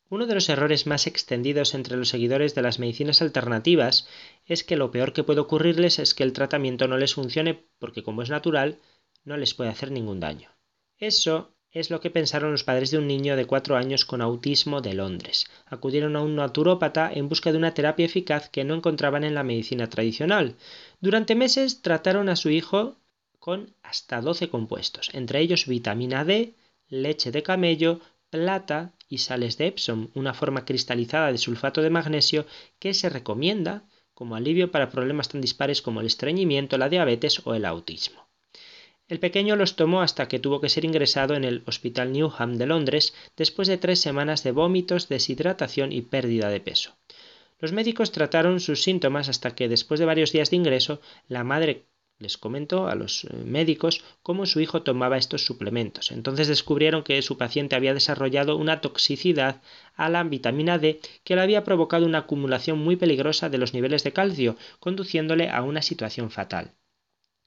Uno 0.09 0.27
de 0.27 0.35
los 0.35 0.49
errores 0.49 0.87
más 0.87 1.07
extendidos 1.07 1.75
entre 1.75 1.99
los 1.99 2.09
seguidores 2.09 2.55
de 2.55 2.63
las 2.63 2.79
medicinas 2.79 3.21
alternativas 3.21 4.09
es 4.47 4.65
que 4.65 4.77
lo 4.77 4.91
peor 4.91 5.13
que 5.13 5.23
puede 5.23 5.41
ocurrirles 5.41 5.99
es 5.99 6.15
que 6.15 6.23
el 6.23 6.33
tratamiento 6.33 6.89
no 6.89 6.97
les 6.97 7.15
funcione 7.15 7.67
porque 7.79 8.03
como 8.03 8.23
es 8.23 8.31
natural, 8.31 8.79
no 9.25 9.37
les 9.37 9.53
puede 9.53 9.69
hacer 9.69 9.91
ningún 9.91 10.19
daño. 10.19 10.51
Eso 10.97 11.55
es 11.73 11.91
lo 11.91 12.01
que 12.01 12.11
pensaron 12.11 12.53
los 12.53 12.65
padres 12.65 12.91
de 12.91 12.99
un 12.99 13.07
niño 13.07 13.37
de 13.37 13.45
cuatro 13.45 13.77
años 13.77 14.07
con 14.07 14.23
autismo 14.23 14.81
de 14.81 14.95
Londres. 14.95 15.45
Acudieron 15.67 16.17
a 16.17 16.23
un 16.23 16.37
naturópata 16.37 17.11
en 17.13 17.29
busca 17.29 17.53
de 17.53 17.59
una 17.59 17.75
terapia 17.75 18.07
eficaz 18.07 18.49
que 18.49 18.65
no 18.65 18.75
encontraban 18.75 19.25
en 19.25 19.35
la 19.35 19.43
medicina 19.43 19.91
tradicional. 19.91 20.57
Durante 21.01 21.35
meses 21.35 21.83
trataron 21.83 22.31
a 22.31 22.37
su 22.37 22.49
hijo 22.49 22.97
con 23.41 23.75
hasta 23.83 24.23
12 24.23 24.49
compuestos, 24.49 25.11
entre 25.13 25.41
ellos 25.41 25.67
vitamina 25.67 26.25
D, 26.25 26.55
leche 26.89 27.31
de 27.31 27.43
camello, 27.43 28.01
plata 28.31 28.95
y 29.09 29.19
sales 29.19 29.59
de 29.59 29.69
Epsom, 29.69 30.11
una 30.15 30.35
forma 30.35 30.65
cristalizada 30.65 31.31
de 31.31 31.39
sulfato 31.39 31.83
de 31.83 31.91
magnesio 31.91 32.47
que 32.79 32.95
se 32.95 33.09
recomienda 33.09 33.85
como 34.15 34.37
alivio 34.37 34.71
para 34.71 34.91
problemas 34.91 35.29
tan 35.29 35.41
dispares 35.41 35.83
como 35.83 36.01
el 36.01 36.07
estreñimiento, 36.07 36.79
la 36.79 36.89
diabetes 36.89 37.41
o 37.45 37.55
el 37.55 37.65
autismo. 37.65 38.29
El 39.07 39.21
pequeño 39.21 39.55
los 39.55 39.77
tomó 39.77 40.01
hasta 40.01 40.29
que 40.29 40.39
tuvo 40.39 40.61
que 40.61 40.71
ser 40.71 40.85
ingresado 40.85 41.35
en 41.35 41.45
el 41.45 41.63
Hospital 41.67 42.13
Newham 42.13 42.57
de 42.57 42.67
Londres 42.67 43.13
después 43.37 43.69
de 43.69 43.77
tres 43.77 44.01
semanas 44.01 44.43
de 44.43 44.53
vómitos, 44.53 45.09
deshidratación 45.09 45.93
y 45.93 46.01
pérdida 46.03 46.49
de 46.49 46.61
peso. 46.61 46.97
Los 47.61 47.73
médicos 47.73 48.13
trataron 48.13 48.61
sus 48.61 48.83
síntomas 48.83 49.29
hasta 49.29 49.55
que 49.55 49.69
después 49.69 50.01
de 50.01 50.07
varios 50.07 50.33
días 50.33 50.51
de 50.51 50.57
ingreso, 50.57 51.01
la 51.29 51.45
madre 51.45 51.85
les 52.25 52.39
comentó 52.39 52.89
a 52.89 52.95
los 52.95 53.25
eh, 53.25 53.29
médicos 53.45 54.03
cómo 54.23 54.47
su 54.47 54.59
hijo 54.61 54.83
tomaba 54.83 55.19
estos 55.19 55.45
suplementos. 55.45 56.11
Entonces 56.11 56.49
descubrieron 56.49 57.03
que 57.05 57.21
su 57.21 57.37
paciente 57.37 57.77
había 57.77 57.93
desarrollado 57.93 58.57
una 58.57 58.81
toxicidad 58.81 59.61
a 59.95 60.09
la 60.09 60.25
vitamina 60.25 60.79
D 60.79 61.01
que 61.23 61.35
le 61.37 61.43
había 61.43 61.65
provocado 61.65 62.07
una 62.07 62.21
acumulación 62.25 62.79
muy 62.79 62.97
peligrosa 62.97 63.51
de 63.51 63.59
los 63.59 63.75
niveles 63.75 64.05
de 64.05 64.13
calcio, 64.13 64.57
conduciéndole 64.81 65.51
a 65.51 65.61
una 65.63 65.83
situación 65.83 66.31
fatal. 66.31 66.73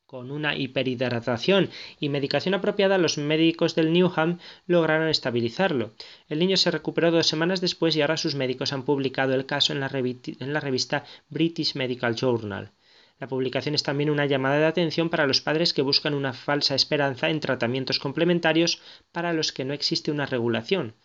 Con 0.05 0.31
una 0.31 0.55
hiperhidratación 0.55 1.69
y 1.99 2.07
medicación 2.09 2.53
apropiada, 2.53 2.97
los 2.99 3.17
médicos 3.17 3.73
del 3.75 3.91
Newham 3.91 4.37
lograron 4.67 5.09
estabilizarlo. 5.09 5.91
El 6.29 6.39
niño 6.39 6.55
se 6.55 6.71
recuperó 6.71 7.11
dos 7.11 7.27
semanas 7.27 7.61
después 7.61 7.95
y 7.95 8.01
ahora 8.01 8.15
sus 8.15 8.35
médicos 8.35 8.71
han 8.73 8.83
publicado 8.83 9.33
el 9.33 9.47
caso 9.47 9.73
en 9.73 9.79
la, 9.81 9.89
en 9.91 10.53
la 10.53 10.59
revista 10.61 11.03
British 11.29 11.75
Medical 11.75 12.15
Journal. 12.15 12.71
La 13.19 13.27
publicación 13.27 13.73
es 13.73 13.83
también 13.83 14.09
una 14.09 14.25
llamada 14.25 14.59
de 14.59 14.65
atención 14.65 15.09
para 15.09 15.25
los 15.25 15.41
padres 15.41 15.73
que 15.73 15.81
buscan 15.81 16.13
una 16.13 16.33
falsa 16.33 16.75
esperanza 16.75 17.29
en 17.29 17.39
tratamientos 17.39 17.99
complementarios 17.99 18.81
para 19.11 19.33
los 19.33 19.51
que 19.51 19.65
no 19.65 19.73
existe 19.73 20.11
una 20.11 20.27
regulación. 20.27 20.95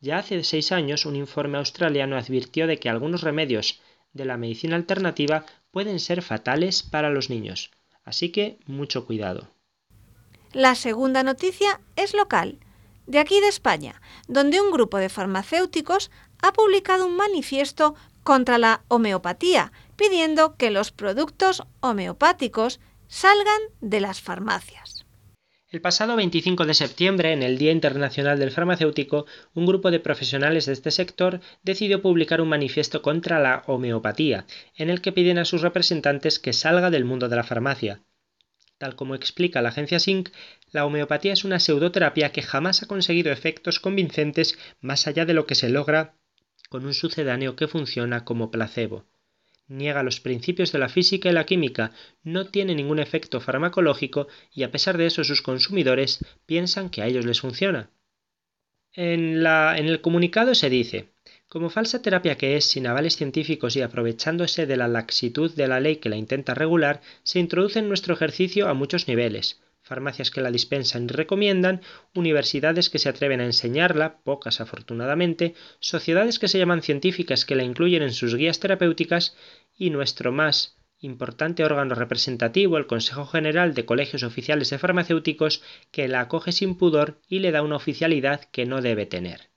Ya 0.00 0.18
hace 0.18 0.42
seis 0.44 0.72
años 0.72 1.04
un 1.04 1.16
informe 1.16 1.58
australiano 1.58 2.16
advirtió 2.16 2.66
de 2.66 2.78
que 2.78 2.88
algunos 2.88 3.22
remedios 3.22 3.80
de 4.12 4.24
la 4.24 4.36
medicina 4.36 4.76
alternativa 4.76 5.44
pueden 5.70 6.00
ser 6.00 6.22
fatales 6.22 6.82
para 6.82 7.10
los 7.10 7.28
niños. 7.28 7.70
Así 8.04 8.30
que 8.30 8.58
mucho 8.66 9.06
cuidado. 9.06 9.48
La 10.52 10.74
segunda 10.74 11.22
noticia 11.22 11.80
es 11.96 12.14
local, 12.14 12.58
de 13.06 13.18
aquí 13.18 13.40
de 13.40 13.48
España, 13.48 14.00
donde 14.28 14.60
un 14.60 14.70
grupo 14.70 14.96
de 14.96 15.10
farmacéuticos 15.10 16.10
ha 16.40 16.52
publicado 16.52 17.06
un 17.06 17.16
manifiesto 17.16 17.94
contra 18.28 18.58
la 18.58 18.84
homeopatía, 18.88 19.72
pidiendo 19.96 20.54
que 20.56 20.70
los 20.70 20.92
productos 20.92 21.62
homeopáticos 21.80 22.78
salgan 23.06 23.62
de 23.80 24.02
las 24.02 24.20
farmacias. 24.20 25.06
El 25.70 25.80
pasado 25.80 26.14
25 26.14 26.66
de 26.66 26.74
septiembre, 26.74 27.32
en 27.32 27.42
el 27.42 27.56
Día 27.56 27.72
Internacional 27.72 28.38
del 28.38 28.50
Farmacéutico, 28.50 29.24
un 29.54 29.64
grupo 29.64 29.90
de 29.90 30.00
profesionales 30.00 30.66
de 30.66 30.74
este 30.74 30.90
sector 30.90 31.40
decidió 31.62 32.02
publicar 32.02 32.42
un 32.42 32.50
manifiesto 32.50 33.00
contra 33.00 33.40
la 33.40 33.62
homeopatía, 33.66 34.44
en 34.76 34.90
el 34.90 35.00
que 35.00 35.12
piden 35.12 35.38
a 35.38 35.46
sus 35.46 35.62
representantes 35.62 36.38
que 36.38 36.52
salga 36.52 36.90
del 36.90 37.06
mundo 37.06 37.30
de 37.30 37.36
la 37.36 37.44
farmacia. 37.44 38.02
Tal 38.76 38.94
como 38.94 39.14
explica 39.14 39.62
la 39.62 39.70
agencia 39.70 40.00
SYNC, 40.00 40.32
la 40.70 40.84
homeopatía 40.84 41.32
es 41.32 41.44
una 41.44 41.60
pseudoterapia 41.60 42.30
que 42.30 42.42
jamás 42.42 42.82
ha 42.82 42.88
conseguido 42.88 43.32
efectos 43.32 43.80
convincentes 43.80 44.58
más 44.82 45.06
allá 45.06 45.24
de 45.24 45.32
lo 45.32 45.46
que 45.46 45.54
se 45.54 45.70
logra 45.70 46.18
con 46.68 46.86
un 46.86 46.94
sucedáneo 46.94 47.56
que 47.56 47.68
funciona 47.68 48.24
como 48.24 48.50
placebo 48.50 49.04
niega 49.68 50.02
los 50.02 50.20
principios 50.20 50.72
de 50.72 50.78
la 50.78 50.88
física 50.88 51.28
y 51.28 51.32
la 51.32 51.44
química, 51.44 51.92
no 52.22 52.46
tiene 52.46 52.74
ningún 52.74 52.98
efecto 52.98 53.40
farmacológico 53.40 54.28
y 54.52 54.62
a 54.62 54.70
pesar 54.70 54.96
de 54.96 55.06
eso 55.06 55.24
sus 55.24 55.42
consumidores 55.42 56.24
piensan 56.46 56.88
que 56.88 57.02
a 57.02 57.06
ellos 57.06 57.26
les 57.26 57.40
funciona. 57.40 57.90
En, 58.94 59.46
en 59.46 59.86
el 59.86 60.00
comunicado 60.00 60.54
se 60.54 60.70
dice, 60.70 61.10
como 61.48 61.70
falsa 61.70 62.02
terapia 62.02 62.36
que 62.36 62.56
es, 62.56 62.64
sin 62.64 62.86
avales 62.86 63.16
científicos 63.16 63.76
y 63.76 63.82
aprovechándose 63.82 64.66
de 64.66 64.76
la 64.76 64.88
laxitud 64.88 65.54
de 65.54 65.68
la 65.68 65.80
ley 65.80 65.96
que 65.96 66.08
la 66.08 66.16
intenta 66.16 66.54
regular, 66.54 67.02
se 67.22 67.38
introduce 67.38 67.78
en 67.78 67.88
nuestro 67.88 68.14
ejercicio 68.14 68.68
a 68.68 68.74
muchos 68.74 69.06
niveles 69.06 69.60
farmacias 69.88 70.30
que 70.30 70.40
la 70.40 70.52
dispensan 70.52 71.04
y 71.04 71.08
recomiendan, 71.08 71.80
universidades 72.14 72.90
que 72.90 73.00
se 73.00 73.08
atreven 73.08 73.40
a 73.40 73.46
enseñarla, 73.46 74.18
pocas 74.22 74.60
afortunadamente, 74.60 75.54
sociedades 75.80 76.38
que 76.38 76.46
se 76.46 76.58
llaman 76.58 76.82
científicas 76.82 77.44
que 77.44 77.56
la 77.56 77.64
incluyen 77.64 78.02
en 78.02 78.12
sus 78.12 78.36
guías 78.36 78.60
terapéuticas 78.60 79.36
y 79.76 79.90
nuestro 79.90 80.30
más 80.30 80.78
importante 81.00 81.64
órgano 81.64 81.94
representativo, 81.94 82.76
el 82.76 82.86
Consejo 82.86 83.26
General 83.26 83.74
de 83.74 83.84
Colegios 83.84 84.22
Oficiales 84.22 84.70
de 84.70 84.78
Farmacéuticos, 84.78 85.62
que 85.90 86.08
la 86.08 86.20
acoge 86.20 86.52
sin 86.52 86.76
pudor 86.76 87.20
y 87.28 87.38
le 87.38 87.52
da 87.52 87.62
una 87.62 87.76
oficialidad 87.76 88.44
que 88.52 88.66
no 88.66 88.82
debe 88.82 89.06
tener. 89.06 89.50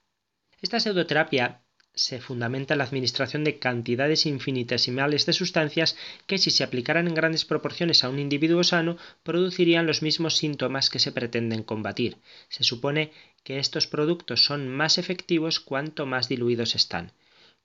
Esta 0.60 0.78
pseudoterapia 0.78 1.61
se 1.94 2.20
fundamenta 2.20 2.74
en 2.74 2.78
la 2.78 2.84
administración 2.84 3.44
de 3.44 3.58
cantidades 3.58 4.26
infinitesimales 4.26 5.26
de 5.26 5.32
sustancias 5.32 5.96
que 6.26 6.38
si 6.38 6.50
se 6.50 6.64
aplicaran 6.64 7.06
en 7.06 7.14
grandes 7.14 7.44
proporciones 7.44 8.02
a 8.02 8.08
un 8.08 8.18
individuo 8.18 8.64
sano 8.64 8.96
producirían 9.22 9.86
los 9.86 10.02
mismos 10.02 10.36
síntomas 10.36 10.88
que 10.90 10.98
se 10.98 11.12
pretenden 11.12 11.62
combatir. 11.62 12.16
Se 12.48 12.64
supone 12.64 13.12
que 13.44 13.58
estos 13.58 13.86
productos 13.86 14.44
son 14.44 14.68
más 14.68 14.98
efectivos 14.98 15.60
cuanto 15.60 16.06
más 16.06 16.28
diluidos 16.28 16.74
están. 16.74 17.12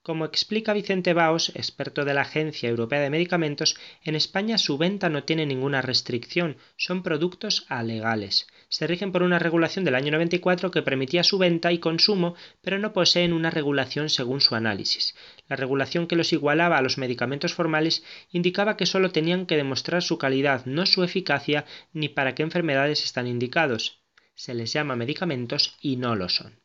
Como 0.02 0.24
explica 0.24 0.72
Vicente 0.72 1.12
Baos, 1.12 1.50
experto 1.54 2.04
de 2.04 2.14
la 2.14 2.22
Agencia 2.22 2.68
Europea 2.68 3.00
de 3.00 3.10
Medicamentos, 3.10 3.76
en 4.04 4.14
España 4.14 4.56
su 4.56 4.78
venta 4.78 5.08
no 5.08 5.24
tiene 5.24 5.44
ninguna 5.44 5.82
restricción, 5.82 6.56
son 6.76 7.02
productos 7.02 7.66
alegales. 7.68 8.46
Se 8.70 8.86
rigen 8.86 9.12
por 9.12 9.22
una 9.22 9.38
regulación 9.38 9.84
del 9.86 9.94
año 9.94 10.12
94 10.12 10.70
que 10.70 10.82
permitía 10.82 11.24
su 11.24 11.38
venta 11.38 11.72
y 11.72 11.78
consumo, 11.78 12.34
pero 12.60 12.78
no 12.78 12.92
poseen 12.92 13.32
una 13.32 13.50
regulación 13.50 14.10
según 14.10 14.42
su 14.42 14.54
análisis. 14.54 15.14
La 15.48 15.56
regulación 15.56 16.06
que 16.06 16.16
los 16.16 16.34
igualaba 16.34 16.76
a 16.76 16.82
los 16.82 16.98
medicamentos 16.98 17.54
formales 17.54 18.04
indicaba 18.30 18.76
que 18.76 18.84
solo 18.84 19.10
tenían 19.10 19.46
que 19.46 19.56
demostrar 19.56 20.02
su 20.02 20.18
calidad, 20.18 20.66
no 20.66 20.84
su 20.84 21.02
eficacia 21.02 21.64
ni 21.94 22.10
para 22.10 22.34
qué 22.34 22.42
enfermedades 22.42 23.04
están 23.04 23.26
indicados. 23.26 24.02
Se 24.34 24.52
les 24.52 24.72
llama 24.72 24.96
medicamentos 24.96 25.76
y 25.80 25.96
no 25.96 26.14
lo 26.14 26.28
son. 26.28 26.60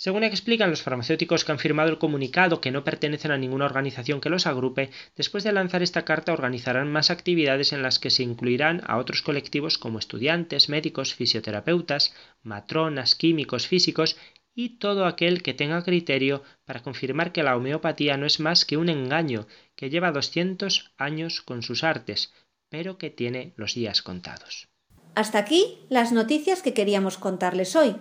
Según 0.00 0.22
explican 0.22 0.70
los 0.70 0.82
farmacéuticos 0.82 1.44
que 1.44 1.50
han 1.50 1.58
firmado 1.58 1.90
el 1.90 1.98
comunicado 1.98 2.60
que 2.60 2.70
no 2.70 2.84
pertenecen 2.84 3.32
a 3.32 3.36
ninguna 3.36 3.64
organización 3.64 4.20
que 4.20 4.30
los 4.30 4.46
agrupe, 4.46 4.90
después 5.16 5.42
de 5.42 5.50
lanzar 5.50 5.82
esta 5.82 6.04
carta 6.04 6.32
organizarán 6.32 6.88
más 6.92 7.10
actividades 7.10 7.72
en 7.72 7.82
las 7.82 7.98
que 7.98 8.10
se 8.10 8.22
incluirán 8.22 8.80
a 8.86 8.98
otros 8.98 9.22
colectivos 9.22 9.76
como 9.76 9.98
estudiantes, 9.98 10.68
médicos, 10.68 11.14
fisioterapeutas, 11.16 12.14
matronas, 12.44 13.16
químicos, 13.16 13.66
físicos 13.66 14.16
y 14.54 14.78
todo 14.78 15.04
aquel 15.04 15.42
que 15.42 15.52
tenga 15.52 15.82
criterio 15.82 16.44
para 16.64 16.80
confirmar 16.80 17.32
que 17.32 17.42
la 17.42 17.56
homeopatía 17.56 18.16
no 18.16 18.26
es 18.26 18.38
más 18.38 18.64
que 18.64 18.76
un 18.76 18.90
engaño 18.90 19.48
que 19.74 19.90
lleva 19.90 20.12
200 20.12 20.92
años 20.96 21.42
con 21.42 21.64
sus 21.64 21.82
artes, 21.82 22.32
pero 22.68 22.98
que 22.98 23.10
tiene 23.10 23.52
los 23.56 23.74
días 23.74 24.02
contados. 24.02 24.68
Hasta 25.16 25.38
aquí 25.38 25.80
las 25.88 26.12
noticias 26.12 26.62
que 26.62 26.72
queríamos 26.72 27.18
contarles 27.18 27.74
hoy. 27.74 27.96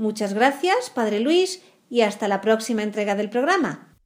Muchas 0.00 0.32
gracias, 0.32 0.88
Padre 0.88 1.20
Luis, 1.20 1.62
y 1.90 2.00
hasta 2.00 2.26
la 2.26 2.40
próxima 2.40 2.82
entrega 2.82 3.16
del 3.16 3.28
programa. 3.28 3.98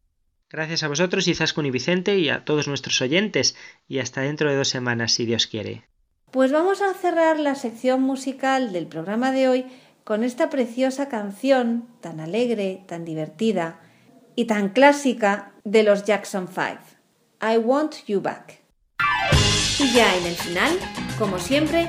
Gracias 0.51 0.83
a 0.83 0.89
vosotros, 0.89 1.29
Izaskun 1.29 1.67
y 1.67 1.71
Vicente, 1.71 2.19
y 2.19 2.31
a 2.31 2.45
todos 2.45 2.67
nuestros 2.67 3.01
oyentes, 3.01 3.55
y 3.87 4.01
hasta 4.01 4.23
dentro 4.23 4.51
de 4.51 4.57
dos 4.57 4.67
semanas, 4.67 5.13
si 5.13 5.25
Dios 5.25 5.47
quiere. 5.47 5.85
Pues 6.33 6.51
vamos 6.51 6.83
a 6.83 6.95
cerrar 6.95 7.39
la 7.39 7.55
sección 7.55 8.03
musical 8.03 8.73
del 8.73 8.89
programa 8.89 9.31
de 9.31 9.47
hoy 9.47 9.67
con 10.03 10.25
esta 10.25 10.51
preciosa 10.51 11.09
canción 11.09 11.87
tan 12.01 12.19
alegre, 12.19 12.83
tan 12.89 13.05
divertida 13.05 13.81
y 14.35 14.47
tan 14.47 14.71
clásica 14.71 15.53
de 15.63 15.85
los 15.85 16.03
Jackson 16.03 16.49
5. 16.49 16.73
I 17.41 17.59
Want 17.59 18.05
You 18.09 18.21
Back. 18.21 18.65
Y 19.79 19.93
ya 19.93 20.17
en 20.17 20.27
el 20.27 20.35
final, 20.35 20.77
como 21.21 21.39
siempre, 21.39 21.89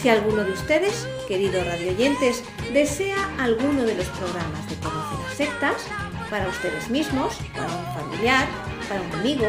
Si 0.00 0.08
alguno 0.08 0.44
de 0.44 0.52
ustedes, 0.52 1.08
queridos 1.26 1.66
radioyentes, 1.66 2.44
desea 2.72 3.16
alguno 3.40 3.82
de 3.82 3.96
los 3.96 4.06
programas 4.10 4.70
de 4.70 4.76
Conocer 4.76 5.18
las 5.18 5.34
Sectas, 5.36 5.88
para 6.30 6.46
ustedes 6.48 6.88
mismos, 6.88 7.34
para 7.52 7.66
un 7.66 7.84
familiar, 7.94 8.46
para 8.88 9.00
un 9.00 9.12
amigo, 9.12 9.48